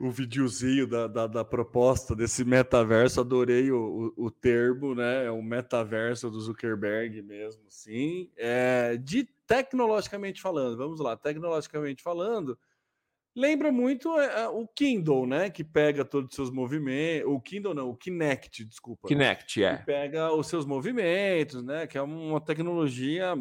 o, 0.00 0.06
o 0.06 0.10
videozinho 0.12 0.86
da, 0.86 1.08
da, 1.08 1.26
da, 1.26 1.44
proposta 1.44 2.14
desse 2.14 2.44
metaverso, 2.44 3.20
adorei 3.20 3.72
o, 3.72 4.12
o, 4.16 4.26
o 4.26 4.30
termo, 4.30 4.94
né? 4.94 5.26
É 5.26 5.30
o 5.32 5.42
metaverso 5.42 6.30
do 6.30 6.40
Zuckerberg 6.40 7.20
mesmo, 7.22 7.64
sim. 7.68 8.30
É, 8.36 8.96
de 8.96 9.28
tecnologicamente 9.50 10.40
falando, 10.40 10.76
vamos 10.76 11.00
lá, 11.00 11.16
tecnologicamente 11.16 12.04
falando, 12.04 12.56
lembra 13.34 13.72
muito 13.72 14.16
é, 14.16 14.42
é, 14.42 14.48
o 14.48 14.64
Kindle, 14.68 15.26
né? 15.26 15.50
Que 15.50 15.64
pega 15.64 16.04
todos 16.04 16.30
os 16.30 16.36
seus 16.36 16.52
movimentos. 16.52 17.28
O 17.28 17.40
Kindle 17.40 17.74
não, 17.74 17.90
o 17.90 17.96
Kinect, 17.96 18.64
desculpa. 18.64 19.08
Kinect, 19.08 19.64
é. 19.64 19.78
Que 19.78 19.86
pega 19.86 20.32
os 20.32 20.46
seus 20.46 20.64
movimentos, 20.64 21.64
né? 21.64 21.84
Que 21.88 21.98
é 21.98 22.02
uma 22.02 22.40
tecnologia 22.40 23.34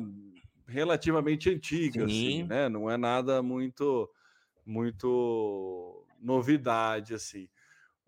relativamente 0.68 1.48
antiga, 1.48 2.06
assim, 2.06 2.42
né? 2.42 2.68
Não 2.68 2.90
é 2.90 2.98
nada 2.98 3.44
muito, 3.44 4.10
muito 4.66 6.08
novidade, 6.20 7.14
assim. 7.14 7.48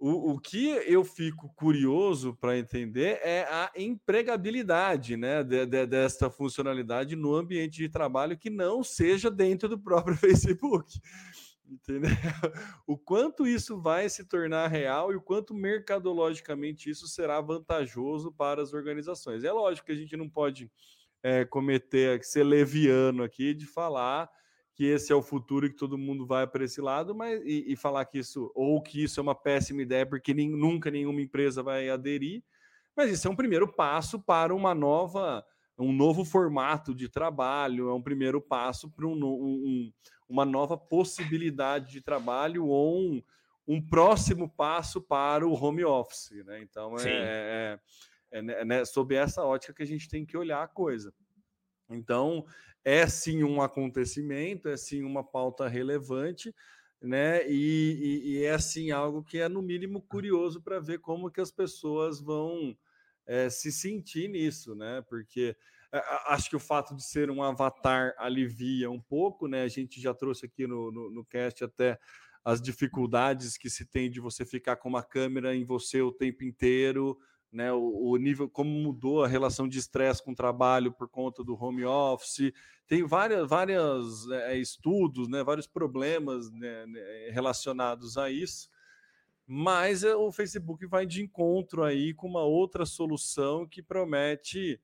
O, 0.03 0.31
o 0.31 0.39
que 0.39 0.69
eu 0.87 1.03
fico 1.03 1.53
curioso 1.53 2.35
para 2.35 2.57
entender 2.57 3.19
é 3.21 3.43
a 3.43 3.71
empregabilidade 3.77 5.15
né, 5.15 5.43
de, 5.43 5.63
de, 5.67 5.85
desta 5.85 6.27
funcionalidade 6.27 7.15
no 7.15 7.35
ambiente 7.35 7.77
de 7.77 7.87
trabalho 7.87 8.35
que 8.35 8.49
não 8.49 8.83
seja 8.83 9.29
dentro 9.29 9.69
do 9.69 9.77
próprio 9.77 10.17
Facebook 10.17 10.99
entendeu? 11.69 12.09
O 12.87 12.97
quanto 12.97 13.45
isso 13.47 13.79
vai 13.79 14.09
se 14.09 14.25
tornar 14.25 14.67
real 14.67 15.13
e 15.13 15.15
o 15.15 15.21
quanto 15.21 15.53
mercadologicamente 15.53 16.89
isso 16.89 17.07
será 17.07 17.39
vantajoso 17.39 18.31
para 18.31 18.61
as 18.61 18.73
organizações. 18.73 19.43
É 19.43 19.51
lógico 19.51 19.85
que 19.85 19.93
a 19.93 19.95
gente 19.95 20.17
não 20.17 20.27
pode 20.27 20.69
é, 21.23 21.45
cometer, 21.45 22.23
ser 22.23 22.43
leviano 22.43 23.23
aqui 23.23 23.53
de 23.53 23.67
falar 23.67 24.27
que 24.81 24.87
esse 24.87 25.13
é 25.13 25.15
o 25.15 25.21
futuro 25.21 25.67
e 25.67 25.69
que 25.69 25.75
todo 25.75 25.95
mundo 25.95 26.25
vai 26.25 26.47
para 26.47 26.63
esse 26.63 26.81
lado, 26.81 27.13
mas 27.13 27.39
e, 27.45 27.71
e, 27.71 27.75
falar 27.75 28.03
que 28.03 28.17
isso 28.17 28.51
ou 28.55 28.81
que 28.81 29.03
isso 29.03 29.19
é 29.19 29.21
uma 29.21 29.35
péssima 29.35 29.83
ideia 29.83 30.07
porque 30.07 30.33
nem, 30.33 30.49
nunca 30.49 30.89
nenhuma 30.89 31.21
empresa 31.21 31.61
vai 31.61 31.87
aderir, 31.87 32.43
mas 32.95 33.11
isso 33.11 33.27
é 33.27 33.29
um 33.29 33.35
primeiro 33.35 33.71
passo 33.71 34.19
para 34.19 34.55
uma 34.55 34.73
nova 34.73 35.45
um 35.77 35.93
novo 35.93 36.25
formato 36.25 36.95
de 36.95 37.07
trabalho, 37.07 37.89
é 37.89 37.93
um 37.93 38.01
primeiro 38.01 38.41
passo 38.41 38.89
para 38.89 39.05
um, 39.05 39.13
um, 39.23 39.93
uma 40.27 40.45
nova 40.45 40.75
possibilidade 40.75 41.91
de 41.91 42.01
trabalho 42.01 42.65
ou 42.65 42.99
um, 42.99 43.23
um 43.67 43.79
próximo 43.79 44.49
passo 44.49 44.99
para 44.99 45.47
o 45.47 45.53
home 45.53 45.85
office. 45.85 46.43
Né? 46.43 46.59
Então, 46.61 46.97
é, 46.97 47.03
é, 47.07 47.79
é, 48.31 48.39
é 48.39 48.65
né, 48.65 48.85
sob 48.85 49.13
essa 49.15 49.43
ótica 49.43 49.73
que 49.73 49.83
a 49.83 49.87
gente 49.87 50.09
tem 50.09 50.25
que 50.25 50.37
olhar 50.37 50.63
a 50.63 50.67
coisa. 50.67 51.13
Então, 51.89 52.45
é 52.83 53.07
sim 53.07 53.43
um 53.43 53.61
acontecimento, 53.61 54.67
é 54.69 54.77
sim 54.77 55.03
uma 55.03 55.23
pauta 55.23 55.67
relevante, 55.67 56.53
né? 57.01 57.47
E, 57.49 58.23
e, 58.25 58.39
e 58.39 58.45
é 58.45 58.57
sim 58.59 58.91
algo 58.91 59.23
que 59.23 59.39
é 59.39 59.49
no 59.49 59.61
mínimo 59.61 60.01
curioso 60.01 60.61
para 60.61 60.79
ver 60.79 60.99
como 60.99 61.31
que 61.31 61.41
as 61.41 61.51
pessoas 61.51 62.21
vão 62.21 62.77
é, 63.25 63.49
se 63.49 63.71
sentir 63.71 64.29
nisso, 64.29 64.75
né? 64.75 65.01
Porque 65.09 65.55
acho 66.27 66.49
que 66.49 66.55
o 66.55 66.59
fato 66.59 66.95
de 66.95 67.03
ser 67.03 67.29
um 67.29 67.43
avatar 67.43 68.13
alivia 68.17 68.89
um 68.89 69.01
pouco, 69.01 69.47
né? 69.47 69.63
A 69.63 69.67
gente 69.67 69.99
já 69.99 70.13
trouxe 70.13 70.45
aqui 70.45 70.65
no, 70.65 70.91
no, 70.91 71.11
no 71.11 71.25
cast 71.25 71.63
até 71.63 71.99
as 72.43 72.61
dificuldades 72.61 73.57
que 73.57 73.69
se 73.69 73.85
tem 73.85 74.09
de 74.09 74.19
você 74.19 74.45
ficar 74.45 74.77
com 74.77 74.89
uma 74.89 75.03
câmera 75.03 75.55
em 75.55 75.63
você 75.65 76.01
o 76.01 76.11
tempo 76.11 76.43
inteiro, 76.43 77.17
né? 77.51 77.71
O, 77.73 78.11
o 78.11 78.17
nível, 78.17 78.49
como 78.49 78.69
mudou 78.69 79.23
a 79.23 79.27
relação 79.27 79.67
de 79.67 79.77
estresse 79.77 80.23
com 80.23 80.31
o 80.31 80.35
trabalho 80.35 80.91
por 80.91 81.09
conta 81.09 81.43
do 81.43 81.55
home 81.55 81.83
office, 81.85 82.51
tem 82.87 83.03
várias, 83.03 83.47
várias 83.47 84.29
é, 84.29 84.57
estudos, 84.57 85.27
né? 85.27 85.43
Vários 85.43 85.67
problemas 85.67 86.51
né, 86.51 86.85
né 86.85 87.29
relacionados 87.31 88.17
a 88.17 88.29
isso. 88.29 88.69
Mas 89.45 90.03
é, 90.03 90.15
o 90.15 90.31
Facebook 90.31 90.85
vai 90.85 91.05
de 91.05 91.21
encontro 91.21 91.83
aí 91.83 92.13
com 92.13 92.27
uma 92.27 92.43
outra 92.43 92.85
solução 92.85 93.67
que 93.67 93.81
promete 93.81 94.79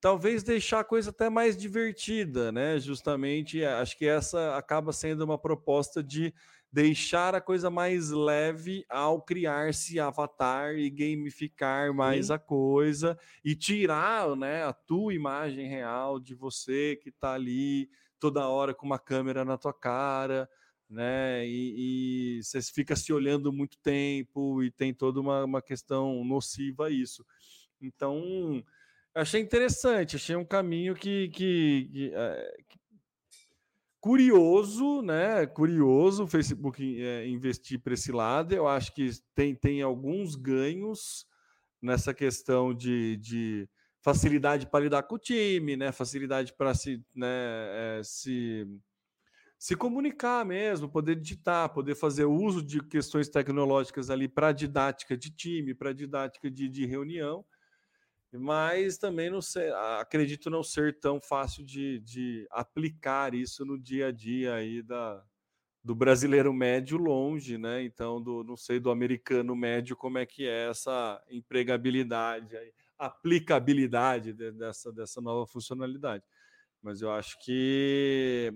talvez 0.00 0.42
deixar 0.42 0.80
a 0.80 0.84
coisa 0.84 1.10
até 1.10 1.28
mais 1.28 1.56
divertida, 1.56 2.50
né? 2.50 2.78
Justamente, 2.80 3.62
eh, 3.62 3.72
acho 3.72 3.96
que 3.96 4.06
essa 4.06 4.56
acaba 4.56 4.92
sendo 4.92 5.22
uma 5.22 5.38
proposta 5.38 6.02
de 6.02 6.32
deixar 6.72 7.34
a 7.34 7.40
coisa 7.40 7.68
mais 7.68 8.10
leve 8.10 8.84
ao 8.88 9.20
criar-se 9.20 9.98
avatar 9.98 10.74
e 10.76 10.88
gamificar 10.88 11.92
mais 11.92 12.26
Sim. 12.26 12.34
a 12.34 12.38
coisa 12.38 13.18
e 13.44 13.54
tirar, 13.54 14.36
né, 14.36 14.64
a 14.64 14.72
tua 14.72 15.12
imagem 15.12 15.66
real 15.68 16.20
de 16.20 16.34
você 16.34 16.96
que 17.02 17.08
está 17.08 17.34
ali 17.34 17.90
toda 18.20 18.48
hora 18.48 18.74
com 18.74 18.86
uma 18.86 18.98
câmera 18.98 19.44
na 19.44 19.56
tua 19.56 19.72
cara, 19.72 20.48
né? 20.88 21.46
E, 21.46 22.38
e 22.38 22.42
você 22.42 22.60
fica 22.62 22.96
se 22.96 23.12
olhando 23.12 23.52
muito 23.52 23.78
tempo 23.78 24.62
e 24.62 24.70
tem 24.70 24.92
toda 24.92 25.20
uma, 25.20 25.44
uma 25.44 25.62
questão 25.62 26.24
nociva 26.24 26.86
a 26.86 26.90
isso. 26.90 27.24
Então, 27.80 28.62
achei 29.14 29.40
interessante, 29.40 30.16
achei 30.16 30.36
um 30.36 30.44
caminho 30.44 30.94
que, 30.94 31.28
que, 31.28 31.88
que, 31.92 32.12
que 32.68 32.79
curioso, 34.00 35.02
né? 35.02 35.46
Curioso 35.46 36.24
o 36.24 36.26
Facebook 36.26 37.02
é, 37.02 37.26
investir 37.28 37.80
para 37.80 37.94
esse 37.94 38.10
lado. 38.10 38.54
Eu 38.54 38.66
acho 38.66 38.94
que 38.94 39.10
tem, 39.34 39.54
tem 39.54 39.82
alguns 39.82 40.34
ganhos 40.34 41.26
nessa 41.82 42.14
questão 42.14 42.74
de, 42.74 43.16
de 43.18 43.68
facilidade 44.02 44.66
para 44.66 44.84
lidar 44.84 45.02
com 45.02 45.16
o 45.16 45.18
time, 45.18 45.76
né? 45.76 45.92
Facilidade 45.92 46.54
para 46.56 46.74
se, 46.74 47.04
né, 47.14 47.28
é, 47.28 48.00
se 48.02 48.66
se 49.58 49.76
comunicar 49.76 50.42
mesmo, 50.42 50.88
poder 50.88 51.16
digitar, 51.16 51.70
poder 51.74 51.94
fazer 51.94 52.24
uso 52.24 52.62
de 52.62 52.82
questões 52.82 53.28
tecnológicas 53.28 54.08
ali 54.08 54.26
para 54.26 54.52
didática 54.52 55.14
de 55.14 55.30
time, 55.30 55.74
para 55.74 55.92
didática 55.92 56.50
de, 56.50 56.66
de 56.66 56.86
reunião 56.86 57.44
mas 58.38 58.96
também 58.96 59.28
não 59.28 59.42
sei, 59.42 59.70
acredito 59.98 60.50
não 60.50 60.62
ser 60.62 60.98
tão 61.00 61.20
fácil 61.20 61.64
de, 61.64 61.98
de 62.00 62.46
aplicar 62.50 63.34
isso 63.34 63.64
no 63.64 63.78
dia 63.78 64.08
a 64.08 64.12
dia 64.12 64.54
aí 64.54 64.82
da, 64.82 65.24
do 65.82 65.94
brasileiro 65.94 66.52
médio 66.52 66.96
longe, 66.98 67.58
né? 67.58 67.82
Então, 67.82 68.22
do, 68.22 68.44
não 68.44 68.56
sei 68.56 68.78
do 68.78 68.90
americano 68.90 69.56
médio 69.56 69.96
como 69.96 70.18
é 70.18 70.26
que 70.26 70.46
é 70.46 70.68
essa 70.68 71.20
empregabilidade, 71.28 72.56
aplicabilidade 72.98 74.32
dessa, 74.32 74.92
dessa 74.92 75.20
nova 75.20 75.46
funcionalidade. 75.46 76.22
Mas 76.82 77.02
eu 77.02 77.10
acho 77.10 77.38
que 77.44 78.52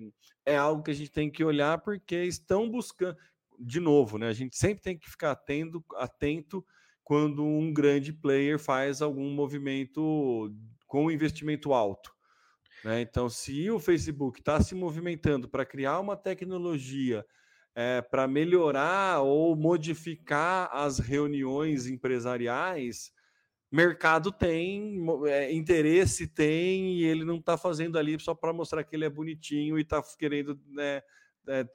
é 0.46 0.56
algo 0.56 0.82
que 0.82 0.90
a 0.90 0.94
gente 0.94 1.10
tem 1.10 1.30
que 1.30 1.44
olhar 1.44 1.78
porque 1.78 2.24
estão 2.24 2.70
buscando, 2.70 3.16
de 3.58 3.80
novo, 3.80 4.18
né? 4.18 4.28
A 4.28 4.32
gente 4.32 4.56
sempre 4.56 4.82
tem 4.82 4.98
que 4.98 5.10
ficar 5.10 5.32
atento, 5.32 5.84
atento 5.96 6.64
quando 7.04 7.44
um 7.44 7.72
grande 7.72 8.12
player 8.12 8.58
faz 8.58 9.02
algum 9.02 9.30
movimento 9.30 10.50
com 10.86 11.10
investimento 11.10 11.74
alto. 11.74 12.14
Né? 12.82 13.02
Então, 13.02 13.28
se 13.28 13.70
o 13.70 13.78
Facebook 13.78 14.40
está 14.40 14.60
se 14.60 14.74
movimentando 14.74 15.48
para 15.48 15.66
criar 15.66 16.00
uma 16.00 16.16
tecnologia 16.16 17.24
é, 17.74 18.00
para 18.00 18.26
melhorar 18.26 19.20
ou 19.20 19.54
modificar 19.54 20.70
as 20.72 20.98
reuniões 20.98 21.86
empresariais, 21.86 23.12
mercado 23.70 24.30
tem, 24.30 25.04
é, 25.26 25.52
interesse 25.52 26.26
tem, 26.26 26.98
e 26.98 27.04
ele 27.04 27.24
não 27.24 27.36
está 27.36 27.58
fazendo 27.58 27.98
ali 27.98 28.18
só 28.20 28.34
para 28.34 28.52
mostrar 28.52 28.84
que 28.84 28.94
ele 28.94 29.04
é 29.04 29.10
bonitinho 29.10 29.78
e 29.78 29.82
está 29.82 30.02
querendo 30.18 30.58
né, 30.68 31.02
é, 31.48 31.66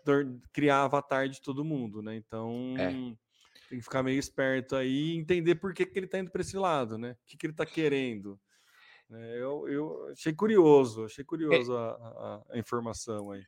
criar 0.54 0.84
avatar 0.84 1.28
de 1.28 1.42
todo 1.42 1.66
mundo. 1.66 2.02
Né? 2.02 2.16
Então. 2.16 2.76
É 3.70 3.76
tem 3.76 3.78
que 3.78 3.84
ficar 3.84 4.02
meio 4.02 4.20
esperto 4.20 4.76
aí 4.76 5.12
e 5.12 5.18
entender 5.18 5.56
por 5.56 5.74
que, 5.74 5.86
que 5.86 5.98
ele 6.00 6.08
está 6.08 6.18
indo 6.18 6.32
para 6.32 6.42
esse 6.42 6.58
lado, 6.58 6.98
né? 6.98 7.12
O 7.12 7.26
que, 7.28 7.38
que 7.38 7.46
ele 7.46 7.54
está 7.54 7.66
querendo. 7.66 8.40
É, 9.12 9.38
eu, 9.40 9.68
eu 9.68 10.10
achei 10.12 10.34
curioso, 10.34 11.06
achei 11.06 11.24
curioso 11.24 11.76
a, 11.76 11.92
a, 11.92 12.44
a 12.52 12.58
informação 12.60 13.32
aí. 13.32 13.44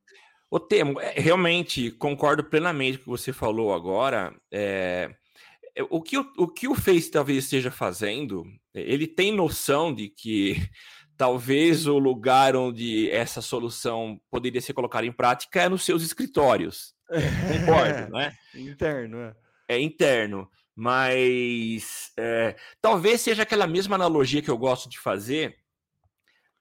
O 0.49 0.59
Temo, 0.59 0.99
é, 0.99 1.13
realmente 1.13 1.91
concordo 1.91 2.43
plenamente 2.43 2.97
com 2.97 3.03
o 3.03 3.15
que 3.15 3.22
você 3.22 3.34
falou 3.34 3.74
agora. 3.74 4.36
É, 4.51 5.13
é, 5.76 5.84
o, 5.84 6.01
que 6.01 6.17
o, 6.17 6.34
o 6.38 6.47
que 6.47 6.67
o 6.67 6.76
Face 6.76 7.09
talvez 7.09 7.45
esteja 7.45 7.72
fazendo, 7.72 8.43
ele 8.74 9.07
tem 9.07 9.32
noção 9.32 9.93
de 9.93 10.09
que 10.09 10.55
talvez 11.17 11.88
o 11.88 11.97
lugar 11.97 12.55
onde 12.55 13.09
essa 13.09 13.41
solução 13.41 14.19
poderia 14.30 14.61
ser 14.61 14.74
colocada 14.74 15.05
em 15.05 15.11
prática 15.11 15.63
é 15.63 15.69
nos 15.69 15.84
seus 15.84 16.03
escritórios. 16.03 16.93
Concordo, 17.09 18.11
né? 18.11 18.34
Interno, 18.55 19.17
é 19.19 19.36
é 19.72 19.80
interno, 19.80 20.49
mas 20.76 22.11
é, 22.17 22.55
talvez 22.82 23.22
seja 23.22 23.43
aquela 23.43 23.67
mesma 23.67 23.95
analogia 23.95 24.41
que 24.41 24.49
eu 24.49 24.57
gosto 24.57 24.89
de 24.89 24.99
fazer 24.99 25.57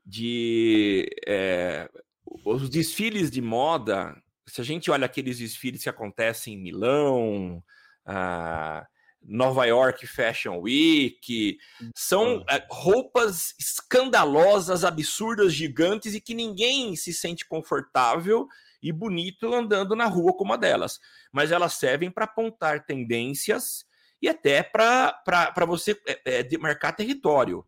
de 0.05 1.09
é, 1.27 1.89
os 2.45 2.69
desfiles 2.69 3.31
de 3.31 3.41
moda 3.41 4.17
se 4.51 4.61
a 4.61 4.65
gente 4.65 4.91
olha 4.91 5.07
aqueles 5.07 5.39
desfiles 5.39 5.83
que 5.83 5.89
acontecem 5.89 6.55
em 6.55 6.61
Milão, 6.61 7.63
ah, 8.05 8.87
Nova 9.23 9.65
York 9.67 10.07
Fashion 10.07 10.59
Week, 10.59 11.59
são 11.95 12.45
ah. 12.49 12.61
roupas 12.69 13.55
escandalosas, 13.59 14.85
absurdas, 14.85 15.55
gigantes 15.55 16.15
e 16.15 16.21
que 16.21 16.35
ninguém 16.35 16.97
se 16.97 17.13
sente 17.13 17.47
confortável 17.47 18.49
e 18.83 18.93
bonito 18.93 19.53
andando 19.53 19.95
na 19.95 20.07
rua 20.07 20.33
como 20.33 20.51
uma 20.51 20.59
delas. 20.59 20.99
Mas 21.33 21.51
elas 21.51 21.75
servem 21.75 22.11
para 22.11 22.25
apontar 22.25 22.85
tendências 22.85 23.85
e 24.23 24.29
até 24.29 24.63
para 24.63 25.65
você 25.67 26.01
é, 26.07 26.21
é, 26.25 26.43
demarcar 26.43 26.95
território. 26.95 27.65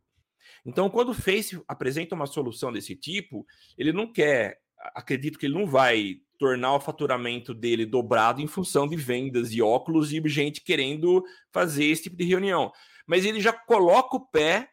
Então, 0.64 0.88
quando 0.88 1.10
o 1.10 1.14
Face 1.14 1.60
apresenta 1.66 2.14
uma 2.14 2.26
solução 2.26 2.72
desse 2.72 2.94
tipo, 2.94 3.44
ele 3.76 3.92
não 3.92 4.10
quer, 4.12 4.60
acredito 4.94 5.38
que 5.38 5.46
ele 5.46 5.54
não 5.54 5.66
vai 5.66 6.20
tornar 6.38 6.74
o 6.74 6.80
faturamento 6.80 7.54
dele 7.54 7.86
dobrado 7.86 8.40
em 8.40 8.46
função 8.46 8.88
de 8.88 8.96
vendas 8.96 9.50
de 9.50 9.62
óculos 9.62 10.12
e 10.12 10.22
gente 10.28 10.60
querendo 10.60 11.24
fazer 11.52 11.84
esse 11.84 12.04
tipo 12.04 12.16
de 12.16 12.24
reunião. 12.24 12.72
Mas 13.06 13.24
ele 13.24 13.40
já 13.40 13.52
coloca 13.52 14.16
o 14.16 14.26
pé, 14.28 14.68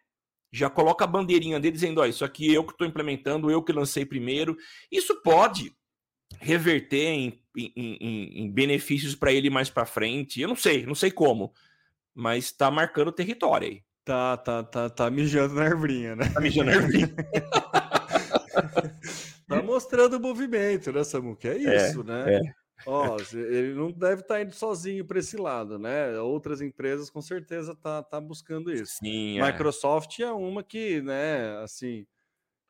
já 0.52 0.70
coloca 0.70 1.04
a 1.04 1.08
bandeirinha 1.08 1.60
dele 1.60 1.74
dizendo: 1.74 2.02
Ó, 2.02 2.06
isso 2.06 2.26
aqui 2.26 2.52
eu 2.52 2.64
que 2.64 2.72
estou 2.72 2.88
implementando, 2.88 3.52
eu 3.52 3.64
que 3.64 3.72
lancei 3.72 4.06
primeiro. 4.06 4.58
Isso 4.92 5.22
pode 5.22 5.72
reverter 6.38 7.08
em, 7.08 7.42
em, 7.56 7.74
em, 7.76 8.44
em 8.44 8.52
benefícios 8.52 9.16
para 9.16 9.32
ele 9.32 9.50
mais 9.50 9.70
para 9.70 9.86
frente. 9.86 10.42
Eu 10.42 10.48
não 10.48 10.56
sei, 10.56 10.86
não 10.86 10.96
sei 10.96 11.12
como, 11.12 11.54
mas 12.14 12.46
está 12.46 12.70
marcando 12.70 13.12
território 13.12 13.68
aí. 13.68 13.84
Tá, 14.06 14.38
tá, 14.38 14.64
tá, 14.64 14.90
tá 14.90 15.10
mijando 15.10 15.56
na 15.56 15.64
arvrinha, 15.64 16.16
né? 16.16 16.30
Tá 16.34 16.40
mijando 16.40 16.72
na 16.72 16.78
arvrinha. 16.78 17.08
tá 19.48 19.62
mostrando 19.62 20.18
o 20.18 20.20
movimento, 20.20 20.92
né, 20.92 21.04
Samu? 21.04 21.36
Que 21.36 21.48
é, 21.48 21.64
é 21.64 21.90
isso, 21.90 22.02
é, 22.02 22.04
né? 22.04 22.36
É. 22.36 22.42
Ó, 22.86 23.18
ele 23.34 23.74
não 23.74 23.92
deve 23.92 24.22
estar 24.22 24.36
tá 24.36 24.42
indo 24.42 24.56
sozinho 24.56 25.06
para 25.06 25.20
esse 25.20 25.38
lado, 25.38 25.78
né? 25.78 26.18
Outras 26.20 26.62
empresas 26.62 27.10
com 27.10 27.22
certeza 27.22 27.76
tá, 27.76 28.02
tá 28.02 28.22
buscando 28.22 28.72
isso. 28.72 28.94
Sim, 29.00 29.40
é. 29.40 29.46
Microsoft 29.46 30.20
é 30.20 30.32
uma 30.32 30.64
que, 30.64 31.02
né, 31.02 31.58
assim, 31.62 32.06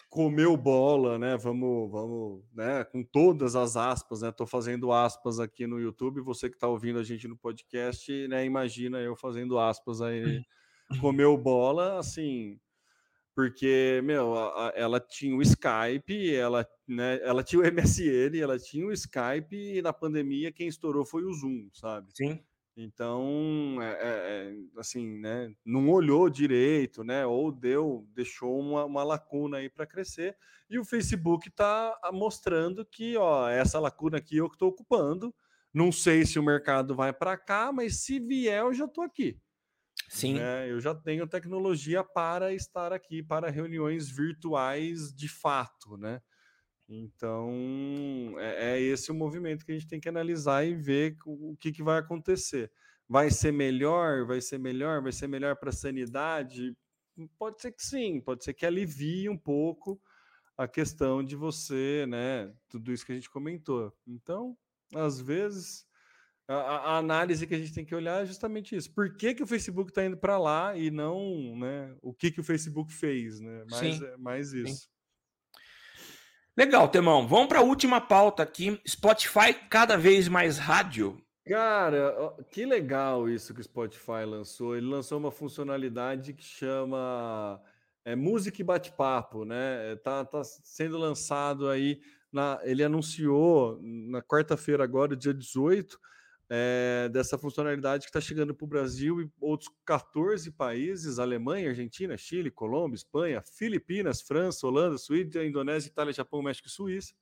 comeu 0.09 0.57
bola, 0.57 1.19
né? 1.19 1.37
Vamos, 1.37 1.91
vamos, 1.91 2.43
né? 2.53 2.83
Com 2.85 3.03
todas 3.03 3.55
as 3.55 3.77
aspas, 3.77 4.21
né? 4.21 4.31
Tô 4.31 4.45
fazendo 4.45 4.91
aspas 4.91 5.39
aqui 5.39 5.67
no 5.67 5.79
YouTube. 5.79 6.21
Você 6.21 6.49
que 6.49 6.55
está 6.55 6.67
ouvindo 6.67 6.99
a 6.99 7.03
gente 7.03 7.27
no 7.27 7.37
podcast, 7.37 8.27
né? 8.27 8.45
Imagina 8.45 8.99
eu 8.99 9.15
fazendo 9.15 9.59
aspas 9.59 10.01
aí. 10.01 10.43
Comeu 10.99 11.37
bola, 11.37 11.99
assim, 11.99 12.59
porque, 13.35 14.01
meu, 14.03 14.33
ela 14.75 14.99
tinha 14.99 15.35
o 15.35 15.41
Skype, 15.41 16.35
ela, 16.35 16.67
né, 16.87 17.19
ela 17.21 17.41
tinha 17.41 17.61
o 17.61 17.65
MSN, 17.65 18.37
ela 18.37 18.59
tinha 18.59 18.85
o 18.85 18.91
Skype, 18.91 19.55
e 19.55 19.81
na 19.81 19.93
pandemia 19.93 20.51
quem 20.51 20.67
estourou 20.67 21.05
foi 21.05 21.23
o 21.23 21.31
Zoom, 21.31 21.69
sabe? 21.71 22.11
Sim. 22.13 22.43
Então, 22.81 23.77
é, 23.81 23.91
é, 23.91 23.97
é, 23.99 24.55
assim, 24.77 25.19
né, 25.19 25.53
não 25.65 25.89
olhou 25.89 26.29
direito, 26.29 27.03
né, 27.03 27.25
ou 27.25 27.51
deu, 27.51 28.07
deixou 28.15 28.57
uma, 28.57 28.85
uma 28.85 29.03
lacuna 29.03 29.57
aí 29.57 29.69
para 29.69 29.85
crescer, 29.85 30.37
e 30.69 30.79
o 30.79 30.85
Facebook 30.85 31.49
está 31.49 31.99
mostrando 32.13 32.85
que, 32.85 33.17
ó, 33.17 33.49
essa 33.49 33.81
lacuna 33.81 34.19
aqui 34.19 34.37
eu 34.37 34.47
que 34.47 34.55
estou 34.55 34.69
ocupando, 34.69 35.35
não 35.73 35.91
sei 35.91 36.25
se 36.25 36.39
o 36.39 36.43
mercado 36.43 36.95
vai 36.95 37.11
para 37.11 37.35
cá, 37.35 37.69
mas 37.69 37.97
se 37.97 38.17
vier 38.17 38.61
eu 38.61 38.73
já 38.73 38.85
estou 38.85 39.03
aqui. 39.03 39.37
Sim. 40.07 40.35
Né? 40.35 40.71
Eu 40.71 40.79
já 40.79 40.95
tenho 40.95 41.27
tecnologia 41.27 42.01
para 42.01 42.53
estar 42.53 42.93
aqui 42.93 43.21
para 43.21 43.51
reuniões 43.51 44.09
virtuais 44.09 45.13
de 45.13 45.27
fato, 45.27 45.97
né? 45.97 46.21
Então, 46.89 48.35
é, 48.39 48.73
é, 48.73 48.81
esse 48.81 49.11
o 49.11 49.15
movimento 49.15 49.63
que 49.63 49.71
a 49.71 49.75
gente 49.75 49.87
tem 49.87 49.99
que 49.99 50.09
analisar 50.09 50.65
e 50.65 50.73
ver 50.73 51.15
o, 51.23 51.55
que, 51.55 51.71
que 51.71 51.83
vai 51.83 51.99
acontecer. 51.99 52.71
Vai 53.07 53.29
ser 53.29 53.51
melhor? 53.51 54.25
Vai 54.25 54.41
ser 54.41 54.57
melhor? 54.57 55.01
Vai 55.01 55.11
ser 55.11 55.27
melhor 55.27 55.55
para 55.55 55.69
a 55.69 55.73
sanidade? 55.73 56.75
Pode 57.37 57.61
ser 57.61 57.73
que 57.73 57.83
sim, 57.83 58.19
pode 58.19 58.43
ser 58.43 58.53
que 58.53 58.65
alivie 58.65 59.29
um 59.29 59.37
pouco 59.37 60.01
a 60.57 60.67
questão 60.67 61.23
de 61.23 61.35
você, 61.35 62.05
né? 62.07 62.51
Tudo 62.67 62.91
isso 62.91 63.05
que 63.05 63.11
a 63.11 63.15
gente 63.15 63.29
comentou. 63.29 63.93
Então, 64.07 64.57
às 64.95 65.21
vezes, 65.21 65.85
a, 66.47 66.55
a, 66.55 66.97
análise 66.97 67.45
que 67.45 67.53
a 67.53 67.59
gente 67.59 67.73
tem 67.73 67.85
que 67.85 67.93
olhar 67.93 68.23
é 68.23 68.25
justamente 68.25 68.75
isso. 68.75 68.91
Por 68.93 69.15
que, 69.15 69.35
que 69.35 69.43
o 69.43 69.47
Facebook 69.47 69.91
está 69.91 70.03
indo 70.03 70.17
para 70.17 70.39
lá 70.39 70.75
e 70.75 70.89
não 70.89 71.55
né, 71.55 71.95
o 72.01 72.13
que, 72.13 72.31
que 72.31 72.39
o 72.39 72.43
Facebook 72.43 72.91
fez? 72.91 73.39
Né? 73.39 73.65
Mais, 73.69 73.97
Sim. 73.97 74.05
É, 74.05 74.17
mais 74.17 74.53
isso. 74.53 74.73
Sim. 74.73 74.98
Legal, 76.59 76.89
Temão. 76.89 77.25
Vamos 77.25 77.47
para 77.47 77.59
a 77.59 77.63
última 77.63 78.01
pauta 78.01 78.43
aqui. 78.43 78.81
Spotify 78.85 79.53
cada 79.69 79.95
vez 79.95 80.27
mais 80.27 80.57
rádio. 80.57 81.17
Cara, 81.47 82.35
que 82.51 82.65
legal 82.65 83.29
isso 83.29 83.53
que 83.53 83.61
o 83.61 83.63
Spotify 83.63 84.25
lançou. 84.27 84.75
Ele 84.75 84.87
lançou 84.87 85.17
uma 85.17 85.31
funcionalidade 85.31 86.33
que 86.33 86.43
chama 86.43 87.61
é, 88.03 88.13
música 88.13 88.59
e 88.59 88.65
bate-papo, 88.65 89.45
né? 89.45 89.93
É, 89.93 89.95
tá, 89.95 90.25
tá 90.25 90.43
sendo 90.43 90.97
lançado 90.97 91.69
aí. 91.69 92.01
Na, 92.29 92.59
ele 92.63 92.83
anunciou 92.83 93.79
na 93.81 94.21
quarta-feira, 94.21 94.83
agora, 94.83 95.15
dia 95.15 95.33
18, 95.33 95.97
é, 96.49 97.07
dessa 97.09 97.37
funcionalidade 97.37 98.05
que 98.05 98.09
está 98.09 98.19
chegando 98.19 98.55
para 98.55 98.65
o 98.65 98.67
Brasil 98.67 99.21
e 99.21 99.29
outros 99.39 99.69
14 99.85 100.51
países: 100.51 101.19
Alemanha, 101.19 101.69
Argentina, 101.69 102.17
Chile, 102.17 102.49
Colômbia, 102.49 102.95
Espanha, 102.95 103.43
Filipinas, 103.55 104.21
França, 104.21 104.65
Holanda, 104.65 104.97
Suíça, 104.97 105.43
Indonésia, 105.43 105.89
Itália, 105.89 106.11
Japão, 106.11 106.41
México 106.41 106.67
e 106.67 106.71
Suíça. 106.71 107.13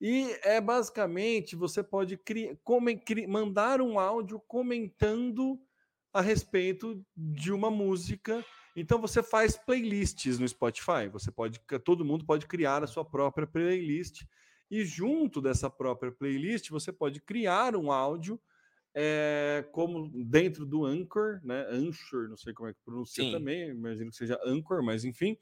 E 0.00 0.36
é 0.42 0.60
basicamente 0.60 1.56
você 1.56 1.82
pode 1.82 2.16
criar, 2.16 2.56
mandar 3.28 3.80
um 3.80 3.98
áudio 3.98 4.40
comentando 4.46 5.60
a 6.12 6.20
respeito 6.20 7.04
de 7.16 7.52
uma 7.52 7.70
música. 7.70 8.44
Então 8.74 9.00
você 9.00 9.22
faz 9.22 9.56
playlists 9.56 10.38
no 10.38 10.48
Spotify. 10.48 11.08
Você 11.12 11.30
pode, 11.30 11.60
todo 11.84 12.04
mundo 12.04 12.24
pode 12.24 12.46
criar 12.46 12.82
a 12.82 12.86
sua 12.86 13.04
própria 13.04 13.46
playlist 13.46 14.22
e 14.70 14.84
junto 14.84 15.40
dessa 15.40 15.70
própria 15.70 16.12
playlist 16.12 16.70
você 16.70 16.92
pode 16.92 17.20
criar 17.20 17.74
um 17.76 17.90
áudio 17.90 18.40
é, 18.94 19.64
como 19.72 20.10
dentro 20.24 20.66
do 20.66 20.84
Anchor, 20.84 21.40
né? 21.44 21.66
Anchor, 21.70 22.28
não 22.28 22.36
sei 22.36 22.52
como 22.52 22.68
é 22.68 22.72
que 22.72 22.80
pronuncia 22.84 23.24
Sim. 23.24 23.32
também, 23.32 23.68
imagino 23.70 24.10
que 24.10 24.16
seja 24.16 24.38
Anchor, 24.44 24.82
mas 24.82 25.04
enfim, 25.04 25.36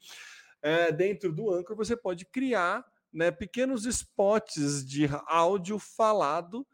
é, 0.61 0.91
dentro 0.91 1.31
do 1.31 1.51
Anchor 1.51 1.75
você 1.75 1.95
pode 1.95 2.25
criar 2.25 2.85
né, 3.11 3.31
pequenos 3.31 3.85
spots 3.85 4.85
de 4.85 5.09
áudio 5.25 5.79
falado 5.79 6.67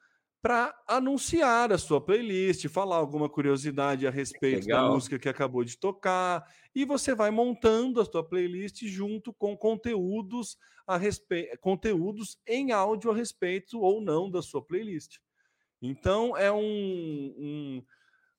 para 0.43 0.77
anunciar 0.85 1.71
a 1.71 1.77
sua 1.77 2.01
playlist, 2.01 2.67
falar 2.67 2.97
alguma 2.97 3.29
curiosidade 3.29 4.05
a 4.05 4.11
respeito 4.11 4.65
Legal. 4.65 4.89
da 4.89 4.93
música 4.93 5.17
que 5.17 5.29
acabou 5.29 5.63
de 5.63 5.77
tocar, 5.77 6.45
e 6.75 6.83
você 6.83 7.15
vai 7.15 7.31
montando 7.31 8.01
a 8.01 8.05
sua 8.05 8.27
playlist 8.27 8.85
junto 8.85 9.31
com 9.31 9.55
conteúdos 9.55 10.57
a 10.85 10.97
respeito, 10.97 11.57
conteúdos 11.61 12.37
em 12.45 12.73
áudio 12.73 13.09
a 13.09 13.15
respeito 13.15 13.79
ou 13.79 14.01
não 14.01 14.29
da 14.29 14.41
sua 14.41 14.61
playlist. 14.61 15.15
Então 15.81 16.35
é 16.35 16.51
um, 16.51 16.59
um 16.59 17.83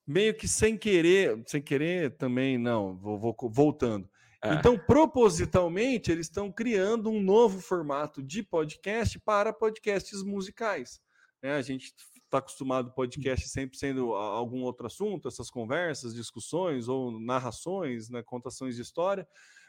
meio 0.07 0.35
que 0.35 0.47
sem 0.47 0.77
querer, 0.77 1.43
sem 1.47 1.63
querer 1.63 2.19
também 2.19 2.59
não, 2.59 2.99
vou, 2.99 3.19
vou 3.19 3.35
voltando. 3.51 4.07
É. 4.43 4.53
Então, 4.53 4.77
propositalmente, 4.77 6.13
eles 6.13 6.27
estão 6.27 6.53
criando 6.53 7.09
um 7.09 7.23
novo 7.23 7.63
formato 7.63 8.23
de 8.23 8.43
podcast 8.43 9.19
para 9.21 9.55
podcasts 9.55 10.23
musicais. 10.23 11.01
Né? 11.45 11.53
A 11.53 11.61
gente 11.61 11.93
está 12.15 12.39
acostumado 12.39 12.95
podcast 12.95 13.47
sempre 13.51 13.77
sendo 13.77 14.15
algum 14.15 14.63
outro 14.63 14.87
assunto, 14.87 15.29
essas 15.29 15.51
conversas, 15.51 16.15
discussões 16.15 16.89
ou 16.89 17.21
narrações, 17.21 18.09
né, 18.09 18.23
contações 18.23 18.77
de 18.77 18.81
história. 18.81 19.29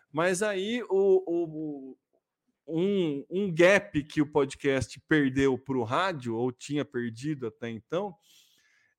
Mas 0.10 0.42
aí 0.42 0.82
o, 0.90 1.22
o, 1.28 1.98
um, 2.66 3.26
um 3.30 3.54
gap 3.54 4.02
que 4.06 4.22
o 4.22 4.32
podcast 4.32 4.98
perdeu 5.02 5.58
para 5.58 5.78
o 5.78 5.84
rádio, 5.84 6.38
ou 6.38 6.50
tinha 6.50 6.86
perdido 6.86 7.48
até 7.48 7.70
então, 7.70 8.16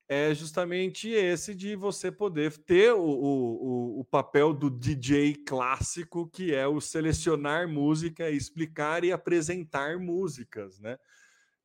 é 0.06 0.34
justamente 0.34 1.08
esse 1.08 1.54
de 1.54 1.74
você 1.74 2.12
poder 2.12 2.58
ter 2.58 2.92
o, 2.92 3.00
o, 3.00 4.00
o 4.00 4.04
papel 4.04 4.52
do 4.52 4.68
DJ 4.68 5.34
clássico, 5.34 6.28
que 6.28 6.54
é 6.54 6.66
o 6.68 6.78
selecionar 6.78 7.66
música, 7.66 8.30
explicar 8.30 9.02
e 9.02 9.12
apresentar 9.12 9.98
músicas, 9.98 10.78
né? 10.78 10.98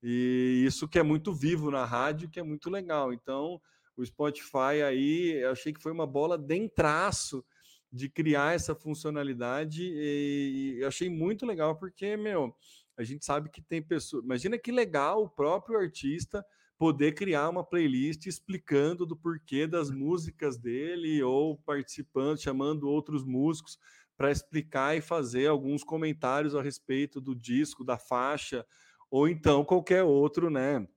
E 0.02 0.64
isso 0.66 0.88
que 0.88 0.98
é 0.98 1.04
muito 1.04 1.34
vivo 1.34 1.70
na 1.70 1.86
rádio, 1.86 2.30
que 2.30 2.40
é 2.40 2.44
muito 2.44 2.70
legal. 2.70 3.14
Então, 3.14 3.62
o 3.96 4.06
Spotify 4.06 4.82
aí, 4.86 5.42
eu 5.42 5.52
achei 5.52 5.72
que 5.74 5.82
foi 5.82 5.92
uma 5.92 6.08
bola 6.08 6.38
dentraço 6.38 7.46
de 7.92 8.10
criar 8.10 8.56
essa 8.56 8.74
funcionalidade 8.74 9.84
e 9.84 10.78
eu 10.80 10.88
achei 10.88 11.10
muito 11.10 11.46
legal 11.46 11.78
porque, 11.78 12.16
meu, 12.16 12.56
a 12.98 13.04
gente 13.04 13.26
sabe 13.26 13.50
que 13.50 13.62
tem 13.62 13.82
pessoas. 13.82 14.24
Imagina 14.24 14.58
que 14.58 14.72
legal 14.72 15.24
o 15.24 15.30
próprio 15.30 15.78
artista 15.78 16.46
poder 16.78 17.14
criar 17.14 17.50
uma 17.50 17.64
playlist 17.64 18.26
explicando 18.26 19.06
do 19.06 19.16
porquê 19.16 19.68
das 19.68 19.92
músicas 19.92 20.58
dele 20.58 21.22
ou 21.22 21.58
participando, 21.58 22.42
chamando 22.42 22.90
outros 22.90 23.24
músicos 23.24 23.78
para 24.18 24.32
explicar 24.32 24.96
e 24.96 25.02
fazer 25.02 25.48
alguns 25.48 25.84
comentários 25.84 26.56
a 26.56 26.62
respeito 26.62 27.20
do 27.20 27.36
disco, 27.36 27.84
da 27.84 27.98
faixa 27.98 28.66
ou 29.12 29.28
então 29.28 29.66
qualquer 29.66 30.04
outro, 30.04 30.50
né? 30.50 30.88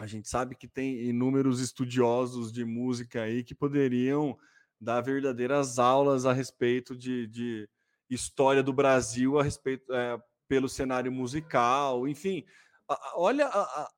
A 0.00 0.06
gente 0.06 0.28
sabe 0.28 0.54
que 0.54 0.68
tem 0.68 1.02
inúmeros 1.02 1.60
estudiosos 1.60 2.50
de 2.50 2.64
música 2.64 3.22
aí 3.22 3.44
que 3.44 3.54
poderiam 3.54 4.38
dar 4.80 5.02
verdadeiras 5.02 5.78
aulas 5.78 6.24
a 6.24 6.32
respeito 6.32 6.96
de, 6.96 7.26
de 7.26 7.68
história 8.08 8.62
do 8.62 8.72
Brasil, 8.72 9.38
a 9.38 9.42
respeito 9.42 9.92
é, 9.92 10.18
pelo 10.48 10.68
cenário 10.68 11.12
musical, 11.12 12.08
enfim. 12.08 12.46
A, 12.88 13.12
olha 13.16 13.46
a, 13.46 13.60
a, 13.60 13.90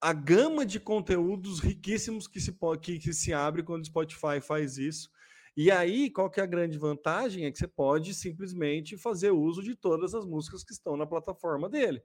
a, 0.00 0.12
gama 0.12 0.64
de 0.64 0.80
conteúdos 0.80 1.60
riquíssimos 1.60 2.26
que 2.26 2.40
se, 2.40 2.56
que, 2.80 2.98
que 2.98 3.12
se 3.12 3.34
abre 3.34 3.62
quando 3.62 3.82
o 3.82 3.86
Spotify 3.86 4.40
faz 4.40 4.78
isso. 4.78 5.10
E 5.54 5.70
aí, 5.70 6.10
qual 6.10 6.30
que 6.30 6.40
é 6.40 6.42
a 6.42 6.46
grande 6.46 6.78
vantagem? 6.78 7.44
É 7.44 7.50
que 7.50 7.58
você 7.58 7.68
pode 7.68 8.14
simplesmente 8.14 8.96
fazer 8.96 9.32
uso 9.32 9.62
de 9.62 9.74
todas 9.74 10.14
as 10.14 10.24
músicas 10.24 10.64
que 10.64 10.72
estão 10.72 10.96
na 10.96 11.06
plataforma 11.06 11.68
dele. 11.68 12.02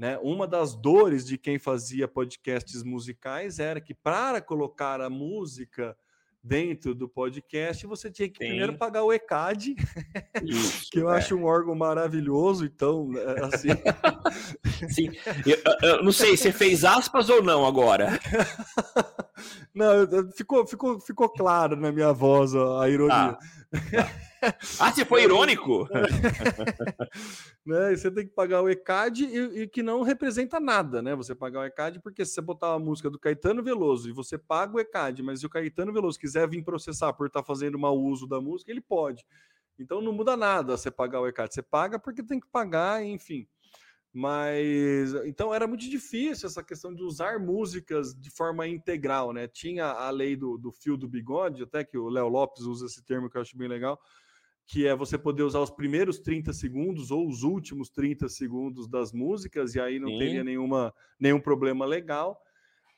Né? 0.00 0.18
Uma 0.22 0.46
das 0.46 0.74
dores 0.74 1.26
de 1.26 1.36
quem 1.36 1.58
fazia 1.58 2.08
podcasts 2.08 2.82
musicais 2.82 3.58
era 3.58 3.82
que 3.82 3.92
para 3.92 4.40
colocar 4.40 4.98
a 4.98 5.10
música 5.10 5.94
dentro 6.42 6.94
do 6.94 7.06
podcast, 7.06 7.86
você 7.86 8.10
tinha 8.10 8.26
que 8.26 8.38
Sim. 8.38 8.48
primeiro 8.48 8.78
pagar 8.78 9.04
o 9.04 9.12
ECAD, 9.12 9.76
Isso, 10.42 10.90
que 10.90 11.00
eu 11.00 11.10
é. 11.10 11.18
acho 11.18 11.36
um 11.36 11.44
órgão 11.44 11.74
maravilhoso, 11.74 12.64
então, 12.64 13.10
é, 13.14 13.44
assim... 13.44 13.68
Sim, 14.88 15.10
eu, 15.46 15.58
eu, 15.82 16.04
não 16.04 16.12
sei, 16.12 16.36
você 16.36 16.52
fez 16.52 16.84
aspas 16.84 17.28
ou 17.28 17.42
não 17.42 17.66
agora? 17.66 18.18
Não, 19.74 20.06
ficou, 20.32 20.66
ficou, 20.66 21.00
ficou 21.00 21.28
claro 21.28 21.74
na 21.76 21.90
minha 21.90 22.12
voz 22.12 22.54
a, 22.54 22.88
ironia. 22.88 23.38
Ah, 23.38 23.38
ah, 24.78 24.92
você 24.92 25.04
foi 25.04 25.22
irônico? 25.24 25.86
né? 27.64 27.94
Você 27.94 28.10
tem 28.10 28.26
que 28.26 28.32
pagar 28.32 28.62
o 28.62 28.68
ECAD 28.68 29.24
e, 29.24 29.62
e, 29.62 29.68
que 29.68 29.82
não 29.82 30.02
representa 30.02 30.58
nada, 30.58 31.02
né? 31.02 31.14
Você 31.14 31.34
pagar 31.34 31.60
o 31.60 31.64
ECAD, 31.64 32.00
porque 32.00 32.24
se 32.24 32.32
você 32.34 32.40
botar 32.40 32.74
a 32.74 32.78
música 32.78 33.10
do 33.10 33.18
Caetano 33.18 33.62
Veloso 33.62 34.08
e 34.08 34.12
você 34.12 34.38
paga 34.38 34.76
o 34.76 34.80
ECAD, 34.80 35.22
mas 35.22 35.40
se 35.40 35.46
o 35.46 35.50
Caetano 35.50 35.92
Veloso 35.92 36.18
quiser 36.18 36.48
vir 36.48 36.62
processar 36.64 37.12
por 37.12 37.26
estar 37.26 37.40
tá 37.40 37.46
fazendo 37.46 37.78
mau 37.78 37.98
uso 37.98 38.26
da 38.26 38.40
música, 38.40 38.70
ele 38.70 38.80
pode. 38.80 39.24
Então 39.78 40.00
não 40.00 40.12
muda 40.12 40.36
nada 40.36 40.76
você 40.76 40.90
pagar 40.90 41.20
o 41.20 41.28
ECAD. 41.28 41.54
Você 41.54 41.62
paga 41.62 41.98
porque 41.98 42.22
tem 42.22 42.40
que 42.40 42.48
pagar, 42.48 43.04
enfim. 43.04 43.46
Mas 44.12 45.14
então 45.24 45.54
era 45.54 45.68
muito 45.68 45.88
difícil 45.88 46.48
essa 46.48 46.64
questão 46.64 46.92
de 46.92 47.02
usar 47.02 47.38
músicas 47.38 48.12
de 48.12 48.28
forma 48.28 48.66
integral, 48.66 49.32
né? 49.32 49.46
Tinha 49.46 49.86
a 49.86 50.10
lei 50.10 50.34
do, 50.34 50.58
do 50.58 50.72
fio 50.72 50.96
do 50.96 51.08
bigode, 51.08 51.62
até 51.62 51.84
que 51.84 51.96
o 51.96 52.08
Léo 52.08 52.28
Lopes 52.28 52.64
usa 52.64 52.86
esse 52.86 53.04
termo 53.04 53.30
que 53.30 53.36
eu 53.36 53.40
acho 53.40 53.56
bem 53.56 53.68
legal, 53.68 54.00
que 54.66 54.84
é 54.84 54.96
você 54.96 55.16
poder 55.16 55.44
usar 55.44 55.60
os 55.60 55.70
primeiros 55.70 56.18
30 56.18 56.52
segundos 56.52 57.12
ou 57.12 57.28
os 57.28 57.44
últimos 57.44 57.88
30 57.88 58.28
segundos 58.28 58.88
das 58.88 59.12
músicas, 59.12 59.76
e 59.76 59.80
aí 59.80 60.00
não 60.00 60.08
Sim. 60.08 60.18
teria 60.18 60.42
nenhuma, 60.42 60.92
nenhum 61.18 61.40
problema 61.40 61.86
legal. 61.86 62.42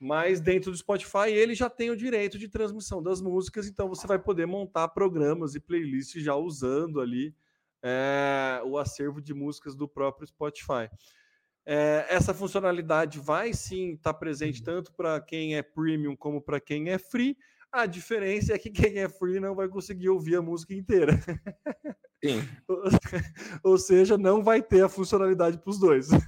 Mas 0.01 0.41
dentro 0.41 0.71
do 0.71 0.77
Spotify 0.77 1.29
ele 1.29 1.55
já 1.55 1.69
tem 1.69 1.91
o 1.91 1.97
direito 1.97 2.39
de 2.39 2.49
transmissão 2.49 3.03
das 3.03 3.21
músicas, 3.21 3.69
então 3.69 3.87
você 3.87 4.07
vai 4.07 4.19
poder 4.19 4.47
montar 4.47 4.89
programas 4.89 5.55
e 5.55 5.61
playlists 5.61 6.23
já 6.23 6.35
usando 6.35 7.03
ali 7.03 7.35
é, 7.83 8.63
o 8.65 8.79
acervo 8.79 9.21
de 9.21 9.35
músicas 9.35 9.75
do 9.75 9.89
próprio 9.89 10.27
Spotify. 10.27 10.89
É, 11.65 12.07
essa 12.09 12.35
funcionalidade 12.35 13.21
vai 13.21 13.53
sim 13.53 13.95
estar 13.95 14.13
tá 14.13 14.19
presente 14.19 14.59
uhum. 14.61 14.65
tanto 14.65 14.93
para 14.93 15.21
quem 15.21 15.57
é 15.57 15.63
premium 15.63 16.17
como 16.17 16.41
para 16.41 16.61
quem 16.61 16.91
é 16.91 16.99
free. 16.99 17.37
A 17.71 17.87
diferença 17.87 18.53
é 18.53 18.59
que 18.59 18.71
quem 18.71 18.99
é 18.99 19.09
free 19.09 19.41
não 19.41 19.55
vai 19.55 19.69
conseguir 19.69 20.11
ouvir 20.11 20.37
a 20.37 20.43
música 20.43 20.75
inteira. 20.75 21.19
Sim. 22.23 22.47
Ou 23.65 23.79
seja, 23.79 24.19
não 24.19 24.43
vai 24.43 24.63
ter 24.63 24.85
a 24.85 24.89
funcionalidade 24.89 25.59
para 25.59 25.71
os 25.71 25.79
dois. 25.79 26.09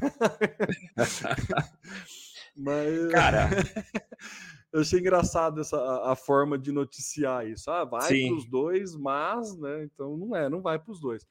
Mas. 2.57 3.13
Cara. 3.13 3.51
Eu 4.73 4.81
achei 4.81 4.99
engraçado 4.99 5.61
essa 5.61 5.77
a, 5.77 6.13
a, 6.13 6.17
forma 6.17 6.59
de 6.59 6.73
noticiar 6.73 7.47
isso. 7.47 7.71
Ah, 7.71 7.85
vai 7.85 8.09
para 8.09 8.35
os 8.35 8.45
dois, 8.45 8.97
mas, 8.97 9.57
né? 9.57 9.85
Então 9.85 10.17
não 10.17 10.35
é, 10.35 10.49
não 10.49 10.61
vai 10.61 10.81
para 10.81 10.91
os 10.91 10.99
dois. 10.99 11.25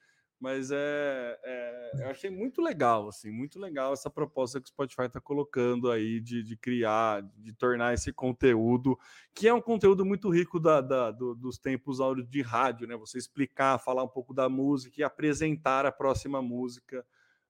Mas 0.44 0.72
é, 0.72 1.40
é, 1.42 1.92
eu 2.00 2.10
achei 2.10 2.30
muito 2.30 2.62
legal, 2.62 3.08
assim, 3.08 3.32
muito 3.32 3.58
legal 3.58 3.94
essa 3.94 4.10
proposta 4.10 4.60
que 4.60 4.66
o 4.66 4.68
Spotify 4.68 5.04
está 5.04 5.22
colocando 5.22 5.90
aí 5.90 6.20
de, 6.20 6.44
de, 6.44 6.58
criar, 6.58 7.24
de 7.38 7.54
tornar 7.54 7.94
esse 7.94 8.12
conteúdo, 8.12 9.00
que 9.34 9.48
é 9.48 9.54
um 9.54 9.62
conteúdo 9.62 10.04
muito 10.04 10.30
rico 10.30 10.60
da, 10.60 10.82
da 10.82 11.12
do, 11.12 11.34
dos 11.34 11.58
tempos 11.58 12.02
áudio 12.02 12.26
de 12.26 12.42
rádio, 12.42 12.86
né? 12.86 12.98
Você 12.98 13.18
explicar, 13.18 13.80
falar 13.80 14.04
um 14.04 14.08
pouco 14.10 14.34
da 14.34 14.50
música 14.50 15.00
e 15.00 15.04
apresentar 15.06 15.86
a 15.86 15.94
próxima 15.94 16.42
música, 16.42 17.06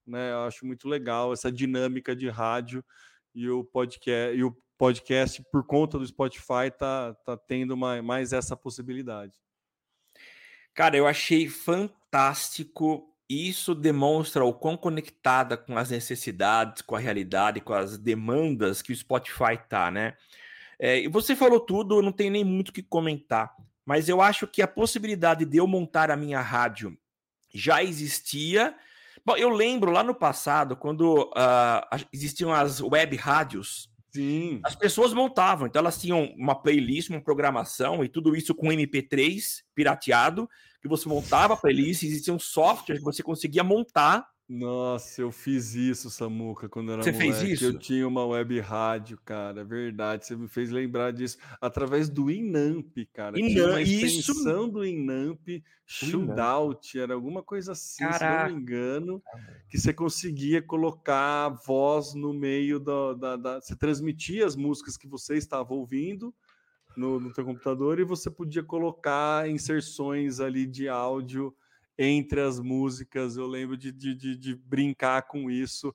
né? 0.05 0.31
Eu 0.31 0.43
acho 0.43 0.63
muito 0.63 0.87
legal 0.87 1.33
essa 1.33 1.51
dinâmica 1.51 2.15
de 2.15 2.29
rádio 2.29 2.85
e 3.33 3.49
o 3.49 3.63
podcast, 3.63 4.37
e 4.37 4.43
o 4.43 4.55
podcast 4.77 5.43
por 5.51 5.65
conta 5.65 5.97
do 5.97 6.05
Spotify 6.05 6.69
tá, 6.77 7.15
tá 7.25 7.35
tendo 7.35 7.75
mais 7.75 8.33
essa 8.33 8.55
possibilidade. 8.55 9.42
Cara, 10.73 10.97
eu 10.97 11.07
achei 11.07 11.47
fantástico. 11.47 13.09
Isso 13.29 13.73
demonstra 13.73 14.43
o 14.43 14.53
quão 14.53 14.75
conectada 14.75 15.55
com 15.55 15.77
as 15.77 15.89
necessidades, 15.89 16.81
com 16.81 16.95
a 16.95 16.99
realidade, 16.99 17.61
com 17.61 17.73
as 17.73 17.97
demandas 17.97 18.81
que 18.81 18.91
o 18.91 18.95
Spotify 18.95 19.57
tá, 19.69 19.89
né? 19.89 20.15
É, 20.77 20.99
e 20.99 21.07
você 21.07 21.35
falou 21.35 21.59
tudo, 21.59 21.97
eu 21.97 22.01
não 22.01 22.11
tenho 22.11 22.31
nem 22.31 22.43
muito 22.43 22.69
o 22.69 22.73
que 22.73 22.83
comentar, 22.83 23.55
mas 23.85 24.09
eu 24.09 24.21
acho 24.21 24.47
que 24.47 24.61
a 24.61 24.67
possibilidade 24.67 25.45
de 25.45 25.57
eu 25.57 25.67
montar 25.67 26.11
a 26.11 26.17
minha 26.17 26.41
rádio 26.41 26.97
já 27.53 27.83
existia. 27.83 28.75
Bom, 29.25 29.37
eu 29.37 29.49
lembro 29.49 29.91
lá 29.91 30.03
no 30.03 30.13
passado, 30.13 30.75
quando 30.75 31.23
uh, 31.23 32.05
existiam 32.11 32.51
as 32.51 32.81
web 32.81 33.15
rádios, 33.15 33.89
Sim. 34.13 34.59
As 34.63 34.75
pessoas 34.75 35.11
montavam, 35.11 35.65
então 35.65 35.79
elas 35.79 35.99
tinham 35.99 36.31
uma 36.37 36.53
playlist, 36.53 37.09
uma 37.09 37.21
programação 37.21 38.03
e 38.03 38.09
tudo 38.09 38.35
isso 38.35 38.53
com 38.53 38.67
MP3 38.67 39.63
pirateado, 39.73 40.47
que 40.79 40.87
você 40.87 41.09
montava 41.09 41.55
a 41.55 41.57
playlist, 41.57 42.03
um 42.29 42.37
software 42.37 42.97
que 42.97 43.03
você 43.03 43.23
conseguia 43.23 43.63
montar. 43.63 44.27
Nossa, 44.47 45.21
eu 45.21 45.31
fiz 45.31 45.73
isso, 45.73 46.09
Samuca, 46.09 46.67
quando 46.67 46.91
era 46.91 47.01
Você 47.01 47.11
moleque. 47.13 47.33
fez 47.33 47.51
isso? 47.53 47.65
Eu 47.65 47.79
tinha 47.79 48.05
uma 48.05 48.25
web 48.25 48.59
rádio, 48.59 49.17
cara, 49.23 49.61
é 49.61 49.63
verdade. 49.63 50.25
Você 50.25 50.35
me 50.35 50.49
fez 50.49 50.69
lembrar 50.69 51.11
disso 51.11 51.37
através 51.61 52.09
do 52.09 52.29
Inamp, 52.29 52.93
cara. 53.13 53.39
Inamp, 53.39 53.51
tinha 53.51 53.67
uma 53.67 53.81
extensão 53.81 54.63
isso... 54.63 54.71
do 54.71 54.85
Inamp, 54.85 55.47
Shootout, 55.85 56.99
era 56.99 57.13
alguma 57.13 57.41
coisa 57.41 57.71
assim, 57.71 58.03
Caraca. 58.03 58.17
se 58.19 58.49
não 58.49 58.55
me 58.55 58.61
engano, 58.61 59.23
que 59.69 59.77
você 59.77 59.93
conseguia 59.93 60.61
colocar 60.61 61.45
a 61.45 61.49
voz 61.49 62.13
no 62.13 62.33
meio 62.33 62.79
da, 62.79 63.13
da, 63.13 63.35
da... 63.37 63.61
Você 63.61 63.77
transmitia 63.77 64.45
as 64.45 64.57
músicas 64.57 64.97
que 64.97 65.07
você 65.07 65.35
estava 65.35 65.73
ouvindo 65.73 66.33
no, 66.97 67.17
no 67.17 67.31
teu 67.31 67.45
computador 67.45 67.97
e 67.99 68.03
você 68.03 68.29
podia 68.29 68.61
colocar 68.61 69.49
inserções 69.49 70.41
ali 70.41 70.67
de 70.67 70.89
áudio 70.89 71.55
entre 71.97 72.41
as 72.41 72.59
músicas. 72.59 73.37
Eu 73.37 73.47
lembro 73.47 73.77
de, 73.77 73.91
de, 73.91 74.15
de, 74.15 74.37
de 74.37 74.55
brincar 74.55 75.23
com 75.23 75.49
isso. 75.49 75.93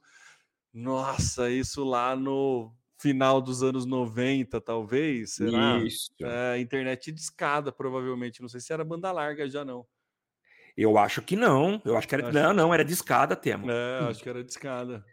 Nossa, 0.73 1.51
isso 1.51 1.85
lá 1.85 2.15
no 2.15 2.73
final 3.01 3.41
dos 3.41 3.63
anos 3.63 3.87
90, 3.87 4.61
talvez, 4.61 5.35
será? 5.35 5.79
Isso. 5.79 6.11
É, 6.21 6.59
internet 6.59 7.13
de 7.13 7.21
escada, 7.21 7.71
provavelmente. 7.71 8.43
Não 8.43 8.49
sei 8.49 8.61
se 8.61 8.73
era 8.73 8.85
banda 8.85 9.13
larga 9.13 9.49
já, 9.49 9.65
não. 9.65 9.87
Eu 10.77 10.97
acho 10.97 11.21
que 11.23 11.35
não. 11.35 11.83
Eu 11.85 11.97
acho 11.97 12.07
que 12.07 12.15
era. 12.15 12.29
Acho... 12.29 12.39
Não, 12.39 12.53
não, 12.53 12.73
era 12.73 12.85
de 12.85 12.93
escada, 12.93 13.35
Temo. 13.35 13.69
É, 13.69 13.99
acho 14.09 14.23
que 14.23 14.29
era 14.29 14.45
de 14.45 14.51
escada. 14.51 15.05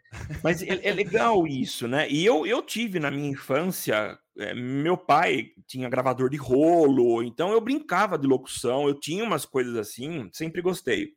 Mas 0.42 0.62
é, 0.62 0.88
é, 0.88 0.92
legal 0.92 1.44
isso, 1.44 1.88
né? 1.88 2.08
E 2.08 2.24
eu, 2.24 2.46
eu 2.46 2.62
tive 2.62 3.00
na 3.00 3.10
minha 3.10 3.28
infância. 3.28 4.16
É, 4.38 4.54
meu 4.54 4.96
pai 4.96 5.52
tinha 5.66 5.88
gravador 5.88 6.28
de 6.28 6.36
rolo, 6.36 7.22
então 7.22 7.52
eu 7.52 7.60
brincava 7.60 8.18
de 8.18 8.26
locução, 8.26 8.86
eu 8.86 8.94
tinha 8.94 9.24
umas 9.24 9.44
coisas 9.46 9.76
assim, 9.76 10.28
sempre 10.32 10.60
gostei. 10.60 11.14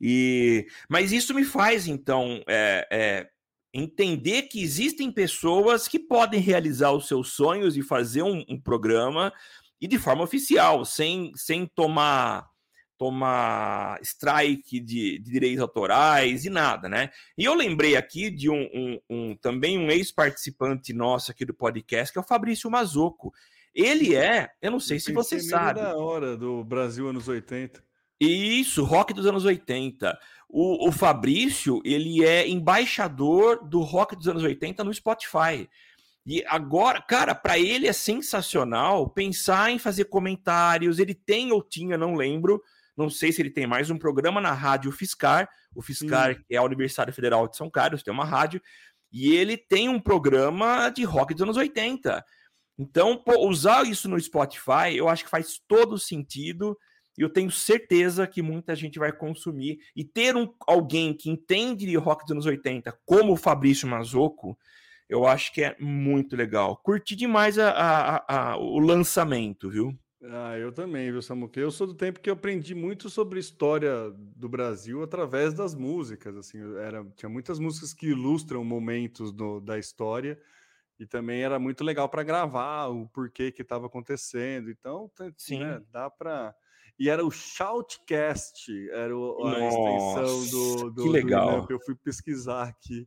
E, 0.00 0.66
mas 0.88 1.12
isso 1.12 1.32
me 1.32 1.44
faz, 1.44 1.86
então, 1.86 2.42
é, 2.46 2.86
é, 2.90 3.30
entender 3.72 4.42
que 4.42 4.62
existem 4.62 5.10
pessoas 5.10 5.88
que 5.88 5.98
podem 5.98 6.40
realizar 6.40 6.92
os 6.92 7.08
seus 7.08 7.32
sonhos 7.32 7.76
e 7.76 7.82
fazer 7.82 8.22
um, 8.22 8.44
um 8.48 8.60
programa 8.60 9.32
e 9.80 9.88
de 9.88 9.98
forma 9.98 10.22
oficial, 10.22 10.84
sem, 10.84 11.32
sem 11.34 11.66
tomar 11.66 12.48
tomar 13.04 14.00
strike 14.02 14.80
de, 14.80 15.18
de, 15.18 15.30
direitos 15.30 15.60
autorais 15.60 16.46
e 16.46 16.50
nada, 16.50 16.88
né? 16.88 17.10
E 17.36 17.44
eu 17.44 17.54
lembrei 17.54 17.96
aqui 17.96 18.30
de 18.30 18.48
um, 18.48 18.66
um, 18.72 19.00
um 19.10 19.36
também 19.36 19.76
um 19.76 19.90
ex-participante 19.90 20.94
nosso 20.94 21.30
aqui 21.30 21.44
do 21.44 21.52
podcast, 21.52 22.10
que 22.10 22.18
é 22.18 22.22
o 22.22 22.26
Fabrício 22.26 22.70
Mazoco. 22.70 23.30
Ele 23.74 24.14
é, 24.14 24.48
eu 24.62 24.70
não 24.70 24.80
sei 24.80 24.96
eu 24.96 25.00
se 25.00 25.12
você 25.12 25.38
sabe. 25.38 25.80
da 25.80 25.94
hora 25.96 26.34
do 26.34 26.64
Brasil 26.64 27.06
anos 27.06 27.28
80. 27.28 27.84
Isso, 28.18 28.84
rock 28.84 29.12
dos 29.12 29.26
anos 29.26 29.44
80. 29.44 30.18
O, 30.48 30.88
o 30.88 30.92
Fabrício, 30.92 31.82
ele 31.84 32.24
é 32.24 32.48
embaixador 32.48 33.68
do 33.68 33.80
rock 33.80 34.16
dos 34.16 34.28
anos 34.28 34.42
80 34.42 34.82
no 34.82 34.94
Spotify. 34.94 35.68
E 36.26 36.42
agora, 36.46 37.02
cara, 37.02 37.34
para 37.34 37.58
ele 37.58 37.86
é 37.86 37.92
sensacional 37.92 39.10
pensar 39.10 39.70
em 39.70 39.78
fazer 39.78 40.06
comentários. 40.06 40.98
Ele 40.98 41.14
tem 41.14 41.52
ou 41.52 41.62
tinha, 41.62 41.98
não 41.98 42.14
lembro, 42.14 42.62
Não 42.96 43.10
sei 43.10 43.32
se 43.32 43.42
ele 43.42 43.50
tem 43.50 43.66
mais 43.66 43.90
um 43.90 43.98
programa 43.98 44.40
na 44.40 44.52
Rádio 44.52 44.92
Fiscar. 44.92 45.48
O 45.74 45.82
Fiscar 45.82 46.34
Sim. 46.34 46.44
é 46.50 46.56
a 46.56 46.62
Universidade 46.62 47.12
Federal 47.12 47.48
de 47.48 47.56
São 47.56 47.68
Carlos, 47.68 48.02
tem 48.02 48.14
uma 48.14 48.24
rádio. 48.24 48.60
E 49.12 49.34
ele 49.34 49.56
tem 49.56 49.88
um 49.88 50.00
programa 50.00 50.90
de 50.90 51.04
rock 51.04 51.34
dos 51.34 51.42
anos 51.42 51.56
80. 51.56 52.24
Então, 52.78 53.16
pô, 53.16 53.46
usar 53.48 53.84
isso 53.86 54.08
no 54.08 54.20
Spotify, 54.20 54.96
eu 54.96 55.08
acho 55.08 55.24
que 55.24 55.30
faz 55.30 55.60
todo 55.66 55.98
sentido. 55.98 56.76
E 57.16 57.22
eu 57.22 57.28
tenho 57.28 57.50
certeza 57.50 58.26
que 58.26 58.42
muita 58.42 58.74
gente 58.74 58.98
vai 58.98 59.12
consumir. 59.12 59.78
E 59.94 60.04
ter 60.04 60.36
um, 60.36 60.52
alguém 60.66 61.14
que 61.14 61.30
entende 61.30 61.86
de 61.86 61.96
rock 61.96 62.24
dos 62.24 62.32
anos 62.32 62.46
80, 62.46 62.96
como 63.04 63.32
o 63.32 63.36
Fabrício 63.36 63.86
Mazzocco, 63.88 64.58
eu 65.08 65.26
acho 65.26 65.52
que 65.52 65.62
é 65.62 65.76
muito 65.78 66.34
legal. 66.34 66.76
Curti 66.76 67.14
demais 67.14 67.58
a, 67.58 67.70
a, 67.70 68.52
a, 68.52 68.56
o 68.56 68.78
lançamento, 68.78 69.70
viu? 69.70 69.96
Ah, 70.30 70.56
eu 70.58 70.72
também, 70.72 71.10
viu, 71.10 71.20
Samuca? 71.20 71.60
Eu 71.60 71.70
sou 71.70 71.86
do 71.86 71.94
tempo 71.94 72.20
que 72.20 72.30
eu 72.30 72.34
aprendi 72.34 72.74
muito 72.74 73.10
sobre 73.10 73.38
história 73.38 74.10
do 74.10 74.48
Brasil 74.48 75.02
através 75.02 75.52
das 75.52 75.74
músicas. 75.74 76.36
Assim, 76.36 76.58
era, 76.78 77.04
tinha 77.16 77.28
muitas 77.28 77.58
músicas 77.58 77.92
que 77.92 78.06
ilustram 78.06 78.64
momentos 78.64 79.32
do, 79.32 79.60
da 79.60 79.78
história 79.78 80.40
e 80.98 81.06
também 81.06 81.42
era 81.42 81.58
muito 81.58 81.84
legal 81.84 82.08
para 82.08 82.22
gravar 82.22 82.86
o 82.86 83.06
porquê 83.08 83.52
que 83.52 83.62
estava 83.62 83.86
acontecendo. 83.86 84.70
Então, 84.70 85.10
Sim. 85.36 85.60
Né, 85.60 85.82
dá 85.90 86.08
para. 86.08 86.54
E 86.98 87.10
era 87.10 87.24
o 87.24 87.30
Shoutcast, 87.30 88.70
era 88.90 89.14
o, 89.14 89.44
a 89.44 89.58
Nossa, 89.58 89.66
extensão 89.66 90.46
do, 90.50 90.90
do, 90.90 91.02
que 91.02 91.08
legal. 91.08 91.66
Do 91.66 91.72
eu 91.72 91.80
fui 91.80 91.94
pesquisar 91.94 92.68
aqui. 92.68 93.06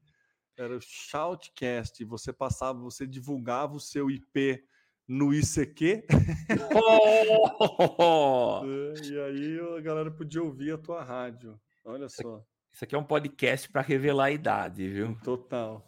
Era 0.55 0.75
o 0.75 0.81
Shoutcast. 0.81 2.03
Você 2.05 2.31
passava, 2.31 2.79
você 2.79 3.07
divulgava 3.07 3.75
o 3.75 3.79
seu 3.79 4.11
IP 4.11 4.63
no 5.07 5.33
ICQ. 5.33 6.03
Oh! 7.99 8.61
e 9.03 9.19
aí 9.19 9.59
a 9.77 9.81
galera 9.81 10.11
podia 10.11 10.43
ouvir 10.43 10.73
a 10.73 10.77
tua 10.77 11.03
rádio. 11.03 11.59
Olha 11.85 12.09
só. 12.09 12.43
Isso 12.71 12.83
aqui 12.83 12.93
é 12.93 12.97
um 12.97 13.03
podcast 13.03 13.69
para 13.69 13.81
revelar 13.81 14.25
a 14.25 14.31
idade, 14.31 14.87
viu? 14.87 15.17
Total. 15.23 15.83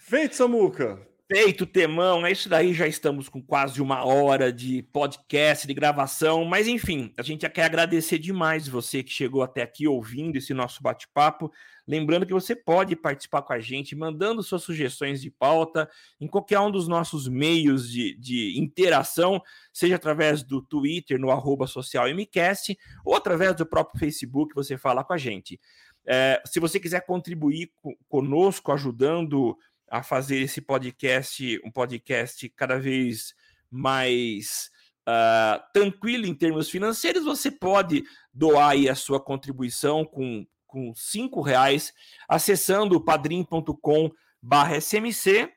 Feito, 0.00 0.36
Samuca. 0.36 1.06
Feito, 1.28 1.66
Temão. 1.66 2.24
É 2.24 2.30
isso 2.30 2.48
daí. 2.48 2.72
Já 2.72 2.86
estamos 2.86 3.28
com 3.28 3.42
quase 3.42 3.82
uma 3.82 4.04
hora 4.04 4.52
de 4.52 4.84
podcast, 4.92 5.66
de 5.66 5.74
gravação. 5.74 6.44
Mas, 6.44 6.68
enfim, 6.68 7.12
a 7.18 7.22
gente 7.22 7.48
quer 7.48 7.64
agradecer 7.64 8.16
demais 8.16 8.68
você 8.68 9.02
que 9.02 9.10
chegou 9.10 9.42
até 9.42 9.60
aqui 9.62 9.88
ouvindo 9.88 10.36
esse 10.36 10.54
nosso 10.54 10.80
bate-papo. 10.80 11.50
Lembrando 11.84 12.26
que 12.26 12.32
você 12.32 12.54
pode 12.54 12.94
participar 12.94 13.42
com 13.42 13.52
a 13.52 13.58
gente, 13.58 13.96
mandando 13.96 14.40
suas 14.40 14.62
sugestões 14.62 15.20
de 15.20 15.28
pauta 15.28 15.90
em 16.20 16.28
qualquer 16.28 16.60
um 16.60 16.70
dos 16.70 16.86
nossos 16.86 17.26
meios 17.26 17.90
de, 17.90 18.16
de 18.16 18.56
interação, 18.60 19.42
seja 19.72 19.96
através 19.96 20.44
do 20.44 20.62
Twitter, 20.62 21.18
no 21.18 21.32
arroba 21.32 21.66
socialmcast, 21.66 22.78
ou 23.04 23.16
através 23.16 23.54
do 23.56 23.66
próprio 23.66 23.98
Facebook, 23.98 24.54
você 24.54 24.78
fala 24.78 25.02
com 25.02 25.12
a 25.12 25.18
gente. 25.18 25.60
É, 26.06 26.40
se 26.44 26.60
você 26.60 26.78
quiser 26.78 27.04
contribuir 27.04 27.72
conosco, 28.08 28.70
ajudando 28.70 29.56
a 29.88 30.02
fazer 30.02 30.40
esse 30.40 30.60
podcast, 30.60 31.60
um 31.64 31.70
podcast 31.70 32.48
cada 32.50 32.78
vez 32.78 33.34
mais 33.70 34.70
uh, 35.08 35.62
tranquilo 35.72 36.26
em 36.26 36.34
termos 36.34 36.68
financeiros, 36.68 37.24
você 37.24 37.50
pode 37.50 38.04
doar 38.32 38.70
aí 38.70 38.88
a 38.88 38.94
sua 38.94 39.20
contribuição 39.20 40.04
com, 40.04 40.46
com 40.66 40.92
cinco 40.94 41.40
reais 41.40 41.92
acessando 42.28 43.00
padrim.com 43.00 44.10
barra 44.42 44.76
smc 44.76 45.50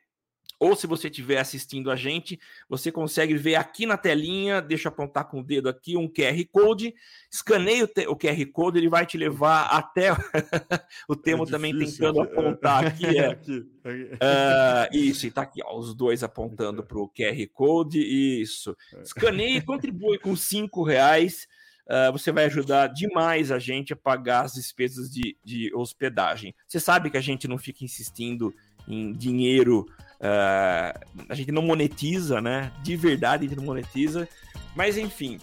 ou 0.60 0.76
se 0.76 0.86
você 0.86 1.08
estiver 1.08 1.38
assistindo 1.38 1.90
a 1.90 1.96
gente, 1.96 2.38
você 2.68 2.92
consegue 2.92 3.34
ver 3.34 3.54
aqui 3.54 3.86
na 3.86 3.96
telinha, 3.96 4.60
deixa 4.60 4.88
eu 4.88 4.92
apontar 4.92 5.24
com 5.24 5.40
o 5.40 5.42
dedo 5.42 5.70
aqui, 5.70 5.96
um 5.96 6.06
QR 6.06 6.44
Code, 6.52 6.94
escaneia 7.32 7.88
o, 8.06 8.14
QR 8.14 8.46
Code, 8.52 8.78
ele 8.78 8.88
vai 8.88 9.06
te 9.06 9.16
levar 9.16 9.62
até 9.68 10.10
o 11.08 11.16
Temo 11.16 11.44
é 11.44 11.46
também 11.46 11.76
tentando 11.76 12.20
apontar 12.20 12.86
aqui. 12.86 13.06
É, 13.06 13.26
aqui, 13.32 13.66
Uh, 13.82 14.94
isso, 14.94 15.26
e 15.26 15.30
tá 15.30 15.40
aqui, 15.40 15.62
ó, 15.64 15.78
os 15.78 15.94
dois 15.94 16.22
apontando 16.22 16.82
para 16.82 16.98
o 16.98 17.08
QR 17.08 17.46
Code, 17.54 17.98
isso. 17.98 18.76
É. 18.94 19.00
Escaneie 19.00 19.56
e 19.56 19.62
contribui 19.62 20.18
com 20.18 20.36
cinco 20.36 20.82
reais. 20.82 21.48
Uh, 21.86 22.12
você 22.12 22.30
vai 22.30 22.44
ajudar 22.44 22.88
demais 22.88 23.50
a 23.50 23.58
gente 23.58 23.94
a 23.94 23.96
pagar 23.96 24.44
as 24.44 24.52
despesas 24.52 25.10
de, 25.10 25.34
de 25.42 25.74
hospedagem. 25.74 26.54
Você 26.68 26.78
sabe 26.78 27.10
que 27.10 27.16
a 27.16 27.22
gente 27.22 27.48
não 27.48 27.56
fica 27.56 27.82
insistindo 27.82 28.54
em 28.86 29.12
dinheiro 29.12 29.86
Uh, 30.20 31.24
a 31.28 31.34
gente 31.34 31.50
não 31.50 31.62
monetiza, 31.62 32.40
né? 32.40 32.70
De 32.82 32.94
verdade, 32.96 33.46
a 33.46 33.48
gente 33.48 33.58
não 33.58 33.64
monetiza. 33.64 34.28
Mas 34.76 34.98
enfim, 34.98 35.40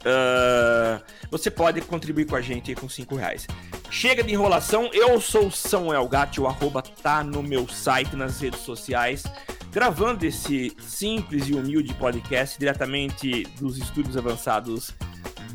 uh, 0.00 1.02
você 1.30 1.50
pode 1.50 1.80
contribuir 1.82 2.26
com 2.26 2.36
a 2.36 2.40
gente 2.40 2.74
com 2.74 2.88
5 2.88 3.14
reais. 3.14 3.46
Chega 3.90 4.22
de 4.22 4.32
enrolação, 4.32 4.90
eu 4.92 5.20
sou 5.20 5.46
o 5.46 5.50
Samuel 5.50 6.06
Gatti, 6.08 6.40
o 6.40 6.46
arroba 6.46 6.82
tá 6.82 7.24
no 7.24 7.42
meu 7.42 7.68
site, 7.68 8.14
nas 8.14 8.40
redes 8.40 8.60
sociais, 8.60 9.24
gravando 9.72 10.24
esse 10.24 10.72
simples 10.80 11.48
e 11.48 11.54
humilde 11.54 11.92
podcast 11.94 12.58
diretamente 12.58 13.44
dos 13.58 13.78
estúdios 13.78 14.16
avançados 14.16 14.94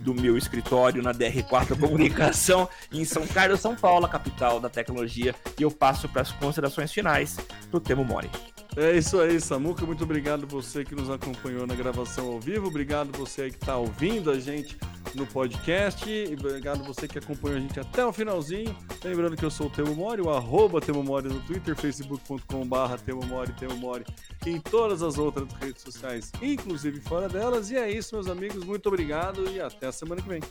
do 0.05 0.13
meu 0.13 0.37
escritório 0.37 1.01
na 1.01 1.11
DR4 1.11 1.75
Comunicação, 1.81 2.69
em 2.93 3.03
São 3.03 3.25
Carlos, 3.25 3.59
São 3.59 3.75
Paulo, 3.75 4.07
capital 4.07 4.59
da 4.59 4.69
tecnologia. 4.69 5.33
E 5.59 5.63
eu 5.63 5.71
passo 5.71 6.07
para 6.07 6.21
as 6.21 6.31
considerações 6.31 6.93
finais 6.93 7.37
do 7.71 7.79
Temo 7.79 8.05
Mori. 8.05 8.29
É 8.77 8.97
isso 8.97 9.21
aí, 9.21 9.39
Samuca. 9.39 9.85
Muito 9.85 10.03
obrigado 10.03 10.45
você 10.45 10.83
que 10.83 10.93
nos 10.93 11.09
acompanhou 11.09 11.65
na 11.65 11.73
gravação 11.75 12.27
ao 12.27 12.39
vivo. 12.41 12.67
Obrigado 12.67 13.17
você 13.17 13.43
aí 13.43 13.51
que 13.51 13.57
está 13.57 13.77
ouvindo 13.77 14.29
a 14.29 14.37
gente 14.37 14.77
no 15.13 15.25
podcast. 15.25 16.09
E 16.09 16.33
obrigado 16.33 16.83
você 16.83 17.07
que 17.07 17.17
acompanhou 17.17 17.57
a 17.57 17.61
gente 17.61 17.79
até 17.79 18.05
o 18.05 18.11
finalzinho. 18.11 18.75
Lembrando 19.01 19.37
que 19.37 19.45
eu 19.45 19.49
sou 19.49 19.67
o 19.67 19.69
Temo 19.69 19.95
Mori, 19.95 20.21
o 20.21 20.29
arroba 20.29 20.81
Temo 20.81 21.01
Mori 21.03 21.29
no 21.29 21.39
Twitter, 21.41 21.73
facebook.com.br 21.73 22.97
Temo 23.05 23.25
Mori, 23.25 23.53
Temo 23.53 23.77
Mori, 23.77 24.03
em 24.45 24.59
todas 24.59 25.01
as 25.01 25.17
outras 25.17 25.47
redes 25.53 25.81
sociais, 25.81 26.31
inclusive 26.41 26.99
fora 26.99 27.29
delas. 27.29 27.71
E 27.71 27.77
é 27.77 27.89
isso, 27.89 28.13
meus 28.13 28.27
amigos. 28.27 28.65
Muito 28.65 28.87
obrigado 28.87 29.49
e 29.49 29.61
até 29.61 29.87
a 29.87 29.91
semana 29.93 30.21
que 30.21 30.27
vem. 30.27 30.41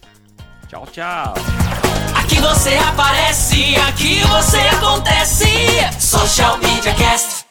Tchau, 0.67 0.87
tchau. 0.87 1.35
Aqui 2.17 2.41
você 2.41 2.75
aparece, 2.77 3.77
aqui 3.77 4.21
você 4.23 4.59
acontece. 4.59 5.45
Social 6.01 6.57
Media 6.57 6.95
Cast. 6.95 7.44